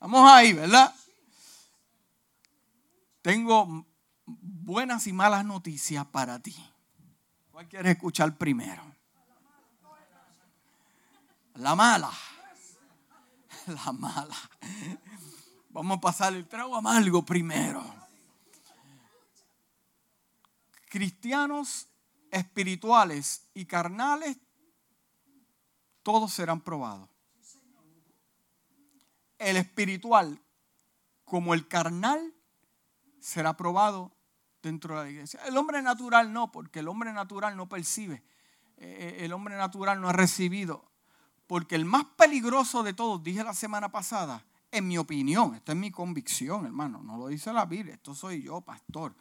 Vamos 0.00 0.30
ahí, 0.30 0.52
¿verdad? 0.52 0.94
Tengo 3.22 3.86
buenas 4.64 5.06
y 5.06 5.12
malas 5.12 5.44
noticias 5.44 6.06
para 6.06 6.38
ti. 6.38 6.56
¿Cuál 7.50 7.68
quieres 7.68 7.92
escuchar 7.92 8.36
primero? 8.36 8.82
La 11.54 11.74
mala. 11.74 12.10
La 13.66 13.92
mala. 13.92 14.36
Vamos 15.70 15.98
a 15.98 16.00
pasar 16.00 16.32
el 16.34 16.48
trago 16.48 16.76
amargo 16.76 17.24
primero. 17.24 17.82
Cristianos 20.88 21.88
espirituales 22.30 23.48
y 23.52 23.66
carnales, 23.66 24.36
todos 26.02 26.32
serán 26.32 26.60
probados. 26.60 27.08
El 29.38 29.56
espiritual 29.56 30.40
como 31.24 31.54
el 31.54 31.66
carnal 31.66 32.32
será 33.20 33.56
probado 33.56 34.12
dentro 34.68 34.98
de 34.98 35.04
la 35.04 35.10
iglesia. 35.10 35.40
El 35.46 35.56
hombre 35.56 35.80
natural 35.82 36.32
no, 36.32 36.50
porque 36.50 36.80
el 36.80 36.88
hombre 36.88 37.12
natural 37.12 37.56
no 37.56 37.68
percibe. 37.68 38.22
Eh, 38.76 39.18
el 39.20 39.32
hombre 39.32 39.56
natural 39.56 40.00
no 40.00 40.08
ha 40.08 40.12
recibido. 40.12 40.90
Porque 41.46 41.74
el 41.74 41.84
más 41.84 42.04
peligroso 42.16 42.82
de 42.82 42.94
todos, 42.94 43.22
dije 43.22 43.44
la 43.44 43.54
semana 43.54 43.90
pasada, 43.90 44.44
en 44.70 44.88
mi 44.88 44.98
opinión, 44.98 45.54
esta 45.54 45.72
es 45.72 45.78
mi 45.78 45.90
convicción, 45.90 46.66
hermano, 46.66 47.02
no 47.02 47.16
lo 47.16 47.28
dice 47.28 47.52
la 47.52 47.64
Biblia, 47.64 47.94
esto 47.94 48.14
soy 48.14 48.42
yo, 48.42 48.60
pastor. 48.60 49.14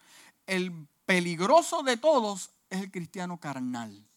El 0.47 0.88
peligroso 1.06 1.84
de 1.84 1.97
todos 1.97 2.51
es 2.69 2.82
el 2.82 2.89
cristiano 2.89 3.39
carnal. 3.39 4.08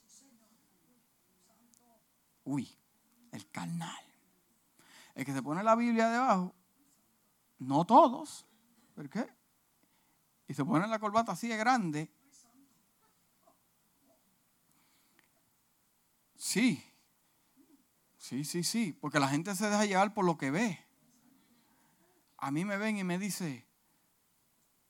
Uy, 2.44 2.74
el 3.32 3.50
carnal. 3.50 3.94
El 5.14 5.24
que 5.24 5.32
se 5.32 5.42
pone 5.42 5.62
la 5.62 5.74
Biblia 5.74 6.08
debajo, 6.08 6.54
no 7.58 7.84
todos, 7.84 8.46
¿por 8.94 9.08
qué? 9.10 9.36
Y 10.48 10.54
se 10.54 10.64
pone 10.64 10.87
la 10.87 10.98
corbata 10.98 11.32
así 11.32 11.48
de 11.48 11.56
grande. 11.56 12.11
Sí, 16.37 16.85
sí, 18.16 18.44
sí, 18.44 18.62
sí, 18.62 18.92
porque 18.92 19.18
la 19.18 19.28
gente 19.28 19.54
se 19.56 19.68
deja 19.68 19.85
llevar 19.85 20.14
por 20.14 20.24
lo 20.24 20.37
que 20.37 20.50
ve. 20.50 20.78
A 22.38 22.50
mí 22.50 22.64
me 22.64 22.76
ven 22.76 22.98
y 22.98 23.04
me 23.04 23.18
dice, 23.18 23.66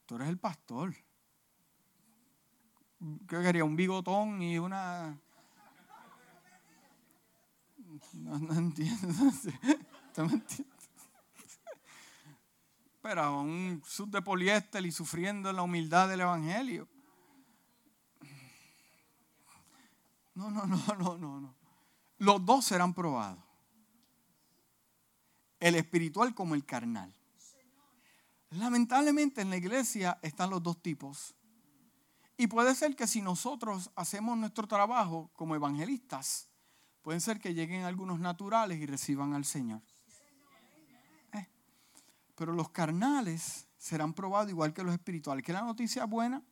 tú 0.04 0.16
eres 0.16 0.28
el 0.28 0.38
pastor. 0.38 0.94
¿Qué 3.28 3.42
quería? 3.42 3.64
Un 3.64 3.76
bigotón 3.76 4.42
y 4.42 4.58
una... 4.58 5.18
No, 8.12 8.54
entiendo. 8.54 9.08
¿Usted 9.28 10.22
me 10.22 10.34
entiende? 13.06 13.22
Pero 13.22 13.40
un 13.40 13.82
sub 13.86 14.10
de 14.10 14.22
poliéster 14.22 14.84
y 14.84 14.92
sufriendo 14.92 15.50
en 15.50 15.56
la 15.56 15.62
humildad 15.62 16.08
del 16.08 16.20
Evangelio. 16.20 16.88
No, 20.34 20.50
no, 20.50 20.66
no, 20.66 20.76
no, 20.98 21.18
no, 21.18 21.40
no. 21.40 21.54
Los 22.18 22.44
dos 22.44 22.64
serán 22.64 22.94
probados. 22.94 23.42
El 25.58 25.74
espiritual 25.74 26.34
como 26.34 26.54
el 26.54 26.64
carnal. 26.64 27.12
Lamentablemente 28.50 29.40
en 29.40 29.50
la 29.50 29.56
iglesia 29.56 30.18
están 30.22 30.50
los 30.50 30.62
dos 30.62 30.80
tipos. 30.80 31.34
Y 32.36 32.46
puede 32.46 32.74
ser 32.74 32.94
que 32.94 33.06
si 33.06 33.22
nosotros 33.22 33.90
hacemos 33.96 34.36
nuestro 34.36 34.66
trabajo 34.66 35.30
como 35.34 35.54
evangelistas, 35.54 36.48
pueden 37.02 37.20
ser 37.20 37.40
que 37.40 37.54
lleguen 37.54 37.84
algunos 37.84 38.20
naturales 38.20 38.78
y 38.78 38.86
reciban 38.86 39.32
al 39.32 39.44
Señor. 39.44 39.82
Pero 42.36 42.52
los 42.52 42.70
carnales 42.70 43.66
serán 43.76 44.12
probados 44.12 44.50
igual 44.50 44.72
que 44.72 44.84
los 44.84 44.92
espirituales. 44.92 45.44
¿Qué 45.44 45.52
es 45.52 45.58
la 45.58 45.64
noticia 45.64 46.04
buena? 46.04 46.42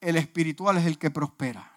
El 0.00 0.16
espiritual 0.16 0.78
es 0.78 0.86
el 0.86 0.98
que 0.98 1.10
prospera. 1.10 1.70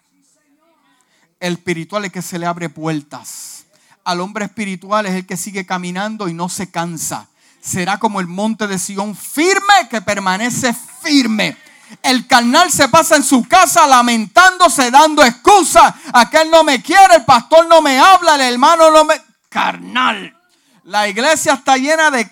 El 1.40 1.54
espiritual 1.54 2.04
es 2.04 2.08
el 2.08 2.12
que 2.12 2.22
se 2.22 2.38
le 2.38 2.46
abre 2.46 2.70
puertas. 2.70 3.66
Al 4.04 4.20
hombre 4.20 4.46
espiritual 4.46 5.04
es 5.06 5.12
el 5.12 5.26
que 5.26 5.36
sigue 5.36 5.66
caminando 5.66 6.28
y 6.28 6.34
no 6.34 6.48
se 6.48 6.70
cansa. 6.70 7.28
Será 7.60 7.98
como 7.98 8.20
el 8.20 8.26
monte 8.26 8.66
de 8.66 8.78
Sion 8.78 9.14
firme 9.14 9.88
que 9.90 10.00
permanece 10.00 10.72
firme 10.72 11.56
el 12.02 12.26
carnal 12.26 12.70
se 12.70 12.88
pasa 12.88 13.16
en 13.16 13.22
su 13.22 13.46
casa 13.46 13.86
lamentándose, 13.86 14.90
dando 14.90 15.24
excusa. 15.24 15.94
Aquel 16.12 16.50
no 16.50 16.64
me 16.64 16.82
quiere, 16.82 17.16
el 17.16 17.24
pastor 17.24 17.66
no 17.68 17.80
me 17.82 17.98
habla, 17.98 18.34
el 18.36 18.40
hermano 18.54 18.90
no 18.90 19.04
me... 19.04 19.14
Carnal. 19.48 20.36
La 20.84 21.08
iglesia 21.08 21.54
está 21.54 21.76
llena 21.76 22.10
de... 22.10 22.30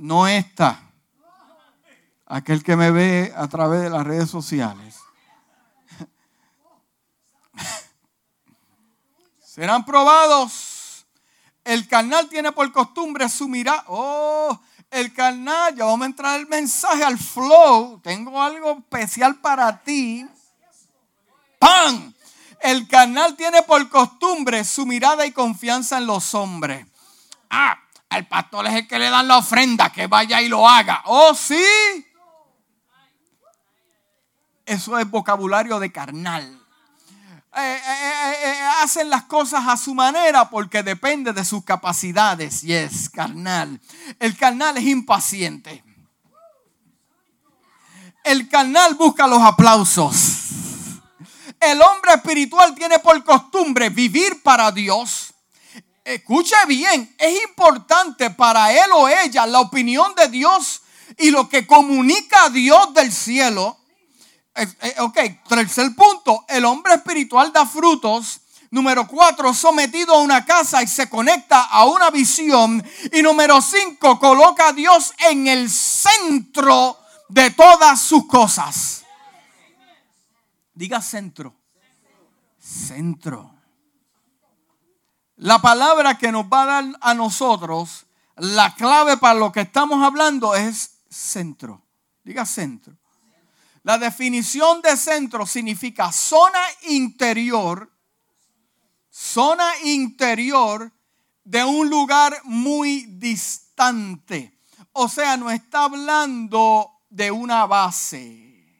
No 0.00 0.26
está. 0.26 0.80
Aquel 2.24 2.64
que 2.64 2.74
me 2.74 2.90
ve 2.90 3.34
a 3.36 3.46
través 3.48 3.82
de 3.82 3.90
las 3.90 4.06
redes 4.06 4.30
sociales. 4.30 4.96
Serán 9.44 9.84
probados. 9.84 11.06
El 11.64 11.86
carnal 11.86 12.30
tiene 12.30 12.50
por 12.50 12.72
costumbre 12.72 13.28
su 13.28 13.46
mirada. 13.46 13.84
Oh, 13.88 14.58
el 14.90 15.12
carnal, 15.12 15.76
ya 15.76 15.84
vamos 15.84 16.04
a 16.04 16.06
entrar 16.06 16.40
el 16.40 16.46
mensaje 16.46 17.04
al 17.04 17.18
flow. 17.18 18.00
Tengo 18.00 18.42
algo 18.42 18.78
especial 18.78 19.38
para 19.40 19.82
ti. 19.82 20.26
¡Pam! 21.58 22.14
El 22.62 22.88
carnal 22.88 23.36
tiene 23.36 23.62
por 23.64 23.86
costumbre 23.90 24.64
su 24.64 24.86
mirada 24.86 25.26
y 25.26 25.32
confianza 25.32 25.98
en 25.98 26.06
los 26.06 26.34
hombres. 26.34 26.86
Ah, 27.50 27.78
el 28.10 28.26
pastor 28.26 28.66
es 28.66 28.74
el 28.74 28.88
que 28.88 28.98
le 28.98 29.08
dan 29.08 29.28
la 29.28 29.38
ofrenda, 29.38 29.90
que 29.92 30.08
vaya 30.08 30.42
y 30.42 30.48
lo 30.48 30.68
haga. 30.68 31.02
Oh, 31.06 31.34
sí. 31.34 31.64
Eso 34.66 34.98
es 34.98 35.08
vocabulario 35.08 35.78
de 35.78 35.92
carnal. 35.92 36.60
Eh, 37.56 37.60
eh, 37.60 38.34
eh, 38.44 38.60
hacen 38.82 39.10
las 39.10 39.24
cosas 39.24 39.66
a 39.66 39.76
su 39.76 39.94
manera 39.94 40.48
porque 40.48 40.82
depende 40.82 41.32
de 41.32 41.44
sus 41.44 41.64
capacidades. 41.64 42.64
Y 42.64 42.72
es 42.74 43.08
carnal. 43.08 43.80
El 44.18 44.36
carnal 44.36 44.76
es 44.76 44.84
impaciente. 44.84 45.84
El 48.24 48.48
carnal 48.48 48.94
busca 48.94 49.26
los 49.26 49.42
aplausos. 49.42 50.38
El 51.60 51.80
hombre 51.82 52.14
espiritual 52.14 52.74
tiene 52.74 52.98
por 52.98 53.22
costumbre 53.22 53.88
vivir 53.88 54.42
para 54.42 54.72
Dios. 54.72 55.29
Escuche 56.04 56.56
bien, 56.66 57.14
es 57.18 57.42
importante 57.42 58.30
para 58.30 58.72
él 58.72 58.90
o 58.94 59.08
ella 59.08 59.46
la 59.46 59.60
opinión 59.60 60.14
de 60.14 60.28
Dios 60.28 60.82
y 61.18 61.30
lo 61.30 61.48
que 61.48 61.66
comunica 61.66 62.44
a 62.44 62.50
Dios 62.50 62.94
del 62.94 63.12
cielo 63.12 63.80
eh, 64.54 64.94
ok, 64.98 65.18
tercer 65.48 65.94
punto, 65.94 66.44
el 66.48 66.64
hombre 66.64 66.94
espiritual 66.94 67.52
da 67.52 67.66
frutos. 67.66 68.40
Número 68.72 69.06
cuatro, 69.08 69.52
sometido 69.52 70.14
a 70.14 70.22
una 70.22 70.44
casa 70.44 70.80
y 70.82 70.86
se 70.86 71.08
conecta 71.08 71.64
a 71.64 71.86
una 71.86 72.10
visión. 72.10 72.84
Y 73.12 73.22
número 73.22 73.60
cinco, 73.60 74.18
coloca 74.18 74.68
a 74.68 74.72
Dios 74.72 75.12
en 75.30 75.48
el 75.48 75.68
centro 75.68 76.96
de 77.28 77.50
todas 77.50 78.00
sus 78.00 78.26
cosas. 78.26 79.04
Diga 80.72 81.02
centro. 81.02 81.54
Centro. 82.60 83.59
La 85.40 85.58
palabra 85.58 86.18
que 86.18 86.30
nos 86.30 86.44
va 86.44 86.64
a 86.64 86.66
dar 86.66 86.84
a 87.00 87.14
nosotros, 87.14 88.04
la 88.36 88.74
clave 88.74 89.16
para 89.16 89.38
lo 89.38 89.50
que 89.50 89.62
estamos 89.62 90.04
hablando 90.04 90.54
es 90.54 90.98
centro. 91.08 91.80
Diga 92.22 92.44
centro. 92.44 92.94
La 93.82 93.96
definición 93.96 94.82
de 94.82 94.98
centro 94.98 95.46
significa 95.46 96.12
zona 96.12 96.60
interior, 96.90 97.90
zona 99.08 99.66
interior 99.84 100.92
de 101.42 101.64
un 101.64 101.88
lugar 101.88 102.38
muy 102.44 103.06
distante. 103.06 104.58
O 104.92 105.08
sea, 105.08 105.38
no 105.38 105.50
está 105.50 105.84
hablando 105.84 107.00
de 107.08 107.30
una 107.30 107.64
base. 107.64 108.76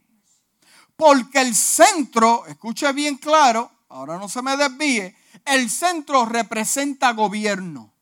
Porque 0.94 1.40
el 1.40 1.54
centro, 1.54 2.44
escuche 2.44 2.92
bien 2.92 3.16
claro, 3.16 3.72
ahora 3.88 4.18
no 4.18 4.28
se 4.28 4.42
me 4.42 4.58
desvíe, 4.58 5.16
el 5.50 5.70
centro 5.70 6.24
representa 6.24 7.12
gobierno. 7.12 7.92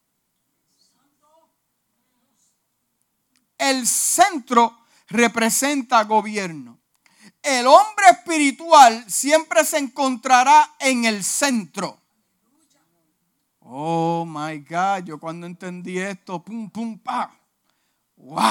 El 3.59 3.87
centro 3.87 4.79
representa 5.09 6.05
gobierno 6.05 6.79
el 7.43 7.67
hombre 7.67 8.07
espiritual 8.11 9.05
siempre 9.11 9.65
se 9.65 9.79
encontrará 9.79 10.75
en 10.79 11.05
el 11.05 11.25
centro. 11.25 11.99
Oh 13.61 14.25
my 14.27 14.59
God, 14.59 15.05
yo 15.05 15.19
cuando 15.19 15.47
entendí 15.47 15.99
esto, 15.99 16.43
pum, 16.43 16.71
pum, 16.71 16.99
pa. 16.99 17.35
Wow. 18.17 18.43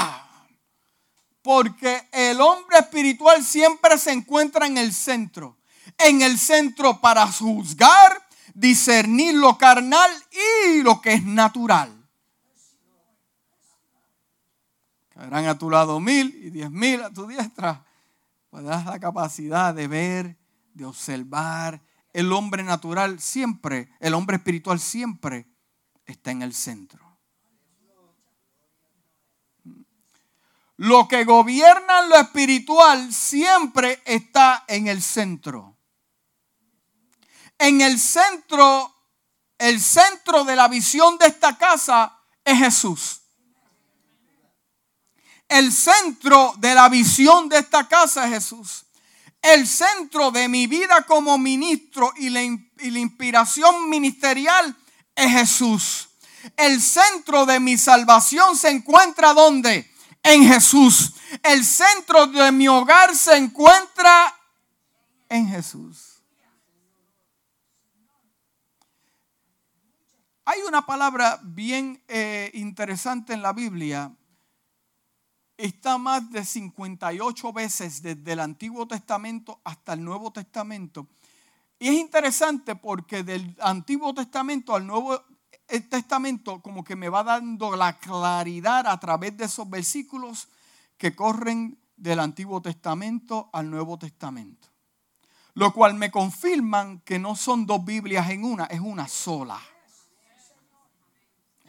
Porque 1.41 2.07
el 2.11 2.39
hombre 2.41 2.79
espiritual 2.79 3.43
siempre 3.43 3.97
se 3.97 4.11
encuentra 4.11 4.67
en 4.67 4.77
el 4.77 4.93
centro. 4.93 5.57
En 5.97 6.21
el 6.21 6.37
centro 6.37 6.99
para 6.99 7.25
juzgar, 7.31 8.26
discernir 8.57 9.35
lo 9.35 9.57
carnal 9.57 10.09
y 10.65 10.81
lo 10.81 10.99
que 10.99 11.13
es 11.13 11.23
natural. 11.23 11.93
Caerán 15.09 15.45
a 15.45 15.57
tu 15.57 15.69
lado 15.69 15.99
mil 15.99 16.33
y 16.43 16.49
diez 16.49 16.71
mil 16.71 17.01
a 17.03 17.11
tu 17.11 17.27
diestra 17.27 17.85
pues 18.49 18.63
das 18.63 18.85
la 18.85 18.99
capacidad 18.99 19.73
de 19.73 19.87
ver, 19.87 20.37
de 20.73 20.85
observar. 20.85 21.81
El 22.13 22.33
hombre 22.33 22.63
natural 22.63 23.19
siempre, 23.19 23.89
el 23.99 24.15
hombre 24.15 24.37
espiritual 24.37 24.79
siempre 24.79 25.47
está 26.05 26.31
en 26.31 26.41
el 26.41 26.53
centro. 26.53 27.05
Lo 30.77 31.07
que 31.07 31.23
gobierna 31.25 32.03
lo 32.07 32.15
espiritual 32.15 33.13
siempre 33.13 34.01
está 34.05 34.63
en 34.67 34.87
el 34.87 35.03
centro. 35.03 35.76
En 37.59 37.81
el 37.81 37.99
centro, 37.99 38.93
el 39.57 39.81
centro 39.81 40.43
de 40.43 40.55
la 40.55 40.67
visión 40.67 41.17
de 41.17 41.27
esta 41.27 41.57
casa 41.57 42.17
es 42.43 42.57
Jesús. 42.57 43.21
El 45.49 45.71
centro 45.71 46.53
de 46.57 46.75
la 46.75 46.89
visión 46.89 47.47
de 47.49 47.59
esta 47.59 47.87
casa 47.87 48.25
es 48.25 48.33
Jesús. 48.33 48.85
El 49.41 49.65
centro 49.67 50.31
de 50.31 50.49
mi 50.49 50.67
vida 50.67 51.03
como 51.03 51.37
ministro 51.37 52.11
y 52.17 52.29
la, 52.29 52.41
inspiración 52.41 53.89
ministerial 53.89 54.75
es 55.15 55.31
Jesús. 55.31 56.09
El 56.57 56.81
centro 56.81 57.45
de 57.45 57.59
mi 57.59 57.77
salvación 57.77 58.57
se 58.57 58.69
encuentra 58.69 59.33
donde? 59.33 59.89
En 60.21 60.45
Jesús. 60.45 61.13
El 61.43 61.63
centro 61.63 62.27
de 62.27 62.51
mi 62.51 62.67
hogar 62.67 63.15
se 63.15 63.37
encuentra 63.37 64.35
en 65.29 65.47
Jesús. 65.47 66.06
Hay 70.49 70.61
una 70.65 70.85
palabra 70.85 71.41
bien 71.43 72.01
eh, 72.07 72.51
interesante 72.53 73.33
en 73.33 73.41
la 73.41 73.51
Biblia. 73.51 74.15
Está 75.57 75.97
más 75.97 76.31
de 76.31 76.45
58 76.45 77.51
veces 77.51 78.01
desde 78.01 78.31
el 78.31 78.39
Antiguo 78.39 78.87
Testamento 78.87 79.59
hasta 79.65 79.91
el 79.91 80.05
Nuevo 80.05 80.31
Testamento. 80.31 81.05
Y 81.77 81.89
es 81.89 81.95
interesante 81.95 82.77
porque 82.77 83.23
del 83.23 83.57
Antiguo 83.59 84.13
Testamento 84.13 84.73
al 84.73 84.87
Nuevo 84.87 85.21
Testamento 85.89 86.61
como 86.61 86.81
que 86.81 86.95
me 86.95 87.09
va 87.09 87.25
dando 87.25 87.75
la 87.75 87.99
claridad 87.99 88.87
a 88.87 88.97
través 89.01 89.35
de 89.35 89.43
esos 89.43 89.69
versículos 89.69 90.47
que 90.97 91.13
corren 91.13 91.77
del 91.97 92.21
Antiguo 92.21 92.61
Testamento 92.61 93.49
al 93.51 93.69
Nuevo 93.69 93.99
Testamento. 93.99 94.69
Lo 95.55 95.73
cual 95.73 95.95
me 95.95 96.09
confirman 96.09 97.01
que 97.01 97.19
no 97.19 97.35
son 97.35 97.65
dos 97.65 97.83
Biblias 97.83 98.29
en 98.29 98.45
una, 98.45 98.63
es 98.67 98.79
una 98.79 99.09
sola. 99.09 99.59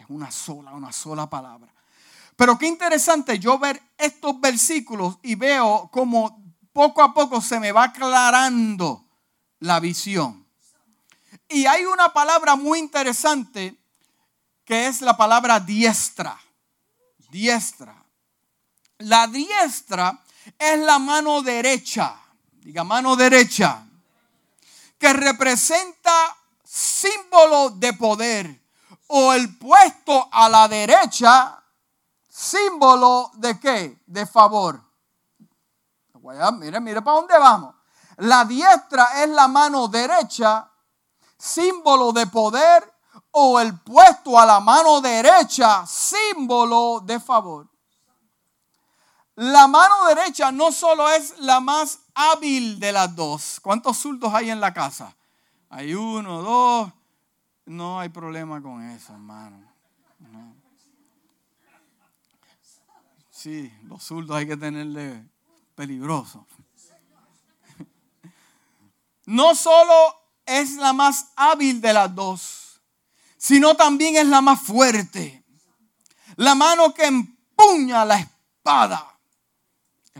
Una 0.08 0.30
sola, 0.30 0.72
una 0.72 0.92
sola 0.92 1.28
palabra. 1.28 1.72
Pero 2.36 2.56
qué 2.56 2.66
interesante 2.66 3.38
yo 3.38 3.58
ver 3.58 3.82
estos 3.96 4.40
versículos 4.40 5.18
y 5.22 5.34
veo 5.34 5.88
como 5.92 6.42
poco 6.72 7.02
a 7.02 7.12
poco 7.12 7.40
se 7.40 7.58
me 7.58 7.72
va 7.72 7.84
aclarando 7.84 9.04
la 9.58 9.80
visión. 9.80 10.46
Y 11.48 11.66
hay 11.66 11.84
una 11.84 12.12
palabra 12.12 12.56
muy 12.56 12.78
interesante 12.78 13.76
que 14.64 14.86
es 14.86 15.00
la 15.00 15.16
palabra 15.16 15.58
diestra. 15.58 16.38
Diestra. 17.30 18.04
La 18.98 19.26
diestra 19.26 20.22
es 20.58 20.78
la 20.78 20.98
mano 20.98 21.42
derecha, 21.42 22.16
diga 22.60 22.84
mano 22.84 23.16
derecha, 23.16 23.84
que 24.98 25.12
representa 25.12 26.36
símbolo 26.64 27.70
de 27.70 27.92
poder 27.94 28.60
o 29.08 29.32
el 29.32 29.58
puesto 29.58 30.28
a 30.30 30.48
la 30.48 30.68
derecha, 30.68 31.62
símbolo 32.28 33.30
de 33.34 33.58
qué? 33.58 34.02
De 34.06 34.26
favor. 34.26 34.82
Mire, 36.58 36.80
mire 36.80 37.02
para 37.02 37.16
dónde 37.16 37.38
vamos. 37.38 37.74
La 38.18 38.44
diestra 38.44 39.22
es 39.22 39.30
la 39.30 39.48
mano 39.48 39.88
derecha, 39.88 40.70
símbolo 41.38 42.12
de 42.12 42.26
poder, 42.26 42.94
o 43.30 43.60
el 43.60 43.78
puesto 43.80 44.38
a 44.38 44.44
la 44.44 44.60
mano 44.60 45.00
derecha, 45.00 45.86
símbolo 45.86 47.00
de 47.04 47.20
favor. 47.20 47.68
La 49.36 49.68
mano 49.68 50.06
derecha 50.06 50.50
no 50.50 50.72
solo 50.72 51.08
es 51.08 51.38
la 51.38 51.60
más 51.60 52.00
hábil 52.14 52.80
de 52.80 52.90
las 52.90 53.14
dos. 53.14 53.60
¿Cuántos 53.62 53.96
zurdos 53.98 54.34
hay 54.34 54.50
en 54.50 54.60
la 54.60 54.74
casa? 54.74 55.14
Hay 55.70 55.94
uno, 55.94 56.42
dos. 56.42 56.92
No 57.68 58.00
hay 58.00 58.08
problema 58.08 58.62
con 58.62 58.82
eso, 58.82 59.12
hermano. 59.12 59.62
Sí, 63.30 63.70
los 63.84 64.02
zurdos 64.02 64.36
hay 64.36 64.46
que 64.46 64.56
tenerle 64.56 65.22
peligroso. 65.74 66.46
No 69.26 69.54
solo 69.54 69.92
es 70.46 70.76
la 70.76 70.94
más 70.94 71.32
hábil 71.36 71.82
de 71.82 71.92
las 71.92 72.14
dos, 72.14 72.80
sino 73.36 73.76
también 73.76 74.16
es 74.16 74.26
la 74.26 74.40
más 74.40 74.62
fuerte. 74.62 75.44
La 76.36 76.54
mano 76.54 76.94
que 76.94 77.04
empuña 77.04 78.06
la 78.06 78.18
espada. 78.18 79.14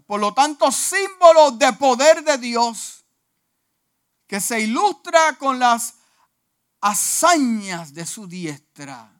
Por 0.06 0.20
lo 0.20 0.34
tanto, 0.34 0.70
símbolo 0.70 1.52
de 1.52 1.72
poder 1.72 2.22
de 2.22 2.36
Dios 2.36 3.06
que 4.26 4.38
se 4.38 4.60
ilustra 4.60 5.38
con 5.38 5.58
las 5.58 5.94
hazañas 6.80 7.92
de 7.94 8.06
su 8.06 8.26
diestra. 8.26 9.12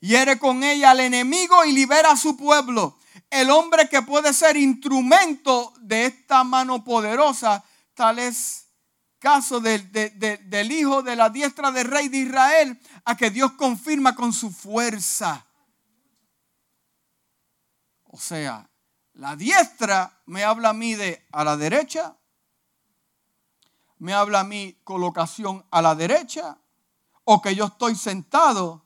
Hiere 0.00 0.38
con 0.38 0.62
ella 0.62 0.92
al 0.92 1.00
enemigo 1.00 1.64
y 1.64 1.72
libera 1.72 2.12
a 2.12 2.16
su 2.16 2.36
pueblo. 2.36 2.98
El 3.30 3.50
hombre 3.50 3.88
que 3.88 4.02
puede 4.02 4.32
ser 4.32 4.56
instrumento 4.56 5.72
de 5.80 6.06
esta 6.06 6.44
mano 6.44 6.84
poderosa, 6.84 7.64
tal 7.94 8.18
es 8.18 8.66
caso 9.18 9.60
del 9.60 10.72
hijo 10.72 11.02
de 11.02 11.16
la 11.16 11.30
diestra 11.30 11.72
del 11.72 11.86
rey 11.86 12.08
de 12.08 12.18
Israel, 12.18 12.80
a 13.04 13.16
que 13.16 13.30
Dios 13.30 13.52
confirma 13.52 14.14
con 14.14 14.32
su 14.32 14.50
fuerza. 14.50 15.44
O 18.04 18.18
sea, 18.18 18.68
la 19.14 19.34
diestra 19.36 20.22
me 20.26 20.44
habla 20.44 20.70
a 20.70 20.74
mí 20.74 20.94
de 20.94 21.26
a 21.32 21.42
la 21.44 21.56
derecha, 21.56 22.16
me 23.98 24.14
habla 24.14 24.40
a 24.40 24.44
mí 24.44 24.78
colocación 24.84 25.64
a 25.70 25.82
la 25.82 25.94
derecha, 25.94 26.58
o 27.24 27.42
que 27.42 27.54
yo 27.54 27.66
estoy 27.66 27.94
sentado 27.94 28.84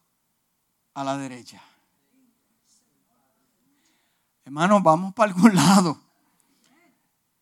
a 0.95 1.05
la 1.05 1.17
derecha. 1.17 1.63
Hermanos, 4.45 4.83
vamos 4.83 5.15
para 5.15 5.33
algún 5.33 5.55
lado. 5.57 6.01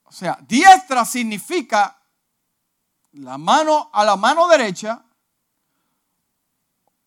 O 0.04 0.12
sea, 0.12 0.38
diestra 0.42 1.04
significa 1.04 1.96
la 3.12 3.38
mano 3.38 3.90
a 3.92 4.04
la 4.04 4.16
mano 4.16 4.48
derecha, 4.48 5.02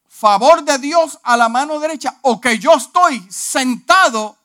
favor 0.08 0.64
de 0.64 0.78
Dios 0.78 1.20
a 1.24 1.36
la 1.38 1.50
mano 1.50 1.80
derecha, 1.80 2.18
o 2.22 2.40
que 2.40 2.58
yo 2.58 2.74
estoy 2.74 3.20
sentado 3.30 4.38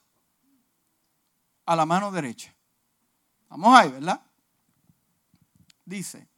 a 1.67 1.77
la 1.77 1.87
mano 1.87 2.11
derecha. 2.11 2.55
Vamos 3.49 3.79
ahí, 3.79 3.91
¿verdad? 3.91 4.21
Dice, 5.89 6.29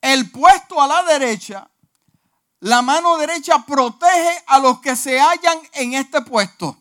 el 0.00 0.28
puesto 0.32 0.82
a 0.82 0.88
la 0.88 1.04
derecha, 1.04 1.70
la 2.58 2.82
mano 2.82 3.16
derecha 3.16 3.64
protege 3.64 4.42
a 4.48 4.58
los 4.58 4.80
que 4.80 4.96
se 4.96 5.20
hallan 5.20 5.60
en 5.74 5.94
este 5.94 6.22
puesto. 6.22 6.76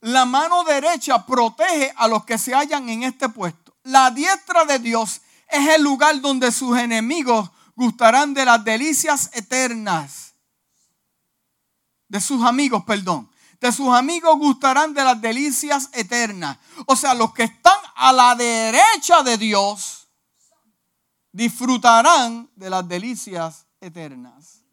La 0.00 0.26
mano 0.26 0.62
derecha 0.64 1.24
protege 1.24 1.90
a 1.96 2.06
los 2.06 2.26
que 2.26 2.36
se 2.36 2.54
hallan 2.54 2.86
en 2.90 3.04
este 3.04 3.30
puesto. 3.30 3.74
La 3.84 4.10
diestra 4.10 4.66
de 4.66 4.78
Dios 4.78 5.22
es 5.48 5.66
el 5.74 5.82
lugar 5.82 6.20
donde 6.20 6.52
sus 6.52 6.76
enemigos 6.76 7.50
gustarán 7.74 8.34
de 8.34 8.44
las 8.44 8.62
delicias 8.62 9.30
eternas. 9.32 10.34
De 12.08 12.20
sus 12.20 12.44
amigos, 12.44 12.84
perdón 12.84 13.31
de 13.62 13.70
sus 13.70 13.94
amigos 13.94 14.36
gustarán 14.38 14.92
de 14.92 15.04
las 15.04 15.20
delicias 15.20 15.88
eternas. 15.92 16.58
O 16.84 16.96
sea, 16.96 17.14
los 17.14 17.32
que 17.32 17.44
están 17.44 17.78
a 17.94 18.12
la 18.12 18.34
derecha 18.34 19.22
de 19.22 19.38
Dios 19.38 20.08
disfrutarán 21.30 22.50
de 22.56 22.68
las 22.68 22.86
delicias 22.88 23.64
eternas. 23.80 24.64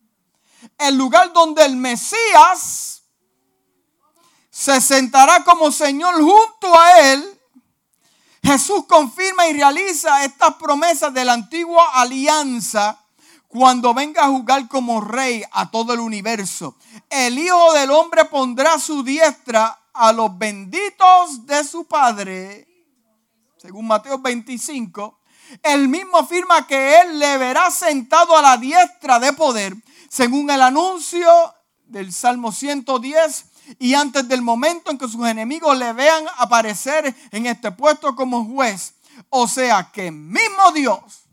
El 0.75 0.95
lugar 0.97 1.31
donde 1.33 1.63
el 1.65 1.75
Mesías 1.75 3.03
se 4.49 4.81
sentará 4.81 5.43
como 5.43 5.71
Señor 5.71 6.15
junto 6.15 6.79
a 6.79 7.11
él. 7.11 7.41
Jesús 8.41 8.85
confirma 8.87 9.45
y 9.49 9.53
realiza 9.53 10.25
estas 10.25 10.55
promesas 10.55 11.13
de 11.13 11.25
la 11.25 11.33
antigua 11.33 11.91
alianza 11.93 12.99
cuando 13.49 13.95
venga 13.95 14.23
a 14.23 14.27
jugar 14.27 14.67
como 14.67 15.01
rey 15.01 15.43
a 15.51 15.69
todo 15.71 15.93
el 15.93 15.99
universo. 15.99 16.77
El 17.09 17.37
Hijo 17.37 17.73
del 17.73 17.89
Hombre 17.89 18.25
pondrá 18.25 18.79
su 18.79 19.03
diestra 19.03 19.87
a 19.91 20.13
los 20.13 20.37
benditos 20.37 21.45
de 21.47 21.63
su 21.63 21.85
Padre, 21.85 22.67
según 23.57 23.87
Mateo 23.87 24.19
25. 24.19 25.19
Él 25.63 25.89
mismo 25.89 26.19
afirma 26.19 26.67
que 26.67 27.01
Él 27.01 27.17
le 27.17 27.39
verá 27.39 27.71
sentado 27.71 28.37
a 28.37 28.41
la 28.43 28.55
diestra 28.57 29.19
de 29.19 29.33
poder, 29.33 29.75
según 30.09 30.51
el 30.51 30.61
anuncio 30.61 31.27
del 31.85 32.13
Salmo 32.13 32.51
110 32.51 33.45
y 33.79 33.95
antes 33.95 34.27
del 34.27 34.43
momento 34.43 34.91
en 34.91 34.99
que 34.99 35.07
sus 35.07 35.27
enemigos 35.27 35.75
le 35.75 35.91
vean 35.93 36.23
aparecer 36.37 37.15
en 37.31 37.47
este 37.47 37.71
puesto 37.71 38.15
como 38.15 38.45
juez. 38.45 38.93
O 39.29 39.47
sea 39.47 39.89
que 39.91 40.11
mismo 40.11 40.71
Dios 40.71 41.28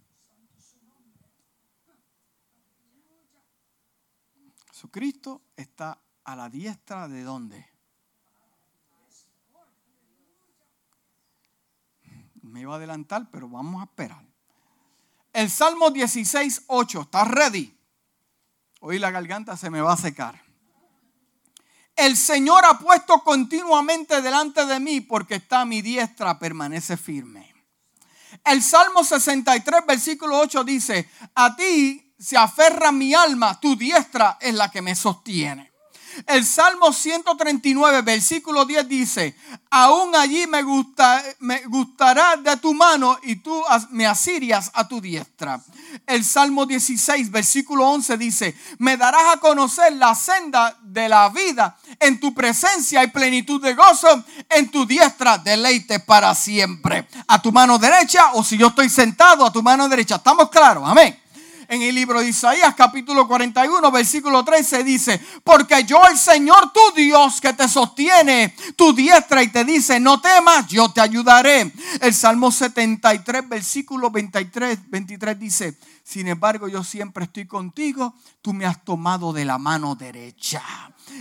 Cristo 4.97 5.42
está 5.55 6.01
a 6.24 6.34
la 6.34 6.49
diestra 6.49 7.07
de 7.07 7.22
dónde? 7.22 7.68
Me 12.40 12.62
iba 12.62 12.72
a 12.72 12.76
adelantar, 12.78 13.28
pero 13.30 13.47
vamos 13.47 13.82
a 13.82 13.84
esperar. 13.84 14.24
El 15.34 15.51
Salmo 15.51 15.90
16, 15.90 16.62
8, 16.68 17.01
¿está 17.03 17.24
ready? 17.26 17.78
Hoy 18.80 18.99
la 18.99 19.11
garganta 19.11 19.55
se 19.59 19.68
me 19.68 19.82
va 19.82 19.92
a 19.92 19.99
secar. 19.99 20.42
El 21.94 22.16
Señor 22.16 22.64
ha 22.64 22.78
puesto 22.78 23.22
continuamente 23.22 24.22
delante 24.22 24.64
de 24.64 24.80
mí 24.80 25.03
porque 25.03 25.34
está 25.34 25.61
a 25.61 25.66
mi 25.66 25.82
diestra, 25.82 26.38
permanece 26.38 26.97
firme. 26.97 27.55
El 28.42 28.62
Salmo 28.62 29.05
63, 29.05 29.84
versículo 29.86 30.38
8 30.38 30.64
dice, 30.64 31.11
a 31.34 31.55
ti 31.55 32.06
se 32.19 32.37
aferra 32.37 32.93
mi 32.93 33.14
alma, 33.14 33.59
tu 33.61 33.77
diestra 33.77 34.39
es 34.41 34.55
la 34.55 34.71
que 34.71 34.83
me 34.83 34.95
sostiene. 34.95 35.73
El 36.27 36.47
Salmo 36.47 36.93
139, 36.93 38.01
versículo 38.03 38.64
10 38.64 38.89
dice, 38.89 39.37
aún 39.71 40.14
allí 40.14 40.47
me, 40.47 40.62
gusta, 40.62 41.23
me 41.41 41.61
gustará 41.67 42.37
de 42.37 42.57
tu 42.57 42.73
mano 42.73 43.19
y 43.23 43.37
tú 43.37 43.62
me 43.91 44.07
asirias 44.07 44.71
a 44.73 44.89
tu 44.89 45.01
diestra. 45.01 45.61
El 46.07 46.25
Salmo 46.25 46.64
16, 46.64 47.31
versículo 47.31 47.87
11 47.91 48.17
dice, 48.17 48.57
me 48.79 48.97
darás 48.97 49.35
a 49.35 49.41
conocer 49.41 49.93
la 49.95 50.14
senda 50.14 50.79
de 50.83 51.09
la 51.09 51.29
vida. 51.29 51.77
En 52.01 52.19
tu 52.19 52.33
presencia 52.33 53.01
hay 53.01 53.09
plenitud 53.09 53.61
de 53.61 53.75
gozo, 53.75 54.25
en 54.49 54.71
tu 54.71 54.87
diestra 54.87 55.37
deleite 55.37 56.01
para 56.01 56.35
siempre. 56.35 57.09
A 57.29 57.43
tu 57.43 57.53
mano 57.53 57.79
derecha 57.79 58.33
o 58.33 58.43
si 58.43 58.57
yo 58.57 58.69
estoy 58.69 58.89
sentado 58.89 59.45
a 59.45 59.53
tu 59.53 59.62
mano 59.62 59.87
derecha. 59.87 60.17
¿Estamos 60.17 60.49
claros? 60.49 60.85
Amén 60.87 61.26
en 61.69 61.83
el 61.83 61.95
libro 61.95 62.21
de 62.21 62.29
Isaías 62.29 62.75
capítulo 62.75 63.27
41 63.27 63.91
versículo 63.91 64.45
13 64.45 64.85
dice, 64.85 65.21
porque 65.45 65.85
yo 65.85 65.99
el 66.11 66.19
Señor 66.19 66.73
tu 66.73 66.81
Dios 66.95 67.41
que 67.41 67.53
te 67.53 67.69
sostiene 67.69 68.55
tu 68.77 68.93
diestra 68.93 69.43
y 69.43 69.49
te 69.49 69.64
dice, 69.64 70.01
no 70.01 70.21
temas, 70.21 70.67
yo 70.69 70.91
te 70.91 71.01
ayudaré. 71.01 71.73
El 72.01 72.14
Salmo 72.14 72.51
73 72.51 73.49
versículo 73.49 74.11
23, 74.11 74.91
23 74.91 75.39
dice, 75.39 75.79
sin 76.05 76.29
embargo 76.29 76.69
yo 76.69 76.85
siempre 76.85 77.25
estoy 77.25 77.47
contigo, 77.47 78.14
tú 78.43 78.53
me 78.53 78.67
has 78.67 78.85
tomado 78.85 79.33
de 79.33 79.45
la 79.45 79.59
mano 79.59 79.95
derecha. 79.95 80.62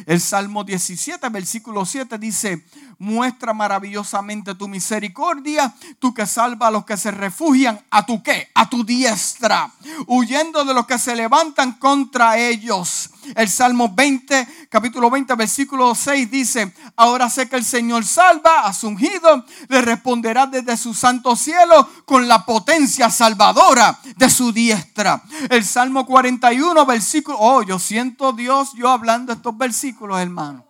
El 0.06 0.22
Salmo 0.22 0.64
17 0.64 1.30
versículo 1.30 1.86
7 1.86 2.18
dice, 2.18 2.66
muestra 3.00 3.54
maravillosamente 3.54 4.56
tu 4.56 4.68
misericordia, 4.68 5.74
tú 6.00 6.14
que 6.14 6.26
salva 6.26 6.68
a 6.68 6.72
los 6.72 6.86
que 6.86 6.98
se 6.98 7.12
refugian 7.12 7.80
a 7.90 8.06
tu 8.06 8.22
qué, 8.22 8.50
a 8.54 8.70
tu 8.70 8.84
diestra, 8.84 9.72
huyendo 10.08 10.64
de 10.64 10.74
los 10.74 10.86
que 10.86 10.98
se 10.98 11.16
levantan 11.16 11.74
contra 11.74 12.38
ellos. 12.38 13.10
El 13.36 13.50
Salmo 13.50 13.90
20, 13.90 14.68
capítulo 14.70 15.10
20, 15.10 15.34
versículo 15.34 15.96
6 15.96 16.30
dice, 16.30 16.74
ahora 16.96 17.28
sé 17.30 17.50
que 17.50 17.56
el 17.56 17.66
Señor 17.66 18.06
salva 18.06 18.62
a 18.62 18.74
su 18.74 18.88
ungido, 18.88 19.44
le 19.68 19.82
responderá 19.82 20.46
desde 20.46 20.78
su 20.78 20.94
santo 20.94 21.36
cielo 21.36 21.90
con 22.06 22.28
la 22.28 22.46
potencia 22.46 23.10
salvadora 23.10 23.98
de 24.16 24.30
su 24.30 24.52
diestra. 24.52 25.24
El 25.50 25.66
Salmo 25.66 26.06
41, 26.06 26.86
versículo, 26.86 27.38
oh, 27.40 27.64
yo 27.64 27.80
siento 27.80 28.32
Dios 28.32 28.74
yo 28.76 28.90
hablando 28.90 29.34
estos 29.34 29.58
versículos, 29.58 29.75
hermano. 30.20 30.66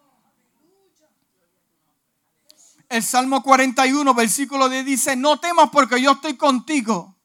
El 2.89 3.03
Salmo 3.03 3.41
41, 3.41 4.13
versículo 4.13 4.69
10 4.69 4.85
dice, 4.85 5.15
no 5.15 5.39
temas 5.39 5.69
porque 5.71 6.01
yo 6.01 6.13
estoy 6.13 6.35
contigo. 6.35 7.15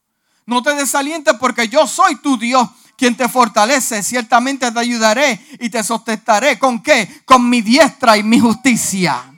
No 0.47 0.63
te 0.63 0.75
desalientes 0.75 1.35
porque 1.39 1.69
yo 1.69 1.87
soy 1.87 2.17
tu 2.17 2.37
Dios, 2.37 2.69
quien 2.97 3.17
te 3.17 3.29
fortalece. 3.29 4.03
Ciertamente 4.03 4.71
te 4.71 4.79
ayudaré 4.81 5.41
y 5.61 5.69
te 5.71 5.85
sosteneré. 5.85 6.59
¿Con 6.59 6.83
qué? 6.83 7.23
Con 7.25 7.49
mi 7.49 7.61
diestra 7.61 8.17
y 8.17 8.23
mi 8.23 8.41
justicia. 8.41 9.30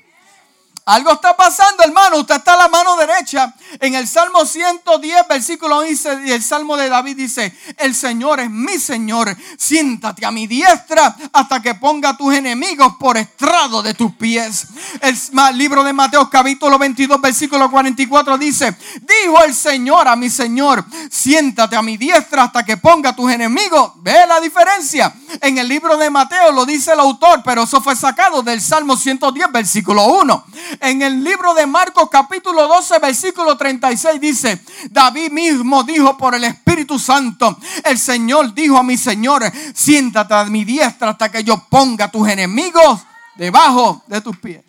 Algo 0.84 1.12
está 1.12 1.36
pasando, 1.36 1.84
hermano. 1.84 2.18
Usted 2.18 2.36
está 2.36 2.54
a 2.54 2.56
la 2.56 2.68
mano 2.68 2.96
derecha. 2.96 3.54
En 3.78 3.94
el 3.94 4.08
Salmo 4.08 4.44
110, 4.44 5.28
versículo 5.28 5.78
11, 5.78 6.22
y 6.26 6.32
el 6.32 6.42
Salmo 6.42 6.76
de 6.76 6.88
David 6.88 7.16
dice, 7.16 7.56
el 7.78 7.94
Señor 7.94 8.40
es 8.40 8.50
mi 8.50 8.78
Señor. 8.78 9.36
Siéntate 9.56 10.26
a 10.26 10.32
mi 10.32 10.48
diestra 10.48 11.14
hasta 11.32 11.62
que 11.62 11.76
ponga 11.76 12.16
tus 12.16 12.34
enemigos 12.34 12.96
por 12.98 13.16
estrado 13.16 13.82
de 13.82 13.94
tus 13.94 14.12
pies. 14.16 14.66
El 15.00 15.16
libro 15.56 15.84
de 15.84 15.92
Mateo 15.92 16.28
capítulo 16.28 16.78
22, 16.78 17.20
versículo 17.20 17.70
44 17.70 18.36
dice, 18.36 18.76
dijo 19.00 19.44
el 19.44 19.54
Señor 19.54 20.08
a 20.08 20.16
mi 20.16 20.30
Señor, 20.30 20.84
siéntate 21.10 21.76
a 21.76 21.82
mi 21.82 21.96
diestra 21.96 22.44
hasta 22.44 22.64
que 22.64 22.76
ponga 22.76 23.14
tus 23.14 23.30
enemigos. 23.30 23.92
¿Ve 23.96 24.26
la 24.26 24.40
diferencia? 24.40 25.14
En 25.40 25.58
el 25.58 25.68
libro 25.68 25.96
de 25.96 26.10
Mateo 26.10 26.52
lo 26.52 26.66
dice 26.66 26.92
el 26.92 27.00
autor, 27.00 27.42
pero 27.44 27.62
eso 27.62 27.80
fue 27.80 27.96
sacado 27.96 28.42
del 28.42 28.60
Salmo 28.60 28.96
110, 28.96 29.50
versículo 29.50 30.04
1. 30.04 30.44
En 30.80 31.02
el 31.02 31.24
libro 31.24 31.54
de 31.54 31.66
Marcos 31.66 32.08
capítulo 32.10 32.68
12 32.68 32.98
versículo 32.98 33.56
36 33.56 34.20
dice, 34.20 34.64
David 34.90 35.30
mismo 35.30 35.82
dijo 35.84 36.16
por 36.16 36.34
el 36.34 36.44
Espíritu 36.44 36.98
Santo, 36.98 37.58
el 37.84 37.98
Señor 37.98 38.52
dijo 38.54 38.76
a 38.76 38.82
mi 38.82 38.96
Señor, 38.96 39.42
siéntate 39.74 40.34
a 40.34 40.44
mi 40.44 40.64
diestra 40.64 41.10
hasta 41.10 41.30
que 41.30 41.42
yo 41.42 41.66
ponga 41.68 42.06
a 42.06 42.10
tus 42.10 42.28
enemigos 42.28 43.00
debajo 43.36 44.02
de 44.06 44.20
tus 44.20 44.36
pies. 44.38 44.64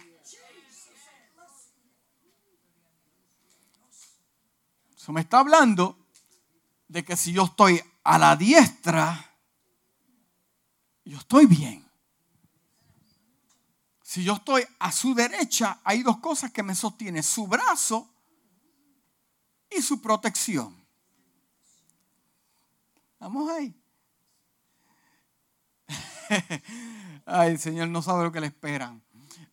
Eso 4.98 5.12
me 5.12 5.20
está 5.20 5.40
hablando 5.40 5.98
de 6.88 7.04
que 7.04 7.18
si 7.18 7.34
yo 7.34 7.44
estoy 7.44 7.84
a 8.06 8.18
la 8.18 8.38
diestra, 8.38 9.33
yo 11.06 11.18
estoy 11.18 11.46
bien. 11.46 11.84
Si 14.02 14.24
yo 14.24 14.34
estoy 14.34 14.64
a 14.80 14.92
su 14.92 15.16
derecha, 15.16 15.80
hay 15.84 16.04
dos 16.04 16.20
cosas 16.20 16.52
que 16.52 16.64
me 16.64 16.76
sostienen, 16.76 17.24
su 17.24 17.48
brazo 17.48 18.14
y 19.70 19.82
su 19.82 20.02
protección. 20.02 20.84
Vamos 23.20 23.50
ahí. 23.50 23.74
Ay, 27.26 27.52
el 27.52 27.60
Señor 27.60 27.88
no 27.88 28.02
sabe 28.02 28.24
lo 28.24 28.32
que 28.32 28.42
le 28.42 28.48
esperan. 28.48 29.02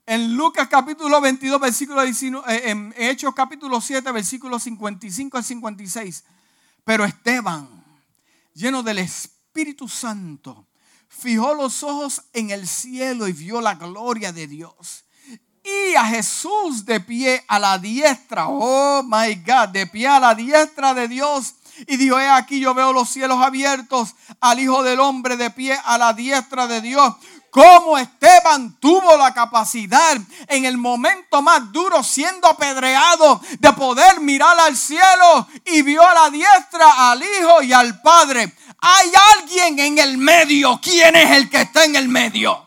En 0.06 0.36
Lucas 0.36 0.68
capítulo 0.68 1.20
22, 1.20 1.60
versículo 1.60 2.02
19, 2.02 2.52
eh, 2.52 2.70
en 2.70 2.92
Hechos 2.96 3.32
capítulo 3.34 3.80
7, 3.80 4.10
versículo 4.12 4.58
55 4.58 5.36
al 5.36 5.44
56. 5.44 6.24
Pero 6.84 7.04
Esteban, 7.04 7.68
lleno 8.52 8.82
del 8.82 8.98
Espíritu 8.98 9.88
Santo, 9.88 10.66
fijó 11.10 11.54
los 11.54 11.82
ojos 11.82 12.22
en 12.32 12.50
el 12.50 12.66
cielo 12.66 13.28
y 13.28 13.32
vio 13.32 13.60
la 13.60 13.74
gloria 13.74 14.32
de 14.32 14.46
Dios. 14.46 15.04
Y 15.62 15.94
a 15.94 16.04
Jesús 16.04 16.86
de 16.86 17.00
pie 17.00 17.44
a 17.46 17.58
la 17.58 17.76
diestra, 17.76 18.46
oh 18.48 19.02
my 19.02 19.34
God, 19.34 19.68
de 19.68 19.86
pie 19.86 20.08
a 20.08 20.18
la 20.18 20.34
diestra 20.34 20.94
de 20.94 21.06
Dios. 21.06 21.54
Y 21.86 21.96
dijo, 21.96 22.18
he 22.18 22.28
aquí 22.28 22.60
yo 22.60 22.72
veo 22.72 22.92
los 22.92 23.10
cielos 23.10 23.38
abiertos, 23.42 24.14
al 24.40 24.58
Hijo 24.58 24.82
del 24.82 25.00
Hombre 25.00 25.36
de 25.36 25.50
pie 25.50 25.78
a 25.84 25.98
la 25.98 26.12
diestra 26.12 26.66
de 26.66 26.80
Dios. 26.80 27.14
Como 27.50 27.98
Esteban 27.98 28.78
tuvo 28.78 29.16
la 29.16 29.34
capacidad 29.34 30.16
en 30.46 30.64
el 30.64 30.78
momento 30.78 31.42
más 31.42 31.72
duro, 31.72 32.02
siendo 32.04 32.48
apedreado, 32.48 33.40
de 33.58 33.72
poder 33.72 34.20
mirar 34.20 34.58
al 34.60 34.76
cielo 34.76 35.48
y 35.66 35.82
vio 35.82 36.06
a 36.06 36.14
la 36.14 36.30
diestra 36.30 37.10
al 37.10 37.20
Hijo 37.22 37.62
y 37.62 37.72
al 37.72 38.00
Padre. 38.00 38.54
Hay 38.80 39.10
alguien 39.36 39.78
en 39.78 39.98
el 39.98 40.16
medio. 40.16 40.80
¿Quién 40.82 41.14
es 41.16 41.30
el 41.32 41.50
que 41.50 41.60
está 41.62 41.84
en 41.84 41.96
el 41.96 42.08
medio? 42.08 42.66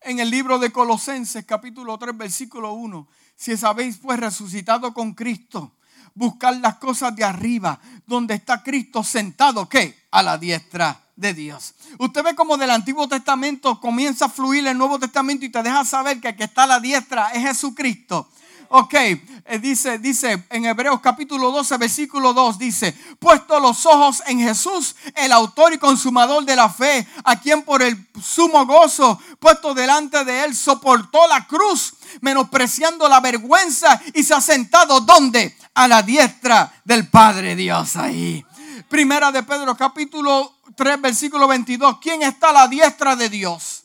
En 0.00 0.18
el 0.18 0.30
libro 0.30 0.58
de 0.58 0.72
Colosenses 0.72 1.44
capítulo 1.44 1.98
3 1.98 2.16
versículo 2.16 2.72
1, 2.72 3.06
si 3.36 3.54
sabéis 3.56 3.98
pues 3.98 4.18
resucitado 4.18 4.94
con 4.94 5.12
Cristo, 5.12 5.76
buscar 6.14 6.56
las 6.56 6.76
cosas 6.76 7.14
de 7.14 7.22
arriba, 7.22 7.78
donde 8.06 8.34
está 8.34 8.62
Cristo 8.62 9.04
sentado, 9.04 9.68
¿qué? 9.68 10.06
A 10.10 10.22
la 10.22 10.38
diestra 10.38 10.98
de 11.16 11.34
Dios. 11.34 11.74
Usted 11.98 12.22
ve 12.24 12.34
como 12.34 12.56
del 12.56 12.70
Antiguo 12.70 13.06
Testamento 13.08 13.78
comienza 13.78 14.24
a 14.24 14.30
fluir 14.30 14.66
el 14.66 14.78
Nuevo 14.78 14.98
Testamento 14.98 15.44
y 15.44 15.50
te 15.50 15.62
deja 15.62 15.84
saber 15.84 16.18
que 16.18 16.28
el 16.28 16.36
que 16.36 16.44
está 16.44 16.62
a 16.62 16.68
la 16.68 16.80
diestra 16.80 17.32
es 17.32 17.42
Jesucristo. 17.42 18.30
Ok, 18.72 18.94
eh, 18.94 19.58
dice, 19.60 19.98
dice 19.98 20.44
en 20.48 20.64
Hebreos 20.64 21.00
capítulo 21.00 21.50
12, 21.50 21.76
versículo 21.76 22.32
2, 22.32 22.56
dice, 22.56 22.96
puesto 23.18 23.58
los 23.58 23.84
ojos 23.84 24.22
en 24.26 24.38
Jesús, 24.38 24.94
el 25.16 25.32
autor 25.32 25.72
y 25.72 25.78
consumador 25.78 26.44
de 26.44 26.54
la 26.54 26.68
fe, 26.68 27.04
a 27.24 27.40
quien 27.40 27.64
por 27.64 27.82
el 27.82 28.06
sumo 28.22 28.64
gozo 28.66 29.20
puesto 29.40 29.74
delante 29.74 30.24
de 30.24 30.44
él 30.44 30.54
soportó 30.54 31.26
la 31.26 31.48
cruz, 31.48 31.94
menospreciando 32.20 33.08
la 33.08 33.18
vergüenza 33.18 34.00
y 34.14 34.22
se 34.22 34.34
ha 34.34 34.40
sentado 34.40 35.00
donde? 35.00 35.56
A 35.74 35.88
la 35.88 36.02
diestra 36.02 36.72
del 36.84 37.08
Padre 37.08 37.56
Dios 37.56 37.96
ahí. 37.96 38.46
Primera 38.88 39.32
de 39.32 39.42
Pedro 39.42 39.76
capítulo 39.76 40.60
3, 40.76 41.00
versículo 41.00 41.48
22, 41.48 41.98
¿quién 42.00 42.22
está 42.22 42.50
a 42.50 42.52
la 42.52 42.68
diestra 42.68 43.16
de 43.16 43.28
Dios? 43.30 43.79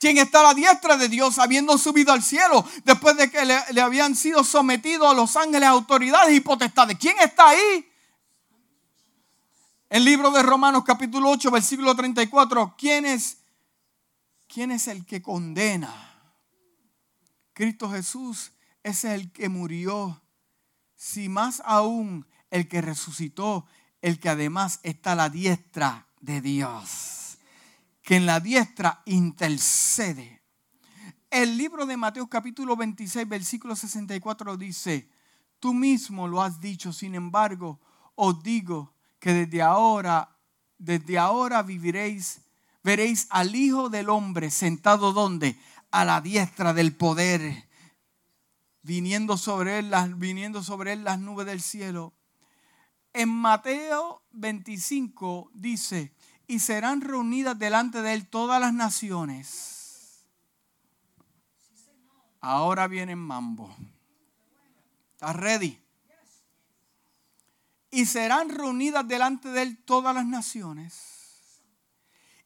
Quien 0.00 0.16
está 0.16 0.40
a 0.40 0.44
la 0.44 0.54
diestra 0.54 0.96
de 0.96 1.10
Dios, 1.10 1.38
habiendo 1.38 1.76
subido 1.76 2.10
al 2.12 2.22
cielo, 2.22 2.64
después 2.84 3.18
de 3.18 3.30
que 3.30 3.44
le, 3.44 3.80
habían 3.82 4.16
sido 4.16 4.42
sometidos 4.42 5.10
a 5.10 5.14
los 5.14 5.36
ángeles, 5.36 5.68
autoridades 5.68 6.34
y 6.34 6.40
potestades. 6.40 6.96
¿Quién 6.98 7.16
está 7.20 7.50
ahí? 7.50 7.86
El 9.90 10.06
libro 10.06 10.30
de 10.30 10.42
Romanos 10.42 10.84
capítulo 10.86 11.28
8, 11.28 11.50
versículo 11.50 11.94
34. 11.94 12.76
¿Quién 12.78 13.04
es, 13.04 13.42
quién 14.48 14.70
es 14.70 14.88
el 14.88 15.04
que 15.04 15.20
condena? 15.20 15.92
Cristo 17.52 17.90
Jesús 17.90 18.52
es 18.82 19.04
el 19.04 19.30
que 19.32 19.50
murió. 19.50 20.22
Si 20.96 21.28
más 21.28 21.62
aún 21.66 22.26
el 22.50 22.68
que 22.68 22.80
resucitó, 22.80 23.66
el 24.00 24.18
que 24.18 24.30
además 24.30 24.80
está 24.82 25.12
a 25.12 25.16
la 25.16 25.28
diestra 25.28 26.06
de 26.22 26.40
Dios 26.40 27.19
que 28.02 28.16
en 28.16 28.26
la 28.26 28.40
diestra 28.40 29.02
intercede. 29.06 30.42
El 31.30 31.56
libro 31.56 31.86
de 31.86 31.96
Mateo 31.96 32.26
capítulo 32.28 32.76
26, 32.76 33.28
versículo 33.28 33.76
64 33.76 34.56
dice, 34.56 35.08
tú 35.60 35.74
mismo 35.74 36.26
lo 36.26 36.42
has 36.42 36.60
dicho, 36.60 36.92
sin 36.92 37.14
embargo, 37.14 37.78
os 38.16 38.42
digo 38.42 38.94
que 39.20 39.32
desde 39.32 39.62
ahora, 39.62 40.36
desde 40.78 41.18
ahora 41.18 41.62
viviréis, 41.62 42.40
veréis 42.82 43.26
al 43.30 43.54
Hijo 43.54 43.88
del 43.88 44.08
Hombre 44.08 44.50
sentado 44.50 45.12
donde? 45.12 45.56
A 45.92 46.04
la 46.04 46.20
diestra 46.20 46.72
del 46.72 46.94
poder, 46.96 47.68
viniendo 48.82 49.36
sobre 49.36 49.78
él 49.80 49.90
las, 49.90 50.18
viniendo 50.18 50.62
sobre 50.62 50.94
él 50.94 51.04
las 51.04 51.18
nubes 51.18 51.46
del 51.46 51.60
cielo. 51.60 52.14
En 53.12 53.28
Mateo 53.28 54.22
25 54.32 55.50
dice, 55.52 56.12
y 56.50 56.58
serán 56.58 57.00
reunidas 57.00 57.56
delante 57.56 58.02
de 58.02 58.12
él 58.12 58.28
todas 58.28 58.60
las 58.60 58.72
naciones. 58.72 60.26
Ahora 62.40 62.88
viene 62.88 63.14
mambo. 63.14 63.72
¿Estás 65.12 65.36
ready? 65.36 65.80
Y 67.92 68.04
serán 68.04 68.48
reunidas 68.48 69.06
delante 69.06 69.48
de 69.50 69.62
él 69.62 69.84
todas 69.84 70.12
las 70.12 70.26
naciones. 70.26 71.62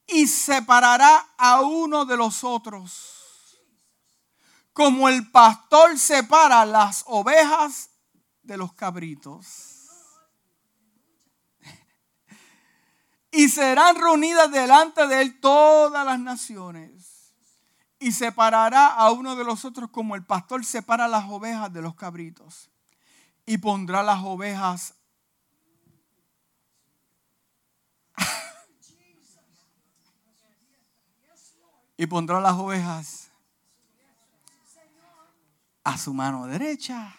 Y 0.07 0.27
separará 0.27 1.33
a 1.39 1.63
uno 1.63 2.05
de 2.05 2.19
los 2.19 2.45
otros. 2.45 3.59
Como 4.75 5.09
el 5.09 5.31
pastor 5.31 5.99
separa 5.99 6.67
las 6.67 7.05
ovejas 7.07 7.89
de 8.43 8.59
los 8.59 8.75
cabritos. 8.75 9.74
Y 13.37 13.49
serán 13.49 13.97
reunidas 13.97 14.53
delante 14.53 15.09
de 15.09 15.21
él 15.21 15.41
todas 15.41 16.07
las 16.07 16.21
naciones. 16.21 17.35
Y 17.99 18.13
separará 18.13 18.95
a 18.95 19.11
uno 19.11 19.35
de 19.35 19.43
los 19.45 19.65
otros 19.65 19.91
como 19.91 20.15
el 20.15 20.25
pastor 20.25 20.65
separa 20.65 21.09
las 21.09 21.29
ovejas 21.29 21.73
de 21.73 21.83
los 21.83 21.97
cabritos. 21.97 22.71
Y 23.45 23.59
pondrá 23.59 24.05
las 24.05 24.23
ovejas 24.23 24.95
y 31.97 32.07
pondrá 32.07 32.41
las 32.41 32.55
ovejas 32.55 33.33
a 35.83 35.99
su 35.99 36.15
mano 36.15 36.47
derecha 36.47 37.17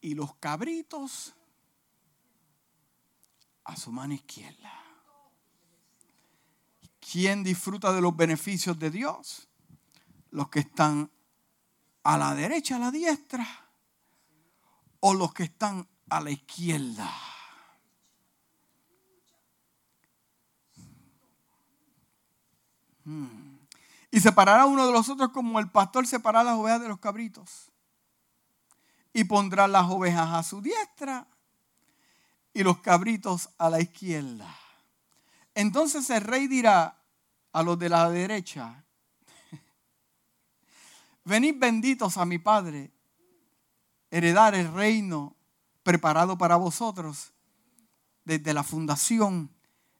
y 0.00 0.14
los 0.14 0.34
cabritos 0.34 1.36
a 3.64 3.76
su 3.76 3.90
mano 3.90 4.14
izquierda. 4.14 4.72
¿Quién 7.00 7.44
disfruta 7.44 7.92
de 7.92 8.00
los 8.00 8.16
beneficios 8.16 8.78
de 8.78 8.90
Dios? 8.90 9.48
Los 10.30 10.48
que 10.48 10.60
están 10.60 11.10
a 12.02 12.18
la 12.18 12.34
derecha, 12.34 12.76
a 12.76 12.78
la 12.78 12.90
diestra, 12.90 13.46
o 15.00 15.14
los 15.14 15.32
que 15.32 15.44
están 15.44 15.88
a 16.08 16.20
la 16.20 16.30
izquierda. 16.30 17.10
Hmm. 23.04 23.58
Y 24.10 24.20
separará 24.20 24.64
uno 24.66 24.86
de 24.86 24.92
los 24.92 25.08
otros 25.08 25.30
como 25.30 25.58
el 25.58 25.70
pastor 25.70 26.06
separa 26.06 26.44
las 26.44 26.56
ovejas 26.56 26.80
de 26.80 26.88
los 26.88 27.00
cabritos. 27.00 27.70
Y 29.12 29.24
pondrá 29.24 29.68
las 29.68 29.90
ovejas 29.90 30.30
a 30.32 30.42
su 30.42 30.60
diestra 30.60 31.28
y 32.54 32.62
los 32.62 32.78
cabritos 32.78 33.50
a 33.58 33.68
la 33.68 33.80
izquierda. 33.80 34.56
Entonces 35.54 36.08
el 36.10 36.22
rey 36.22 36.46
dirá 36.46 36.96
a 37.52 37.62
los 37.62 37.78
de 37.78 37.88
la 37.88 38.08
derecha, 38.08 38.84
venid 41.24 41.56
benditos 41.58 42.16
a 42.16 42.24
mi 42.24 42.38
Padre, 42.38 42.92
heredar 44.10 44.54
el 44.54 44.72
reino 44.72 45.36
preparado 45.82 46.38
para 46.38 46.56
vosotros 46.56 47.32
desde 48.24 48.54
la 48.54 48.62
fundación 48.62 49.50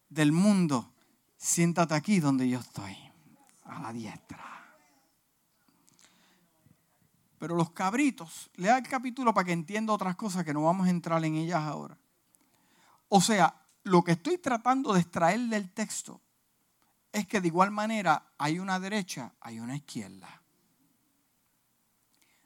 del 0.09 0.33
mundo. 0.33 0.93
Siéntate 1.37 1.95
aquí 1.95 2.21
donde 2.21 2.49
yo 2.49 2.61
estoy, 2.61 2.97
a 3.65 3.81
la 3.81 3.93
diestra. 3.93 4.43
Pero 7.39 7.57
los 7.57 7.71
cabritos, 7.71 8.51
lea 8.55 8.79
el 8.79 8.89
capítulo 8.89 9.35
para 9.35 9.45
que 9.45 9.53
entienda 9.53 9.93
otras 9.93 10.17
cosas 10.17 10.45
que 10.45 10.55
no 10.55 10.63
vamos 10.63 10.87
a 10.87 10.91
entrar 10.91 11.23
en 11.25 11.35
ellas 11.35 11.61
ahora. 11.61 11.99
O 13.09 13.21
sea, 13.21 13.69
lo 13.85 14.03
que 14.03 14.13
estoy 14.13 14.39
tratando 14.39 14.93
de 14.93 15.01
extraer 15.01 15.41
del 15.41 15.73
texto 15.73 16.21
es 17.13 17.27
que 17.27 17.41
de 17.41 17.49
igual 17.49 17.71
manera 17.71 18.33
hay 18.39 18.59
una 18.59 18.81
derecha, 18.81 19.35
hay 19.41 19.61
una 19.61 19.77
izquierda. 19.77 20.43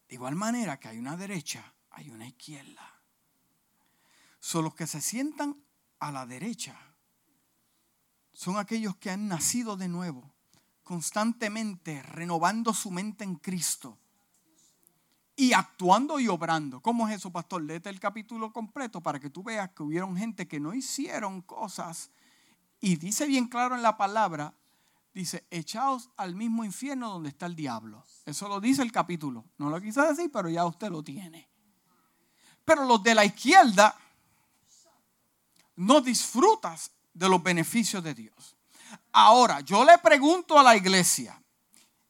De 0.09 0.14
igual 0.14 0.34
manera 0.34 0.78
que 0.78 0.88
hay 0.88 0.98
una 0.98 1.16
derecha, 1.16 1.72
hay 1.90 2.11
una 2.11 2.26
izquierda. 2.26 3.00
Son 4.40 4.64
los 4.64 4.74
que 4.74 4.86
se 4.86 5.00
sientan 5.00 5.62
a 5.98 6.12
la 6.12 6.26
derecha. 6.26 6.76
Son 8.32 8.56
aquellos 8.56 8.96
que 8.96 9.11
han 9.11 9.28
nacido 9.28 9.76
de 9.76 9.88
nuevo, 9.88 10.32
constantemente 10.82 12.02
renovando 12.02 12.72
su 12.72 12.90
mente 12.90 13.24
en 13.24 13.36
Cristo 13.36 13.98
y 15.39 15.53
actuando 15.53 16.18
y 16.18 16.26
obrando. 16.26 16.82
¿Cómo 16.82 17.09
es 17.09 17.14
eso, 17.14 17.30
pastor? 17.30 17.62
Léete 17.62 17.89
el 17.89 18.01
capítulo 18.01 18.53
completo 18.53 19.01
para 19.01 19.20
que 19.20 19.30
tú 19.30 19.45
veas 19.45 19.70
que 19.70 19.84
hubieron 19.84 20.16
gente 20.16 20.49
que 20.49 20.59
no 20.59 20.74
hicieron 20.74 21.43
cosas. 21.43 22.11
Y 22.80 22.97
dice 22.97 23.24
bien 23.24 23.47
claro 23.47 23.76
en 23.76 23.82
la 23.82 23.97
palabra, 23.97 24.53
dice, 25.14 25.47
echaos 25.53 26.11
al 26.16 26.34
mismo 26.34 26.64
infierno 26.64 27.09
donde 27.11 27.28
está 27.28 27.47
el 27.47 27.55
diablo. 27.55 28.05
Eso 28.26 28.49
lo 28.49 28.61
dice 28.61 28.82
el 28.82 28.91
capítulo. 28.91 29.45
No 29.59 29.70
lo 29.70 29.80
quise 29.80 30.03
decir, 30.03 30.28
pero 30.32 30.49
ya 30.49 30.66
usted 30.66 30.91
lo 30.91 31.05
tiene. 31.05 31.49
Pero 32.64 32.84
los 32.84 33.01
de 33.05 33.14
la 33.14 33.24
izquierda 33.24 33.97
no 35.76 36.01
disfrutas 36.01 36.91
de 37.14 37.28
los 37.28 37.41
beneficios 37.41 38.03
de 38.03 38.12
Dios. 38.12 38.57
Ahora, 39.12 39.61
yo 39.61 39.84
le 39.84 39.99
pregunto 39.99 40.59
a 40.59 40.64
la 40.64 40.76
iglesia 40.76 41.41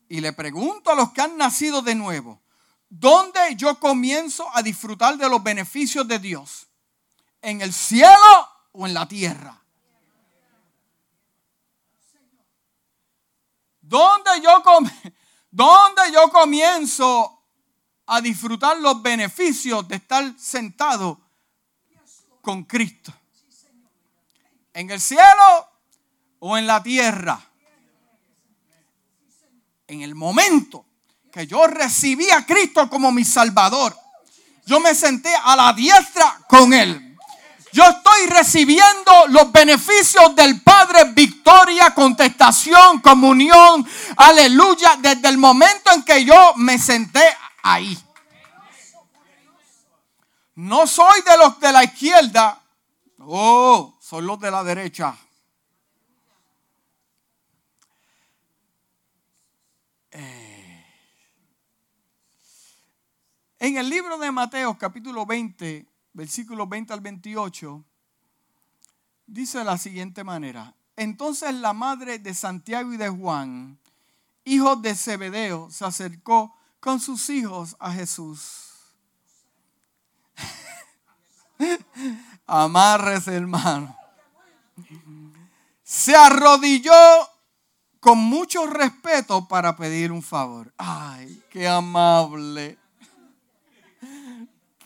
y 0.08 0.22
le 0.22 0.32
pregunto 0.32 0.90
a 0.90 0.94
los 0.94 1.12
que 1.12 1.20
han 1.20 1.36
nacido 1.36 1.82
de 1.82 1.94
nuevo, 1.94 2.40
¿Dónde 2.88 3.54
yo 3.56 3.78
comienzo 3.78 4.48
a 4.54 4.62
disfrutar 4.62 5.18
de 5.18 5.28
los 5.28 5.42
beneficios 5.42 6.08
de 6.08 6.18
Dios? 6.18 6.68
¿En 7.42 7.60
el 7.60 7.72
cielo 7.72 8.48
o 8.72 8.86
en 8.86 8.94
la 8.94 9.06
tierra? 9.06 9.62
¿Dónde 13.80 14.30
yo, 14.42 14.62
¿Dónde 15.50 16.02
yo 16.12 16.30
comienzo 16.30 17.44
a 18.06 18.20
disfrutar 18.20 18.78
los 18.78 19.02
beneficios 19.02 19.86
de 19.86 19.96
estar 19.96 20.38
sentado 20.38 21.20
con 22.40 22.64
Cristo? 22.64 23.12
¿En 24.72 24.90
el 24.90 25.00
cielo 25.00 25.68
o 26.38 26.56
en 26.56 26.66
la 26.66 26.82
tierra? 26.82 27.40
En 29.86 30.02
el 30.02 30.14
momento 30.14 30.87
que 31.38 31.46
yo 31.46 31.68
recibí 31.68 32.28
a 32.32 32.44
Cristo 32.44 32.90
como 32.90 33.12
mi 33.12 33.24
Salvador, 33.24 33.96
yo 34.66 34.80
me 34.80 34.92
senté 34.92 35.32
a 35.32 35.54
la 35.54 35.72
diestra 35.72 36.36
con 36.48 36.74
Él. 36.74 37.16
Yo 37.72 37.84
estoy 37.84 38.26
recibiendo 38.26 39.28
los 39.28 39.52
beneficios 39.52 40.34
del 40.34 40.60
Padre, 40.62 41.12
victoria, 41.12 41.94
contestación, 41.94 43.00
comunión, 43.00 43.88
aleluya, 44.16 44.96
desde 44.98 45.28
el 45.28 45.38
momento 45.38 45.92
en 45.92 46.02
que 46.02 46.24
yo 46.24 46.54
me 46.56 46.76
senté 46.76 47.22
ahí. 47.62 47.96
No 50.56 50.88
soy 50.88 51.22
de 51.22 51.36
los 51.36 51.60
de 51.60 51.70
la 51.70 51.84
izquierda, 51.84 52.60
oh, 53.20 53.96
soy 54.00 54.24
los 54.24 54.40
de 54.40 54.50
la 54.50 54.64
derecha. 54.64 55.16
En 63.60 63.76
el 63.76 63.90
libro 63.90 64.18
de 64.18 64.30
Mateo, 64.30 64.78
capítulo 64.78 65.26
20, 65.26 65.84
versículos 66.12 66.68
20 66.68 66.92
al 66.92 67.00
28, 67.00 67.84
dice 69.26 69.58
de 69.58 69.64
la 69.64 69.76
siguiente 69.76 70.22
manera. 70.22 70.76
Entonces 70.94 71.52
la 71.54 71.72
madre 71.72 72.20
de 72.20 72.34
Santiago 72.34 72.92
y 72.92 72.96
de 72.96 73.08
Juan, 73.08 73.76
hijos 74.44 74.80
de 74.80 74.94
Zebedeo, 74.94 75.72
se 75.72 75.84
acercó 75.84 76.54
con 76.78 77.00
sus 77.00 77.28
hijos 77.30 77.74
a 77.80 77.90
Jesús. 77.92 78.68
Amarres, 82.46 83.26
hermano. 83.26 83.96
Se 85.82 86.14
arrodilló 86.14 86.92
con 87.98 88.18
mucho 88.18 88.68
respeto 88.68 89.48
para 89.48 89.76
pedir 89.76 90.12
un 90.12 90.22
favor. 90.22 90.72
Ay, 90.76 91.42
qué 91.50 91.66
amable. 91.66 92.78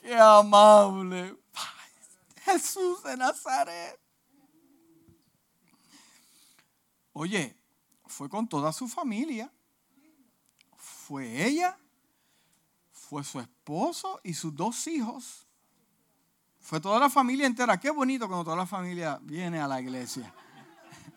Qué 0.03 0.19
amable. 0.19 1.37
Jesús 2.45 3.03
de 3.05 3.17
Nazaret. 3.17 3.99
Oye, 7.13 7.57
fue 8.07 8.29
con 8.29 8.49
toda 8.49 8.73
su 8.73 8.89
familia. 8.89 9.51
Fue 10.77 11.47
ella, 11.47 11.79
fue 12.91 13.23
su 13.23 13.39
esposo 13.39 14.21
y 14.25 14.35
sus 14.35 14.55
dos 14.55 14.87
hijos. 14.89 15.47
Fue 16.61 16.81
toda 16.81 16.99
la 16.99 17.11
familia 17.11 17.47
entera. 17.47 17.79
Qué 17.79 17.91
bonito 17.91 18.27
cuando 18.27 18.45
toda 18.45 18.57
la 18.57 18.67
familia 18.67 19.21
viene 19.23 19.61
a 19.61 19.69
la 19.69 19.81
iglesia. 19.81 20.35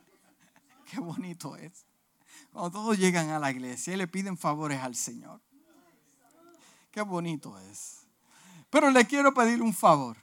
Qué 0.91 0.99
bonito 0.99 1.55
es. 1.55 1.85
Cuando 2.51 2.71
todos 2.71 2.97
llegan 2.97 3.29
a 3.29 3.39
la 3.39 3.51
iglesia 3.51 3.93
y 3.93 3.97
le 3.97 4.07
piden 4.07 4.37
favores 4.37 4.79
al 4.81 4.95
Señor. 4.95 5.41
Qué 6.91 7.01
bonito 7.01 7.57
es. 7.59 8.04
Pero 8.75 8.91
le 8.91 9.07
quiero 9.07 9.33
pedir 9.33 9.61
un 9.61 9.73
favor. 9.73 10.17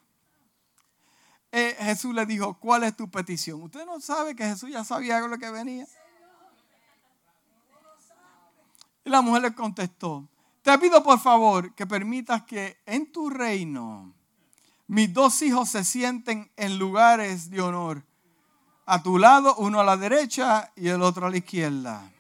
Eh, 1.50 1.74
Jesús 1.80 2.14
le 2.14 2.26
dijo, 2.26 2.52
¿cuál 2.60 2.84
es 2.84 2.94
tu 2.94 3.10
petición? 3.10 3.62
Usted 3.62 3.86
no 3.86 3.98
sabe 3.98 4.36
que 4.36 4.44
Jesús 4.44 4.68
ya 4.68 4.84
sabía 4.84 5.20
lo 5.20 5.38
que 5.38 5.48
venía. 5.48 5.86
Y 9.06 9.08
la 9.08 9.22
mujer 9.22 9.40
le 9.40 9.54
contestó, 9.54 10.28
te 10.60 10.78
pido 10.78 11.02
por 11.02 11.18
favor 11.18 11.72
que 11.72 11.86
permitas 11.86 12.42
que 12.42 12.76
en 12.84 13.10
tu 13.10 13.30
reino 13.30 14.12
mis 14.86 15.10
dos 15.10 15.40
hijos 15.40 15.70
se 15.70 15.82
sienten 15.82 16.52
en 16.56 16.78
lugares 16.78 17.48
de 17.48 17.62
honor. 17.62 18.04
A 18.84 19.02
tu 19.02 19.16
lado, 19.16 19.56
uno 19.56 19.80
a 19.80 19.84
la 19.84 19.96
derecha 19.96 20.70
y 20.76 20.88
el 20.88 21.00
otro 21.00 21.26
a 21.26 21.30
la 21.30 21.38
izquierda. 21.38 22.12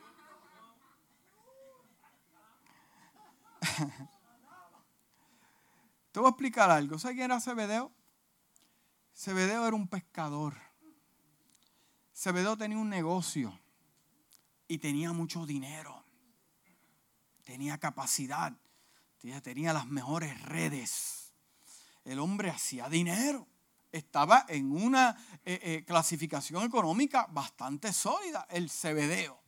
Te 6.12 6.20
voy 6.20 6.26
a 6.26 6.30
explicar 6.30 6.70
algo. 6.70 6.98
¿Sabes 6.98 7.16
quién 7.16 7.24
era 7.24 7.40
Cebedeo? 7.40 7.90
Cebedeo 9.14 9.66
era 9.66 9.74
un 9.74 9.88
pescador. 9.88 10.54
Cebedeo 12.12 12.56
tenía 12.56 12.76
un 12.76 12.90
negocio 12.90 13.58
y 14.68 14.78
tenía 14.78 15.12
mucho 15.12 15.46
dinero. 15.46 16.04
Tenía 17.44 17.78
capacidad. 17.78 18.52
Tenía 19.42 19.72
las 19.72 19.86
mejores 19.86 20.40
redes. 20.42 21.32
El 22.04 22.18
hombre 22.18 22.50
hacía 22.50 22.90
dinero. 22.90 23.48
Estaba 23.90 24.44
en 24.48 24.70
una 24.70 25.16
eh, 25.44 25.60
eh, 25.62 25.84
clasificación 25.86 26.62
económica 26.64 27.26
bastante 27.30 27.92
sólida, 27.92 28.46
el 28.50 28.68
Cebedeo. 28.68 29.40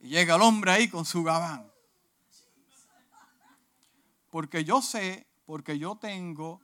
Y 0.00 0.10
llega 0.10 0.36
el 0.36 0.42
hombre 0.42 0.70
ahí 0.70 0.88
con 0.88 1.04
su 1.04 1.24
gabán. 1.24 1.72
Porque 4.30 4.64
yo 4.64 4.82
sé, 4.82 5.26
porque 5.46 5.78
yo 5.78 5.96
tengo, 5.96 6.60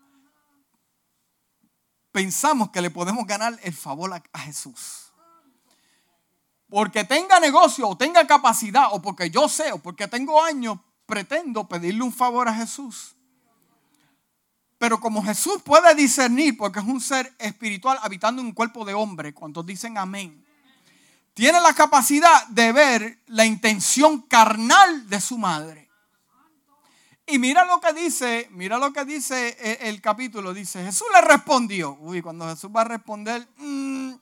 pensamos 2.15 2.71
que 2.71 2.81
le 2.81 2.91
podemos 2.91 3.27
ganar 3.27 3.59
el 3.63 3.73
favor 3.73 4.13
a, 4.13 4.39
Jesús. 4.39 5.13
Porque 6.69 7.03
tenga 7.03 7.41
negocio 7.41 7.89
o 7.89 7.97
tenga 7.97 8.27
capacidad 8.27 8.89
o 8.93 9.03
porque 9.03 9.31
yo 9.31 9.49
sé 9.49 9.73
o 9.73 9.79
porque 9.79 10.07
tengo 10.07 10.43
años, 10.43 10.79
pretendo 11.07 11.67
pedirle 11.67 12.03
un 12.03 12.13
favor 12.13 12.47
a 12.49 12.55
Jesús. 12.55 13.17
Pero 14.79 15.01
como 15.01 15.25
Jesús 15.25 15.63
puede 15.63 15.95
discernir, 15.95 16.57
porque 16.57 16.79
es 16.79 16.85
un 16.85 17.01
ser 17.01 17.35
espiritual 17.39 17.99
habitando 18.01 18.41
en 18.43 18.49
un 18.49 18.55
cuerpo 18.55 18.85
de 18.85 18.95
hombre, 18.95 19.35
cuando 19.35 19.63
dicen 19.63 19.99
amén, 19.99 20.45
tiene 21.35 21.61
la 21.61 21.75
capacidad 21.75 22.47
de 22.47 22.71
ver 22.71 23.19
la 23.27 23.45
intención 23.45 24.23
carnal 24.23 25.09
de 25.09 25.21
su 25.21 25.37
madre. 25.37 25.84
Y 27.27 27.39
mira 27.39 27.65
lo 27.65 27.81
que 27.81 27.93
dice, 27.95 28.49
mira 28.51 28.79
lo 28.79 28.93
que 28.93 29.05
dice 29.05 29.57
el, 29.81 30.01
capítulo. 30.03 30.53
Dice, 30.53 30.85
Jesús 30.85 31.07
le 31.13 31.23
respondió. 31.23 31.97
Uy, 32.01 32.21
cuando 32.21 32.49
Jesús 32.49 32.71
va 32.75 32.83
a 32.83 32.85
responder, 32.85 33.47
mm, 33.57 34.13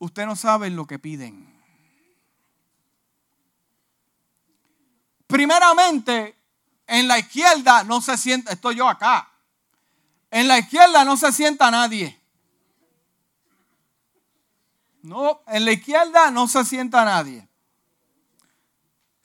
usted 0.00 0.26
no 0.26 0.34
sabe 0.34 0.70
lo 0.70 0.86
que 0.86 0.98
piden. 0.98 1.48
Primeramente, 5.28 6.36
en 6.88 7.06
la 7.06 7.20
izquierda 7.20 7.84
no 7.84 8.00
se 8.00 8.18
sienta, 8.18 8.52
estoy 8.52 8.76
yo 8.76 8.88
acá. 8.88 9.30
En 10.32 10.48
la 10.48 10.58
izquierda 10.58 11.04
no 11.04 11.16
se 11.16 11.30
sienta 11.30 11.70
nadie. 11.70 12.20
No, 15.02 15.42
en 15.46 15.64
la 15.64 15.72
izquierda 15.72 16.32
no 16.32 16.48
se 16.48 16.64
sienta 16.64 17.04
nadie. 17.04 17.49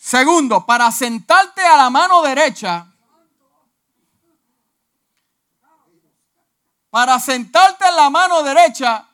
Segundo, 0.05 0.63
para 0.67 0.91
sentarte 0.91 1.65
a 1.65 1.77
la 1.77 1.89
mano 1.89 2.21
derecha, 2.21 2.85
para 6.91 7.19
sentarte 7.19 7.87
en 7.87 7.95
la 7.95 8.11
mano 8.11 8.43
derecha, 8.43 9.09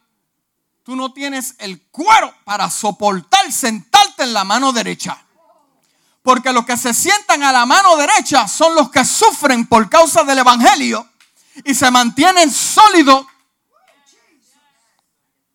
tú 0.83 0.97
no 0.97 1.13
tienes 1.13 1.55
el 1.59 1.81
cuero 1.91 2.33
para 2.43 2.69
soportar 2.69 3.49
sentarte 3.53 4.23
en 4.23 4.33
la 4.33 4.43
mano 4.43 4.73
derecha. 4.73 5.17
Porque 6.21 6.51
los 6.51 6.65
que 6.65 6.75
se 6.75 6.93
sientan 6.93 7.41
a 7.43 7.53
la 7.53 7.65
mano 7.65 7.95
derecha 7.95 8.45
son 8.49 8.75
los 8.75 8.91
que 8.91 9.05
sufren 9.05 9.67
por 9.67 9.89
causa 9.89 10.25
del 10.25 10.39
Evangelio 10.39 11.07
y 11.63 11.73
se 11.73 11.89
mantienen 11.89 12.51
sólidos. 12.51 13.25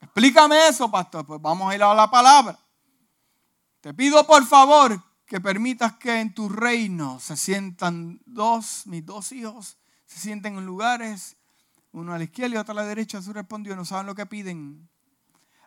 Explícame 0.01 0.69
eso, 0.69 0.91
pastor. 0.91 1.27
Pues 1.27 1.43
vamos 1.43 1.71
a 1.71 1.75
ir 1.75 1.83
a 1.83 1.93
la 1.93 2.11
palabra. 2.11 2.59
Te 3.83 3.93
pido 3.93 4.27
por 4.27 4.47
favor 4.47 4.99
que 5.27 5.41
permitas 5.41 5.95
que 5.97 6.21
en 6.21 6.33
tu 6.33 6.49
reino 6.49 7.19
se 7.21 7.37
sientan 7.37 8.21
dos, 8.27 8.87
mis 8.87 9.05
dos 9.05 9.33
hijos, 9.33 9.77
se 10.07 10.21
sienten 10.21 10.57
en 10.57 10.67
lugares, 10.67 11.37
uno 11.93 12.15
a 12.15 12.19
la 12.19 12.25
izquierda 12.25 12.55
y 12.55 12.59
otro 12.59 12.73
a 12.73 12.77
la 12.77 12.85
derecha. 12.85 13.19
Jesús 13.19 13.35
respondió, 13.35 13.75
no 13.75 13.85
saben 13.85 14.07
lo 14.07 14.15
que 14.15 14.27
piden. 14.27 14.89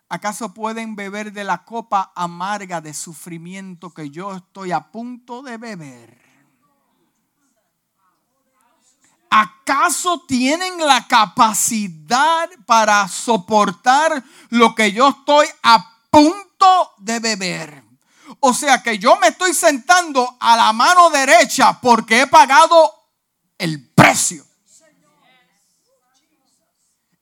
¿Acaso 0.08 0.54
pueden 0.54 0.96
beber 0.96 1.34
de 1.34 1.44
la 1.44 1.66
copa 1.66 2.12
amarga 2.16 2.82
de 2.82 2.94
sufrimiento 2.94 3.94
que 3.94 4.10
yo 4.10 4.36
estoy 4.36 4.72
a 4.72 4.92
punto 4.92 5.42
de 5.44 5.58
beber? 5.58 6.18
¿Acaso 9.30 10.24
tienen 10.28 10.80
la 10.80 11.06
capacidad 11.08 12.50
para 12.66 13.08
soportar 13.08 14.24
lo 14.50 14.74
que 14.74 14.92
yo 14.92 15.10
estoy 15.10 15.48
a 15.62 15.86
punto 16.10 16.94
de 16.98 17.20
beber? 17.20 17.89
O 18.40 18.54
sea 18.54 18.82
que 18.84 18.98
yo 18.98 19.16
me 19.18 19.28
estoy 19.30 19.54
sentando 19.54 20.38
a 20.40 20.56
la 20.56 20.74
mano 20.74 21.10
derecha 21.10 21.80
porque 21.82 22.22
he 22.22 22.28
pagado 22.28 22.94
el 23.58 23.90
precio. 23.90 24.46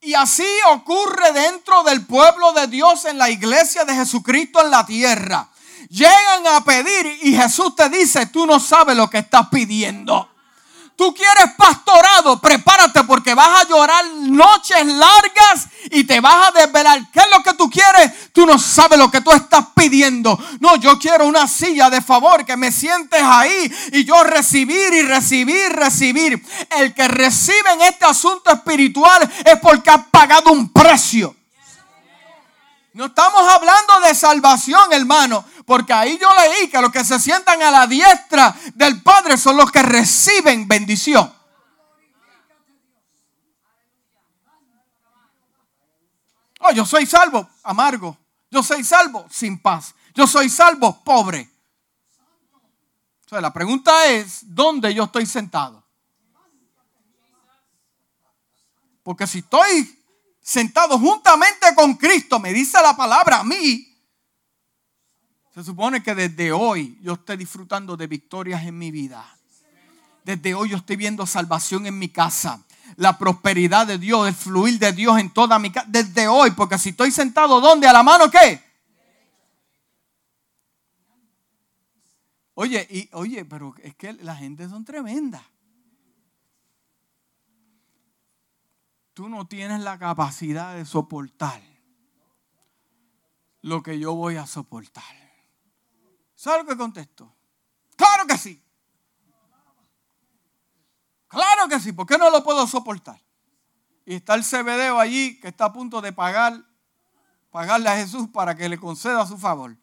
Y 0.02 0.14
así 0.14 0.48
ocurre 0.72 1.34
dentro 1.34 1.84
del 1.84 2.06
pueblo 2.06 2.54
de 2.54 2.68
Dios 2.68 3.06
en 3.06 3.18
la 3.18 3.30
iglesia 3.30 3.84
de 3.84 3.94
Jesucristo 3.94 4.62
en 4.62 4.72
la 4.72 4.86
tierra. 4.86 5.50
Llegan 5.90 6.48
a 6.48 6.64
pedir 6.64 7.20
y 7.24 7.36
Jesús 7.36 7.76
te 7.76 7.90
dice, 7.90 8.28
tú 8.28 8.46
no 8.46 8.60
sabes 8.60 8.96
lo 8.96 9.10
que 9.10 9.18
estás 9.20 9.48
pidiendo. 9.50 10.30
Tú 10.96 11.14
quieres 11.14 11.54
pastorado, 11.56 12.42
prepárate 12.42 13.04
porque 13.04 13.36
vas 13.36 13.62
a 13.62 13.68
llorar 13.68 14.06
noches 14.16 14.86
largas 14.86 15.68
y 15.92 16.04
te 16.06 16.20
vas 16.20 16.48
a 16.48 16.60
desvelar. 16.60 17.12
¿Qué 17.12 17.20
es 17.20 17.28
lo 17.32 17.37
no 18.48 18.58
sabes 18.58 18.98
lo 18.98 19.12
que 19.12 19.22
tú 19.22 19.32
estás 19.32 19.66
pidiendo. 19.76 20.40
No, 20.60 20.78
yo 20.78 20.98
quiero 20.98 21.28
una 21.28 21.48
silla 21.48 21.90
de 21.90 22.02
favor, 22.02 22.46
que 22.46 22.58
me 22.58 22.72
sientes 22.72 23.22
ahí 23.22 23.72
y 23.92 24.06
yo 24.06 24.24
recibir 24.24 24.94
y 24.94 25.04
recibir, 25.04 25.72
recibir. 25.74 26.44
El 26.72 26.94
que 26.94 27.08
recibe 27.08 27.74
en 27.74 27.82
este 27.82 28.06
asunto 28.06 28.50
espiritual 28.52 29.30
es 29.46 29.60
porque 29.60 29.92
ha 29.92 30.04
pagado 30.04 30.52
un 30.52 30.72
precio. 30.72 31.36
No 32.94 33.06
estamos 33.06 33.42
hablando 33.48 34.00
de 34.08 34.16
salvación, 34.16 34.92
hermano, 34.92 35.46
porque 35.66 35.94
ahí 35.94 36.18
yo 36.20 36.30
leí 36.34 36.68
que 36.68 36.82
los 36.82 36.92
que 36.92 37.06
se 37.06 37.20
sientan 37.20 37.62
a 37.62 37.70
la 37.70 37.86
diestra 37.86 38.56
del 38.74 39.04
Padre 39.04 39.38
son 39.38 39.58
los 39.58 39.72
que 39.72 39.84
reciben 39.84 40.68
bendición. 40.68 41.32
Oh, 46.60 46.72
yo 46.72 46.86
soy 46.86 47.06
salvo, 47.06 47.48
amargo. 47.64 48.18
Yo 48.50 48.64
soy 48.64 48.84
salvo, 48.84 49.28
sin 49.30 49.60
paz. 49.60 49.94
Yo 50.14 50.26
soy 50.26 50.50
salvo, 50.50 51.04
pobre. 51.04 51.50
O 53.26 53.30
sea, 53.30 53.42
la 53.42 53.52
pregunta 53.52 54.06
es, 54.08 54.40
¿dónde 54.44 54.94
yo 54.94 55.04
estoy 55.04 55.26
sentado? 55.26 55.84
Porque 59.04 59.28
si 59.28 59.40
estoy 59.40 60.04
sentado 60.42 60.98
juntamente 60.98 61.68
con 61.76 61.96
Cristo, 61.96 62.40
me 62.40 62.54
dice 62.54 62.82
la 62.82 62.96
palabra 62.96 63.40
a 63.40 63.44
mí, 63.44 63.88
se 65.54 65.64
supone 65.64 66.04
que 66.04 66.14
desde 66.14 66.52
hoy 66.52 66.98
yo 67.02 67.14
estoy 67.14 67.36
disfrutando 67.36 67.98
de 67.98 68.08
victorias 68.08 68.64
en 68.64 68.78
mi 68.78 68.92
vida. 68.92 69.26
Desde 70.24 70.54
hoy 70.54 70.70
yo 70.70 70.78
estoy 70.78 70.96
viendo 70.98 71.26
salvación 71.26 71.86
en 71.86 71.98
mi 71.98 72.10
casa. 72.10 72.64
La 72.98 73.18
prosperidad 73.18 73.88
de 73.88 73.98
Dios, 73.98 74.28
el 74.28 74.36
fluir 74.36 74.78
de 74.78 74.92
Dios 74.92 75.18
en 75.20 75.32
toda 75.32 75.58
mi 75.58 75.72
casa. 75.72 75.88
Desde 75.90 76.28
hoy, 76.28 76.52
porque 76.52 76.78
si 76.78 76.90
estoy 76.90 77.10
sentado, 77.10 77.62
¿dónde? 77.62 77.88
¿A 77.88 77.94
la 77.94 78.04
mano 78.04 78.30
qué? 78.30 78.62
Oye, 82.54 82.88
y, 82.92 83.10
oye, 83.14 83.46
pero 83.46 83.74
es 83.82 83.96
que 83.96 84.14
la 84.14 84.36
gente 84.36 84.68
son 84.68 84.84
tremendas. 84.84 85.42
tú 89.18 89.28
no 89.30 89.48
tienes 89.48 89.82
la 89.82 89.98
capacidad 89.98 90.76
de 90.76 90.86
soportar 90.86 91.60
lo 93.64 93.82
que 93.82 93.98
yo 93.98 94.14
voy 94.14 94.36
a 94.36 94.46
soportar. 94.46 95.04
¿Sabes 96.36 96.64
lo 96.64 96.70
que 96.70 96.78
contesto? 96.78 97.36
Claro 97.96 98.28
que 98.28 98.38
sí. 98.38 98.64
Claro 101.28 101.68
que 101.68 101.80
sí, 101.80 101.92
¿por 101.92 102.08
qué 102.08 102.18
no 102.18 102.30
lo 102.30 102.44
puedo 102.44 102.66
soportar? 102.68 103.22
Y 104.06 104.16
está 104.16 104.36
el 104.36 104.44
CBD 104.44 104.98
allí 104.98 105.40
que 105.40 105.50
está 105.50 105.66
a 105.66 105.74
punto 105.74 106.00
de 106.00 106.14
pagar, 106.14 106.64
pagarle 107.52 107.90
a 107.90 107.98
Jesús 107.98 108.30
para 108.32 108.56
que 108.56 108.70
le 108.70 108.78
conceda 108.78 109.26
su 109.26 109.38
favor. 109.38 109.76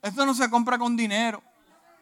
Esto 0.00 0.24
no 0.24 0.34
se 0.34 0.48
compra 0.48 0.78
con 0.78 0.96
dinero, 0.96 1.42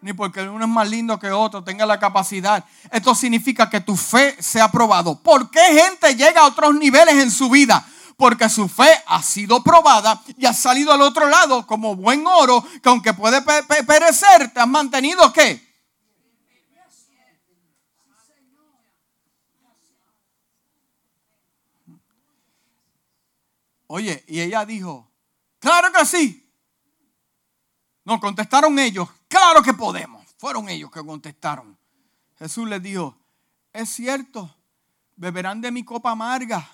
ni 0.01 0.13
porque 0.13 0.43
uno 0.43 0.65
es 0.65 0.71
más 0.71 0.89
lindo 0.89 1.19
que 1.19 1.31
otro, 1.31 1.65
tenga 1.65 1.85
la 1.85 1.99
capacidad. 1.99 2.65
Esto 2.93 3.15
significa 3.15 3.69
que 3.69 3.81
tu 3.81 3.97
fe 3.97 4.41
sea 4.41 4.65
aprobado. 4.65 5.21
¿Por 5.21 5.51
qué 5.51 5.61
gente 5.61 6.15
llega 6.15 6.43
a 6.43 6.47
otros 6.47 6.75
niveles 6.77 7.17
en 7.17 7.31
su 7.33 7.51
vida? 7.51 7.85
Porque 8.17 8.49
su 8.49 8.69
fe 8.69 9.03
ha 9.07 9.23
sido 9.23 9.65
probada 9.65 10.23
y 10.39 10.47
ha 10.47 10.53
salido 10.53 10.93
al 10.93 11.03
otro 11.03 11.29
lado 11.29 11.67
como 11.67 11.97
buen 11.97 12.25
oro, 12.27 12.65
que 12.81 12.89
aunque 12.89 13.13
puede 13.15 13.43
perecer, 13.43 14.53
te 14.55 14.61
has 14.61 14.69
mantenido 14.69 15.33
qué? 15.33 15.66
Oye, 23.89 24.25
y 24.27 24.41
ella 24.41 24.65
dijo, 24.65 25.11
claro 25.59 25.93
que 25.93 26.05
sí. 26.05 26.51
No, 28.05 28.21
contestaron 28.21 28.79
ellos, 28.79 29.09
claro 29.29 29.63
que 29.63 29.75
podemos. 29.75 30.25
Fueron 30.39 30.69
ellos 30.69 30.91
que 30.91 31.05
contestaron. 31.05 31.77
Jesús 32.39 32.69
les 32.69 32.83
dijo, 32.83 33.17
es 33.73 33.89
cierto, 33.89 34.55
beberán 35.17 35.61
de 35.61 35.71
mi 35.71 35.85
copa 35.85 36.11
amarga, 36.13 36.69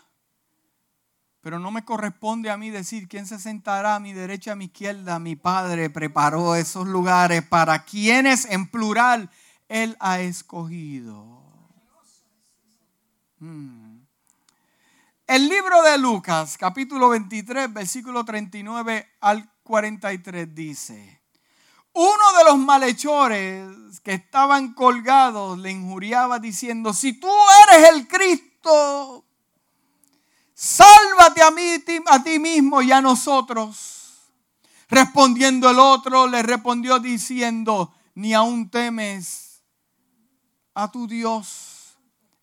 pero 1.41 1.59
no 1.59 1.71
me 1.71 1.85
corresponde 1.85 2.51
a 2.51 2.57
mí 2.57 2.71
decir 2.71 3.09
quién 3.09 3.27
se 3.27 3.39
sentará 3.39 3.97
a 3.97 4.01
mi 4.01 4.13
derecha, 4.13 4.53
a 4.53 4.57
mi 4.57 4.67
izquierda. 4.67 5.19
Mi 5.19 5.35
Padre 5.35 5.91
preparó 5.91 6.55
esos 6.55 6.87
lugares 6.87 7.43
para 7.43 7.85
quienes 7.85 8.45
en 8.45 8.69
plural 8.69 9.29
Él 9.69 9.97
ha 9.99 10.21
escogido. 10.21 11.43
Hmm. 13.41 13.82
El 15.27 15.49
libro 15.49 15.83
de 15.83 15.99
Lucas, 15.99 16.59
capítulo 16.59 17.09
23, 17.11 17.73
versículo 17.73 18.25
39 18.25 19.09
al 19.21 19.49
43 19.63 20.53
dice, 20.53 21.23
uno 21.93 22.39
de 22.39 22.45
los 22.45 22.59
malhechores 22.59 24.01
que 24.01 24.15
estaban 24.15 24.75
colgados 24.75 25.59
le 25.59 25.71
injuriaba 25.71 26.41
diciendo, 26.41 26.93
si 26.93 27.13
tú 27.21 27.31
eres 27.69 27.91
el 27.91 28.09
Cristo, 28.09 29.25
sálvate 30.55 31.43
a, 31.43 31.51
mí, 31.53 31.77
a 32.07 32.23
ti 32.23 32.39
mismo 32.39 32.83
y 32.83 32.91
a 32.91 33.01
nosotros. 33.01 34.19
Respondiendo 34.89 35.71
el 35.71 35.79
otro, 35.79 36.27
le 36.27 36.43
respondió 36.43 36.99
diciendo, 36.99 37.95
ni 38.15 38.35
aún 38.35 38.71
temes 38.71 39.63
a 40.75 40.91
tu 40.91 41.07
Dios, 41.07 41.97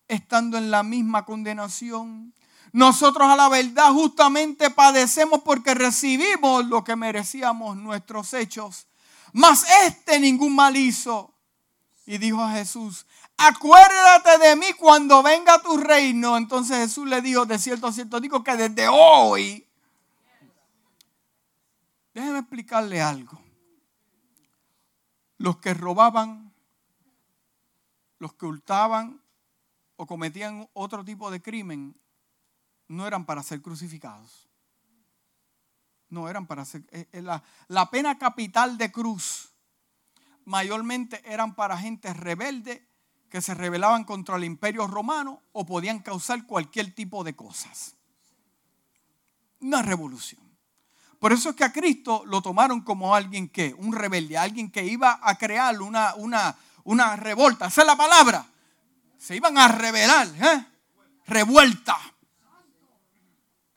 estando 0.08 0.56
en 0.56 0.70
la 0.70 0.82
misma 0.82 1.24
condenación. 1.24 2.32
Nosotros 2.72 3.28
a 3.28 3.36
la 3.36 3.48
verdad 3.48 3.92
justamente 3.92 4.70
padecemos 4.70 5.40
porque 5.42 5.74
recibimos 5.74 6.66
lo 6.66 6.84
que 6.84 6.96
merecíamos 6.96 7.76
nuestros 7.76 8.32
hechos 8.34 8.86
mas 9.32 9.64
este 9.84 10.18
ningún 10.18 10.54
mal 10.54 10.76
hizo. 10.76 11.34
Y 12.06 12.18
dijo 12.18 12.42
a 12.42 12.52
Jesús, 12.52 13.06
acuérdate 13.36 14.38
de 14.38 14.56
mí 14.56 14.72
cuando 14.78 15.22
venga 15.22 15.62
tu 15.62 15.76
reino. 15.76 16.36
Entonces 16.36 16.78
Jesús 16.78 17.06
le 17.06 17.20
dijo, 17.20 17.46
de 17.46 17.58
cierto, 17.58 17.92
cierto, 17.92 18.20
digo 18.20 18.42
que 18.42 18.56
desde 18.56 18.88
hoy, 18.88 19.66
déjeme 22.12 22.40
explicarle 22.40 23.00
algo. 23.00 23.40
Los 25.38 25.58
que 25.58 25.72
robaban, 25.72 26.52
los 28.18 28.34
que 28.34 28.46
hurtaban 28.46 29.22
o 29.96 30.06
cometían 30.06 30.68
otro 30.72 31.04
tipo 31.04 31.30
de 31.30 31.40
crimen, 31.40 31.94
no 32.90 33.06
eran 33.06 33.24
para 33.24 33.42
ser 33.42 33.62
crucificados. 33.62 34.48
No 36.08 36.28
eran 36.28 36.46
para 36.46 36.64
ser. 36.64 36.82
Eh, 36.90 37.08
eh, 37.12 37.22
la, 37.22 37.90
pena 37.90 38.18
capital 38.18 38.76
de 38.78 38.90
cruz 38.90 39.52
mayormente 40.44 41.22
eran 41.24 41.54
para 41.54 41.78
gente 41.78 42.12
rebelde 42.12 42.84
que 43.28 43.40
se 43.40 43.54
rebelaban 43.54 44.02
contra 44.02 44.36
el 44.36 44.42
imperio 44.42 44.88
romano 44.88 45.40
o 45.52 45.64
podían 45.64 46.00
causar 46.00 46.44
cualquier 46.46 46.92
tipo 46.92 47.22
de 47.22 47.36
cosas. 47.36 47.94
Una 49.60 49.82
revolución. 49.82 50.40
Por 51.20 51.32
eso 51.32 51.50
es 51.50 51.54
que 51.54 51.64
a 51.64 51.72
Cristo 51.72 52.24
lo 52.26 52.42
tomaron 52.42 52.80
como 52.80 53.14
alguien 53.14 53.48
que, 53.48 53.72
un 53.74 53.92
rebelde, 53.92 54.36
alguien 54.36 54.68
que 54.68 54.84
iba 54.84 55.20
a 55.22 55.38
crear 55.38 55.80
una, 55.80 56.14
una, 56.16 56.56
una 56.82 57.14
revolta. 57.14 57.66
Esa 57.66 57.82
es 57.82 57.86
la 57.86 57.96
palabra. 57.96 58.44
Se 59.16 59.36
iban 59.36 59.56
a 59.58 59.68
rebelar, 59.68 60.26
¿eh? 60.26 60.66
revuelta. 61.26 61.96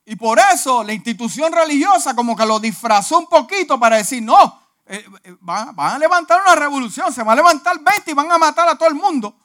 Y 0.06 0.16
por 0.16 0.38
eso 0.40 0.84
la 0.84 0.94
institución 0.94 1.52
religiosa 1.54 2.16
como 2.16 2.36
que 2.36 2.46
lo 2.46 2.60
disfrazó 2.60 3.20
un 3.20 3.28
poquito 3.28 3.80
para 3.80 3.98
decir, 3.98 4.22
no, 4.22 4.62
eh, 4.86 5.06
eh, 5.24 5.36
van, 5.40 5.74
a 5.78 5.98
levantar 5.98 6.42
una 6.42 6.56
revolución, 6.56 7.12
se 7.14 7.24
va 7.24 7.32
a 7.32 7.36
levantar 7.36 7.80
20 7.80 8.12
y 8.12 8.14
van 8.14 8.32
a 8.32 8.38
matar 8.38 8.68
a 8.68 8.78
todo 8.78 8.90
el 8.90 8.96
mundo. 8.96 9.36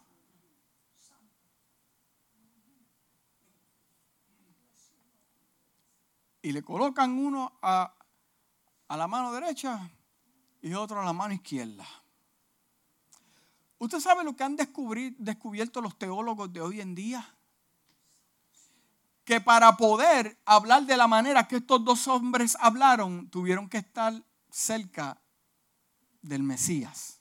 Y 6.43 6.53
le 6.53 6.63
colocan 6.63 7.13
uno 7.19 7.59
a, 7.63 7.95
a 8.89 8.97
la 8.97 9.07
mano 9.07 9.33
derecha 9.33 9.89
y 10.61 10.75
otro 10.75 11.01
a 11.01 11.05
la 11.05 11.13
mano 11.13 11.35
izquierda. 11.35 11.87
¿Usted 13.79 14.01
sabe 14.01 14.25
lo 14.25 14.35
que 14.35 14.43
han 14.43 14.57
descubierto 14.57 15.81
los 15.81 15.97
teólogos 15.97 16.53
de 16.53 16.61
hoy 16.61 16.81
en 16.81 16.97
día? 16.97 17.38
Que 19.29 19.43
para 19.43 19.77
poder 19.77 20.41
hablar 20.47 20.85
de 20.85 20.97
la 20.97 21.07
manera 21.07 21.47
que 21.47 21.57
estos 21.57 21.85
dos 21.85 22.09
hombres 22.09 22.57
hablaron, 22.61 23.29
tuvieron 23.29 23.69
que 23.69 23.77
estar 23.77 24.15
cerca 24.51 25.21
del 26.23 26.43
Mesías. 26.43 27.21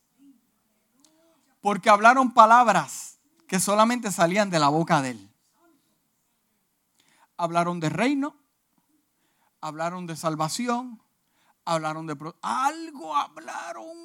Porque 1.60 1.90
hablaron 1.90 2.34
palabras 2.34 3.20
que 3.46 3.60
solamente 3.60 4.10
salían 4.10 4.50
de 4.50 4.58
la 4.58 4.70
boca 4.70 5.02
de 5.02 5.10
él. 5.10 5.30
Hablaron 7.36 7.82
de 7.82 7.90
reino, 7.90 8.38
hablaron 9.60 10.08
de 10.08 10.16
salvación, 10.16 11.04
hablaron 11.66 12.08
de... 12.08 12.16
Algo 12.42 13.18
hablaron 13.18 13.98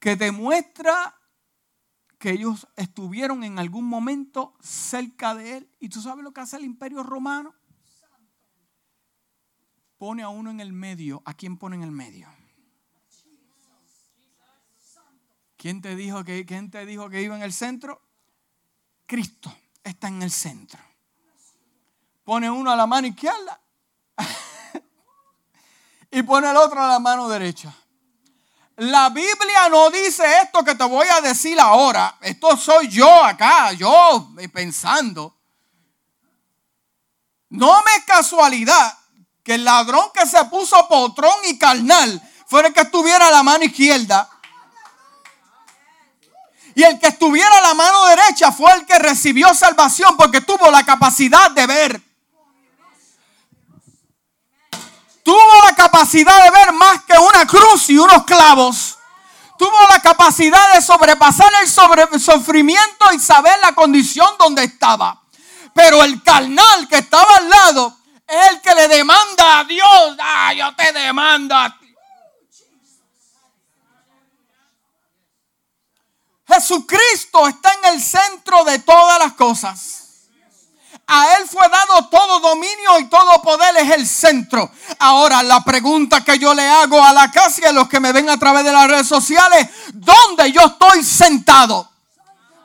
que 0.00 0.16
demuestra 0.16 1.14
que 2.24 2.30
ellos 2.30 2.66
estuvieron 2.76 3.44
en 3.44 3.58
algún 3.58 3.84
momento 3.84 4.54
cerca 4.62 5.34
de 5.34 5.58
él. 5.58 5.70
¿Y 5.78 5.90
tú 5.90 6.00
sabes 6.00 6.24
lo 6.24 6.32
que 6.32 6.40
hace 6.40 6.56
el 6.56 6.64
imperio 6.64 7.02
romano? 7.02 7.54
Pone 9.98 10.22
a 10.22 10.30
uno 10.30 10.50
en 10.50 10.58
el 10.60 10.72
medio. 10.72 11.20
¿A 11.26 11.34
quién 11.34 11.58
pone 11.58 11.76
en 11.76 11.82
el 11.82 11.90
medio? 11.90 12.26
¿Quién 15.58 15.82
te 15.82 15.94
dijo 15.96 16.24
que, 16.24 16.46
quién 16.46 16.70
te 16.70 16.86
dijo 16.86 17.10
que 17.10 17.20
iba 17.20 17.36
en 17.36 17.42
el 17.42 17.52
centro? 17.52 18.00
Cristo 19.04 19.54
está 19.82 20.08
en 20.08 20.22
el 20.22 20.30
centro. 20.30 20.80
Pone 22.24 22.50
uno 22.50 22.70
a 22.70 22.76
la 22.76 22.86
mano 22.86 23.06
izquierda 23.06 23.60
y 26.10 26.22
pone 26.22 26.50
el 26.50 26.56
otro 26.56 26.82
a 26.82 26.88
la 26.88 27.00
mano 27.00 27.28
derecha. 27.28 27.83
La 28.76 29.08
Biblia 29.10 29.68
no 29.70 29.88
dice 29.90 30.24
esto 30.42 30.64
que 30.64 30.74
te 30.74 30.84
voy 30.84 31.06
a 31.06 31.20
decir 31.20 31.60
ahora. 31.60 32.16
Esto 32.20 32.56
soy 32.56 32.88
yo 32.88 33.24
acá, 33.24 33.72
yo 33.72 34.30
pensando. 34.52 35.36
No 37.50 37.82
me 37.84 37.94
es 37.96 38.04
casualidad 38.04 38.98
que 39.44 39.54
el 39.54 39.64
ladrón 39.64 40.10
que 40.12 40.26
se 40.26 40.44
puso 40.46 40.88
potrón 40.88 41.36
y 41.44 41.56
carnal 41.56 42.20
fuera 42.48 42.68
el 42.68 42.74
que 42.74 42.80
estuviera 42.80 43.28
a 43.28 43.30
la 43.30 43.44
mano 43.44 43.64
izquierda. 43.64 44.28
Y 46.74 46.82
el 46.82 46.98
que 46.98 47.06
estuviera 47.06 47.58
a 47.58 47.68
la 47.68 47.74
mano 47.74 48.06
derecha 48.06 48.50
fue 48.50 48.72
el 48.72 48.84
que 48.86 48.98
recibió 48.98 49.54
salvación 49.54 50.16
porque 50.16 50.40
tuvo 50.40 50.68
la 50.72 50.84
capacidad 50.84 51.52
de 51.52 51.66
ver. 51.68 52.14
tuvo 55.24 55.64
la 55.66 55.74
capacidad 55.94 56.44
de 56.44 56.50
ver 56.50 56.72
más 56.72 57.04
que 57.04 57.16
una 57.16 57.46
cruz 57.46 57.88
y 57.88 57.96
unos 57.96 58.24
clavos. 58.24 58.98
Tuvo 59.56 59.88
la 59.88 60.00
capacidad 60.00 60.74
de 60.74 60.82
sobrepasar 60.82 61.52
el, 61.62 61.68
sufrimiento 62.20 63.12
y 63.12 63.20
saber 63.20 63.56
la 63.60 63.74
condición 63.74 64.28
donde 64.36 64.64
estaba. 64.64 65.22
Pero 65.72 66.02
el 66.02 66.20
carnal 66.22 66.88
que 66.88 66.98
estaba 66.98 67.36
al 67.36 67.48
lado 67.48 67.96
es 68.26 68.50
el 68.50 68.60
que 68.60 68.74
le 68.74 68.88
demanda 68.88 69.60
a 69.60 69.64
Dios. 69.64 70.16
Ah, 70.20 70.52
yo 70.52 70.74
te 70.74 70.92
demando 70.92 71.54
a 71.54 71.78
ti. 71.78 71.94
Jesucristo 76.48 77.46
está 77.48 77.72
en 77.74 77.94
el 77.94 78.02
centro 78.02 78.64
de 78.64 78.80
todas 78.80 79.18
las 79.20 79.32
cosas. 79.34 80.03
A 81.06 81.36
Él 81.36 81.48
fue 81.48 81.68
dado 81.68 82.08
todo 82.08 82.40
dominio 82.40 82.98
y 83.00 83.04
todo 83.06 83.42
poder 83.42 83.76
es 83.76 83.90
el 83.90 84.06
centro. 84.06 84.70
Ahora, 84.98 85.42
la 85.42 85.62
pregunta 85.62 86.24
que 86.24 86.38
yo 86.38 86.54
le 86.54 86.66
hago 86.66 87.02
a 87.02 87.12
la 87.12 87.30
casa 87.30 87.60
y 87.62 87.64
a 87.66 87.72
los 87.72 87.88
que 87.88 88.00
me 88.00 88.12
ven 88.12 88.30
a 88.30 88.38
través 88.38 88.64
de 88.64 88.72
las 88.72 88.88
redes 88.88 89.06
sociales, 89.06 89.68
¿dónde 89.92 90.50
yo 90.52 90.62
estoy 90.62 91.04
sentado? 91.04 91.90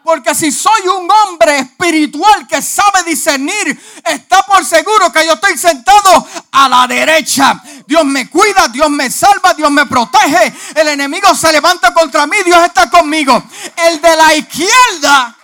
Porque 0.03 0.33
si 0.33 0.51
soy 0.51 0.87
un 0.87 1.07
hombre 1.11 1.59
espiritual 1.59 2.47
que 2.47 2.61
sabe 2.61 3.03
discernir, 3.05 3.79
está 4.05 4.43
por 4.43 4.65
seguro 4.65 5.11
que 5.11 5.25
yo 5.25 5.33
estoy 5.33 5.57
sentado 5.57 6.25
a 6.51 6.69
la 6.69 6.87
derecha. 6.87 7.61
Dios 7.85 8.05
me 8.05 8.29
cuida, 8.29 8.69
Dios 8.69 8.89
me 8.89 9.11
salva, 9.11 9.53
Dios 9.53 9.69
me 9.69 9.85
protege. 9.85 10.53
El 10.75 10.87
enemigo 10.87 11.35
se 11.35 11.51
levanta 11.51 11.93
contra 11.93 12.25
mí, 12.25 12.37
Dios 12.43 12.63
está 12.65 12.89
conmigo. 12.89 13.43
El 13.75 14.01
de 14.01 14.15
la 14.15 14.33
izquierda, 14.35 15.37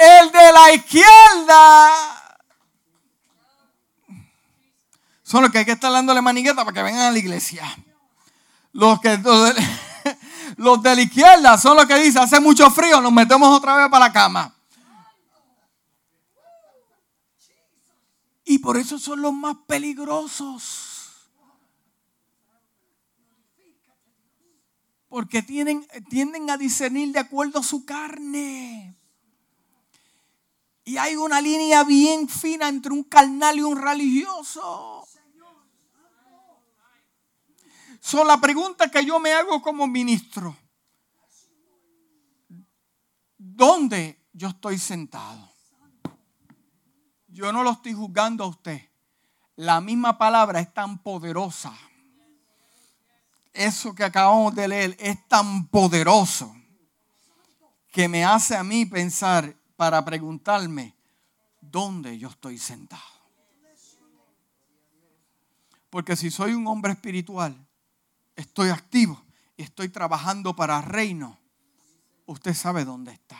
el 0.00 0.32
de 0.32 0.52
la 0.52 0.72
izquierda. 0.72 1.90
Son 5.22 5.42
los 5.42 5.52
que 5.52 5.58
hay 5.58 5.64
que 5.64 5.72
estar 5.72 5.92
dándole 5.92 6.22
manigueta 6.22 6.64
para 6.64 6.74
que 6.74 6.82
vengan 6.82 7.02
a 7.02 7.10
la 7.10 7.18
iglesia. 7.18 7.64
Los 8.72 9.00
que 9.00 9.18
los 10.56 10.82
de 10.82 10.96
la 10.96 11.02
izquierda 11.02 11.58
son 11.58 11.76
los 11.76 11.86
que 11.86 11.96
dicen, 11.96 12.22
hace 12.22 12.40
mucho 12.40 12.70
frío, 12.70 13.00
nos 13.00 13.12
metemos 13.12 13.56
otra 13.56 13.76
vez 13.76 13.88
para 13.90 14.06
la 14.06 14.12
cama. 14.12 14.54
Y 18.44 18.58
por 18.58 18.76
eso 18.76 18.98
son 18.98 19.22
los 19.22 19.32
más 19.32 19.56
peligrosos. 19.66 20.90
Porque 25.08 25.42
tienen, 25.42 25.86
tienden 26.08 26.50
a 26.50 26.56
discernir 26.56 27.12
de 27.12 27.20
acuerdo 27.20 27.60
a 27.60 27.62
su 27.62 27.84
carne. 27.84 28.99
Y 30.90 30.98
hay 30.98 31.14
una 31.14 31.40
línea 31.40 31.84
bien 31.84 32.28
fina 32.28 32.66
entre 32.66 32.92
un 32.92 33.04
carnal 33.04 33.56
y 33.56 33.62
un 33.62 33.80
religioso. 33.80 35.06
Son 38.00 38.26
la 38.26 38.40
pregunta 38.40 38.90
que 38.90 39.04
yo 39.04 39.20
me 39.20 39.32
hago 39.32 39.62
como 39.62 39.86
ministro. 39.86 40.56
¿Dónde 43.38 44.26
yo 44.32 44.48
estoy 44.48 44.78
sentado? 44.78 45.52
Yo 47.28 47.52
no 47.52 47.62
lo 47.62 47.70
estoy 47.70 47.92
juzgando 47.92 48.42
a 48.42 48.48
usted. 48.48 48.82
La 49.54 49.80
misma 49.80 50.18
palabra 50.18 50.58
es 50.58 50.74
tan 50.74 51.00
poderosa. 51.04 51.72
Eso 53.52 53.94
que 53.94 54.02
acabamos 54.02 54.56
de 54.56 54.66
leer 54.66 54.96
es 54.98 55.28
tan 55.28 55.68
poderoso 55.68 56.52
que 57.92 58.08
me 58.08 58.24
hace 58.24 58.56
a 58.56 58.64
mí 58.64 58.86
pensar 58.86 59.59
para 59.80 60.04
preguntarme 60.04 60.94
dónde 61.58 62.18
yo 62.18 62.28
estoy 62.28 62.58
sentado. 62.58 63.00
Porque 65.88 66.16
si 66.16 66.30
soy 66.30 66.52
un 66.52 66.66
hombre 66.66 66.92
espiritual, 66.92 67.56
estoy 68.36 68.68
activo 68.68 69.24
y 69.56 69.62
estoy 69.62 69.88
trabajando 69.88 70.54
para 70.54 70.82
reino, 70.82 71.38
usted 72.26 72.52
sabe 72.52 72.84
dónde 72.84 73.12
está. 73.12 73.38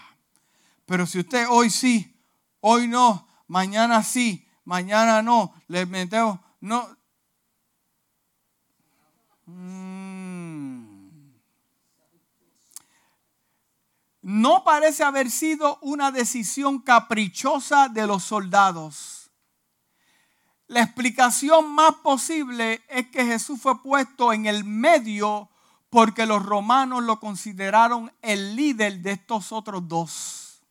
Pero 0.86 1.04
si 1.04 1.18
usted 1.18 1.44
hoy 1.46 1.68
sí, 1.68 2.18
hoy 2.60 2.88
no, 2.88 3.28
mañana 3.46 4.02
sí, 4.02 4.48
mañana 4.64 5.20
no, 5.20 5.52
le 5.68 5.84
metemos, 5.84 6.40
no. 6.62 6.88
Mm. 9.44 9.99
No 14.22 14.64
parece 14.64 15.02
haber 15.02 15.30
sido 15.30 15.78
una 15.80 16.10
decisión 16.10 16.80
caprichosa 16.80 17.88
de 17.88 18.06
los 18.06 18.22
soldados 18.22 19.20
la 20.70 20.82
explicación 20.82 21.68
más 21.72 21.96
posible 21.96 22.80
es 22.88 23.08
que 23.08 23.24
Jesús 23.24 23.60
fue 23.60 23.82
puesto 23.82 24.32
en 24.32 24.46
el 24.46 24.62
medio 24.62 25.50
porque 25.88 26.26
los 26.26 26.46
romanos 26.46 27.02
lo 27.02 27.18
consideraron 27.18 28.12
el 28.22 28.54
líder 28.54 29.00
de 29.00 29.10
estos 29.10 29.50
otros 29.50 29.88
dos. 29.88 30.62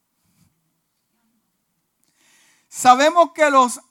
Sabemos 2.69 3.31
que 3.33 3.49
los 3.49 3.81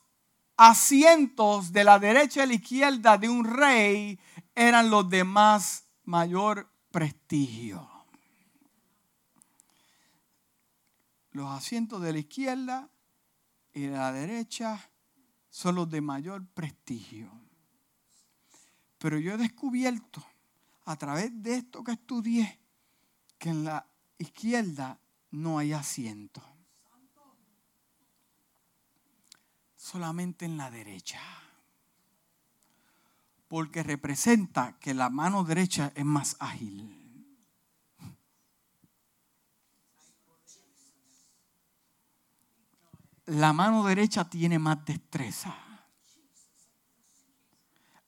asientos 0.57 1.75
de 1.75 1.85
la 1.85 1.99
derecha 1.99 2.45
y 2.45 2.47
la 2.47 2.55
izquierda 2.55 3.19
de 3.19 3.29
un 3.29 3.45
rey 3.45 4.19
eran 4.55 4.89
los 4.89 5.11
de 5.11 5.25
más 5.25 5.85
mayor 6.05 6.71
prestigio. 6.91 7.87
Los 11.33 11.51
asientos 11.51 12.01
de 12.03 12.13
la 12.13 12.19
izquierda 12.19 12.91
y 13.73 13.83
de 13.83 13.91
la 13.91 14.13
derecha 14.13 14.91
son 15.51 15.77
los 15.77 15.91
de 15.91 16.01
mayor 16.01 16.47
prestigio. 16.47 17.31
Pero 18.99 19.19
yo 19.19 19.35
he 19.35 19.37
descubierto 19.37 20.25
a 20.85 20.97
través 20.97 21.31
de 21.43 21.57
esto 21.57 21.85
que 21.85 21.93
estudié 21.93 22.59
que 23.39 23.51
en 23.51 23.65
la 23.65 23.87
izquierda 24.19 24.99
no 25.31 25.59
hay 25.59 25.73
asiento. 25.73 26.43
Solamente 29.77 30.45
en 30.45 30.57
la 30.57 30.71
derecha. 30.71 31.21
Porque 33.47 33.83
representa 33.83 34.79
que 34.79 34.93
la 34.93 35.09
mano 35.09 35.45
derecha 35.45 35.93
es 35.95 36.05
más 36.05 36.37
ágil. 36.41 36.98
La 43.29 43.53
mano 43.53 43.85
derecha 43.85 44.25
tiene 44.25 44.59
más 44.59 44.85
destreza. 44.87 45.55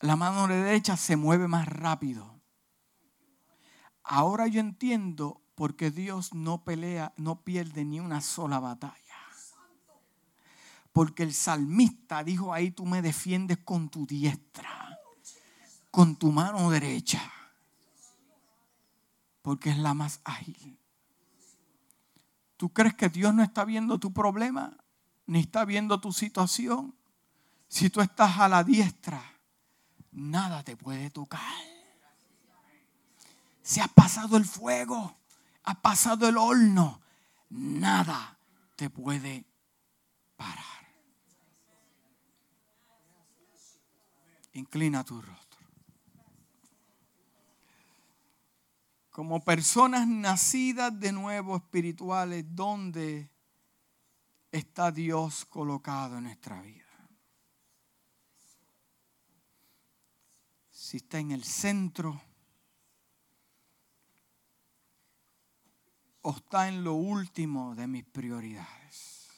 La 0.00 0.16
mano 0.16 0.48
derecha 0.48 0.96
se 0.96 1.16
mueve 1.16 1.46
más 1.46 1.68
rápido. 1.68 2.40
Ahora 4.02 4.46
yo 4.46 4.60
entiendo 4.60 5.42
por 5.54 5.76
qué 5.76 5.90
Dios 5.90 6.32
no 6.32 6.64
pelea, 6.64 7.12
no 7.18 7.42
pierde 7.42 7.84
ni 7.84 8.00
una 8.00 8.22
sola 8.22 8.60
batalla. 8.60 8.96
Porque 10.92 11.22
el 11.22 11.34
salmista 11.34 12.24
dijo 12.24 12.54
ahí, 12.54 12.70
tú 12.70 12.86
me 12.86 13.02
defiendes 13.02 13.58
con 13.58 13.90
tu 13.90 14.06
diestra, 14.06 14.98
con 15.90 16.16
tu 16.16 16.32
mano 16.32 16.70
derecha. 16.70 17.20
Porque 19.42 19.68
es 19.68 19.78
la 19.78 19.92
más 19.92 20.20
ágil. 20.24 20.78
¿Tú 22.56 22.72
crees 22.72 22.94
que 22.94 23.10
Dios 23.10 23.34
no 23.34 23.42
está 23.42 23.66
viendo 23.66 24.00
tu 24.00 24.12
problema? 24.14 24.79
Ni 25.30 25.38
está 25.38 25.64
viendo 25.64 26.00
tu 26.00 26.12
situación, 26.12 26.92
si 27.68 27.88
tú 27.88 28.00
estás 28.00 28.38
a 28.38 28.48
la 28.48 28.64
diestra, 28.64 29.22
nada 30.10 30.64
te 30.64 30.76
puede 30.76 31.08
tocar. 31.10 31.40
Si 33.62 33.78
has 33.78 33.90
pasado 33.90 34.36
el 34.36 34.44
fuego, 34.44 35.16
has 35.62 35.76
pasado 35.76 36.28
el 36.28 36.36
horno, 36.36 37.00
nada 37.48 38.38
te 38.74 38.90
puede 38.90 39.44
parar. 40.36 40.88
Inclina 44.54 45.04
tu 45.04 45.22
rostro. 45.22 45.60
Como 49.10 49.44
personas 49.44 50.08
nacidas 50.08 50.98
de 50.98 51.12
nuevo 51.12 51.54
espirituales, 51.54 52.44
donde 52.48 53.30
está 54.50 54.90
Dios 54.90 55.44
colocado 55.44 56.18
en 56.18 56.24
nuestra 56.24 56.60
vida. 56.60 56.84
Si 60.70 60.96
está 60.96 61.18
en 61.18 61.30
el 61.30 61.44
centro 61.44 62.20
o 66.22 66.32
está 66.32 66.68
en 66.68 66.84
lo 66.84 66.94
último 66.94 67.74
de 67.74 67.86
mis 67.86 68.04
prioridades. 68.04 69.28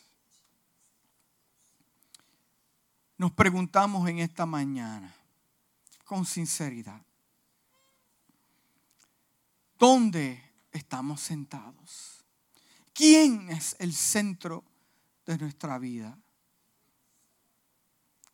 Nos 3.18 3.32
preguntamos 3.32 4.08
en 4.08 4.18
esta 4.18 4.46
mañana 4.46 5.14
con 6.04 6.24
sinceridad, 6.24 7.00
¿dónde 9.78 10.42
estamos 10.72 11.20
sentados? 11.20 12.24
¿Quién 12.92 13.48
es 13.50 13.76
el 13.78 13.94
centro 13.94 14.64
de 15.26 15.38
nuestra 15.38 15.78
vida. 15.78 16.18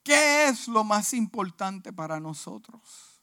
¿Qué 0.03 0.49
es 0.49 0.69
lo 0.69 0.85
más 0.85 1.13
importante 1.13 1.93
para 1.93 2.19
nosotros? 2.19 3.21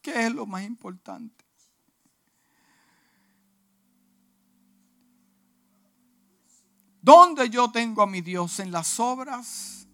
¿Qué 0.00 0.26
es 0.26 0.32
lo 0.32 0.46
más 0.46 0.62
importante? 0.62 1.44
¿Dónde 7.02 7.50
yo 7.50 7.70
tengo 7.70 8.02
a 8.02 8.06
mi 8.06 8.20
Dios? 8.20 8.58
¿En 8.58 8.70
las 8.70 8.98
obras? 9.00 9.86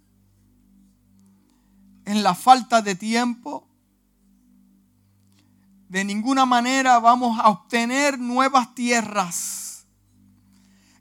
¿En 2.04 2.22
la 2.22 2.34
falta 2.34 2.82
de 2.82 2.94
tiempo? 2.94 3.66
De 5.88 6.04
ninguna 6.04 6.46
manera 6.46 6.98
vamos 6.98 7.38
a 7.40 7.48
obtener 7.48 8.18
nuevas 8.18 8.74
tierras 8.74 9.65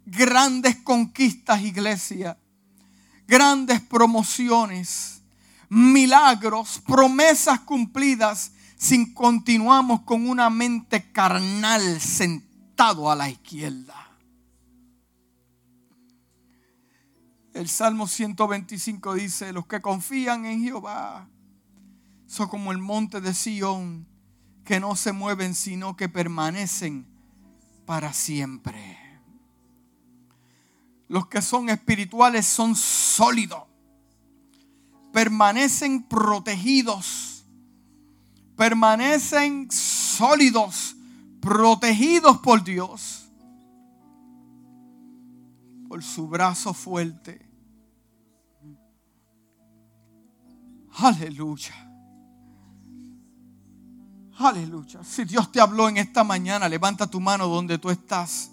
grandes 0.06 0.78
conquistas, 0.78 1.62
iglesia, 1.62 2.38
grandes 3.28 3.82
promociones, 3.82 5.22
milagros, 5.70 6.82
promesas 6.86 7.60
cumplidas, 7.62 8.51
si 8.78 9.14
continuamos 9.14 10.01
con 10.01 10.28
una 10.28 10.49
mente 10.49 11.12
carnal 11.12 11.99
apartado 12.76 13.10
a 13.10 13.16
la 13.16 13.30
izquierda. 13.30 13.95
El 17.53 17.70
Salmo 17.70 18.06
125 18.06 19.14
dice, 19.14 19.53
los 19.53 19.66
que 19.66 19.80
confían 19.80 20.45
en 20.45 20.62
Jehová 20.62 21.30
son 22.28 22.49
como 22.49 22.74
el 22.74 22.80
monte 22.80 23.22
de 23.22 23.34
Sión, 23.34 24.08
que 24.66 24.82
no 24.82 24.97
se 24.97 25.14
mueven, 25.14 25.56
sino 25.56 25.95
que 25.95 26.10
permanecen 26.10 27.08
para 27.86 28.12
siempre. 28.12 29.05
Los 31.08 31.28
que 31.28 31.41
son 31.41 31.70
espirituales 31.70 32.45
son 32.45 32.76
sólidos, 32.76 33.64
permanecen 35.14 36.03
protegidos, 36.03 37.45
permanecen 38.56 39.70
sólidos, 39.72 40.95
protegidos 41.39 42.39
por 42.39 42.64
Dios, 42.64 43.30
por 45.88 46.03
su 46.03 46.28
brazo 46.28 46.74
fuerte. 46.74 47.45
Aleluya. 50.97 51.74
Aleluya. 54.38 55.03
Si 55.03 55.24
Dios 55.24 55.51
te 55.51 55.62
habló 55.62 55.88
en 55.88 55.97
esta 55.97 56.24
mañana, 56.24 56.68
levanta 56.68 57.08
tu 57.08 57.20
mano 57.20 57.47
donde 57.47 57.78
tú 57.78 57.89
estás. 57.89 58.51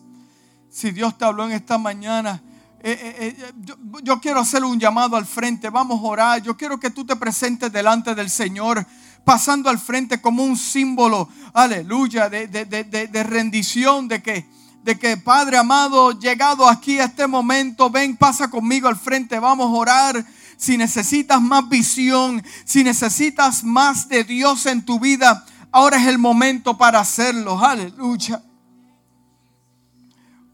Si 0.72 0.90
Dios 0.90 1.18
te 1.18 1.26
habló 1.26 1.44
en 1.44 1.52
esta 1.52 1.76
mañana, 1.76 2.42
eh, 2.80 2.98
eh, 2.98 3.36
eh, 3.38 3.52
yo, 3.60 3.76
yo, 4.02 4.20
quiero 4.20 4.40
hacer 4.40 4.64
un 4.64 4.80
llamado 4.80 5.16
al 5.16 5.26
frente. 5.26 5.68
Vamos 5.68 6.00
a 6.00 6.04
orar. 6.04 6.42
Yo 6.42 6.56
quiero 6.56 6.80
que 6.80 6.88
tú 6.88 7.04
te 7.04 7.14
presentes 7.14 7.70
delante 7.70 8.14
del 8.14 8.30
Señor, 8.30 8.86
pasando 9.22 9.68
al 9.68 9.78
frente 9.78 10.22
como 10.22 10.42
un 10.42 10.56
símbolo, 10.56 11.28
aleluya, 11.52 12.30
de, 12.30 12.48
de, 12.48 12.64
de, 12.64 12.84
de 12.84 13.22
rendición, 13.22 14.08
de 14.08 14.22
que, 14.22 14.48
de 14.82 14.98
que 14.98 15.18
Padre 15.18 15.58
amado, 15.58 16.18
llegado 16.18 16.66
aquí 16.66 16.98
a 16.98 17.04
este 17.04 17.26
momento, 17.26 17.90
ven, 17.90 18.16
pasa 18.16 18.48
conmigo 18.48 18.88
al 18.88 18.96
frente. 18.96 19.38
Vamos 19.38 19.66
a 19.66 19.78
orar 19.78 20.26
si 20.56 20.78
necesitas 20.78 21.42
más 21.42 21.68
visión, 21.68 22.42
si 22.64 22.82
necesitas 22.82 23.62
más 23.62 24.08
de 24.08 24.24
Dios 24.24 24.64
en 24.64 24.86
tu 24.86 24.98
vida, 24.98 25.44
ahora 25.70 25.98
es 25.98 26.06
el 26.06 26.16
momento 26.16 26.78
para 26.78 26.98
hacerlo. 27.00 27.62
Aleluya. 27.62 28.42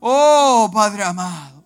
Oh, 0.00 0.70
Padre 0.72 1.02
amado. 1.02 1.58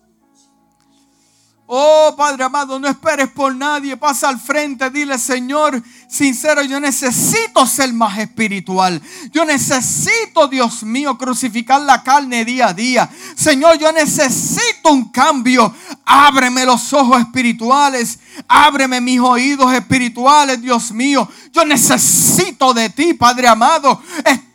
Oh, 1.65 2.13
Padre 2.15 2.43
amado, 2.43 2.77
no 2.77 2.87
esperes 2.87 3.29
por 3.29 3.55
nadie. 3.55 3.95
Pasa 3.95 4.29
al 4.29 4.39
frente, 4.39 4.89
dile, 4.89 5.17
Señor, 5.17 5.81
sincero, 6.07 6.61
yo 6.61 6.79
necesito 6.79 7.65
ser 7.65 7.91
más 7.93 8.17
espiritual. 8.19 9.01
Yo 9.31 9.45
necesito, 9.45 10.47
Dios 10.47 10.83
mío, 10.83 11.17
crucificar 11.17 11.81
la 11.81 12.03
carne 12.03 12.43
día 12.43 12.67
a 12.67 12.73
día. 12.73 13.09
Señor, 13.35 13.79
yo 13.79 13.91
necesito 13.91 14.91
un 14.91 15.09
cambio. 15.09 15.73
Ábreme 16.05 16.65
los 16.65 16.91
ojos 16.93 17.19
espirituales. 17.21 18.19
Ábreme 18.47 18.99
mis 18.99 19.19
oídos 19.19 19.73
espirituales, 19.73 20.61
Dios 20.61 20.91
mío. 20.91 21.27
Yo 21.51 21.65
necesito 21.65 22.73
de 22.73 22.89
ti, 22.89 23.13
Padre 23.13 23.47
amado 23.47 24.01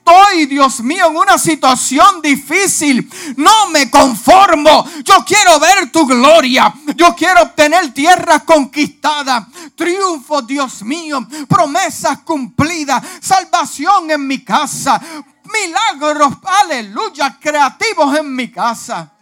estoy, 0.08 0.46
Dios 0.46 0.80
mío, 0.80 1.06
en 1.08 1.16
una 1.16 1.38
situación 1.38 2.22
difícil, 2.22 3.08
no 3.36 3.68
me 3.70 3.90
conformo. 3.90 4.86
Yo 5.04 5.24
quiero 5.24 5.58
ver 5.60 5.90
tu 5.90 6.06
gloria. 6.06 6.72
Yo 6.96 7.14
quiero 7.14 7.42
obtener 7.42 7.92
tierras 7.92 8.42
conquistadas. 8.44 9.46
Triunfo, 9.74 10.42
Dios 10.42 10.82
mío. 10.82 11.26
Promesas 11.48 12.20
cumplidas. 12.20 13.02
Salvación 13.20 14.10
en 14.10 14.26
mi 14.26 14.44
casa. 14.44 15.00
Milagros, 15.44 16.34
aleluya, 16.62 17.38
creativos 17.40 18.16
en 18.16 18.34
mi 18.34 18.50
casa. 18.50 19.12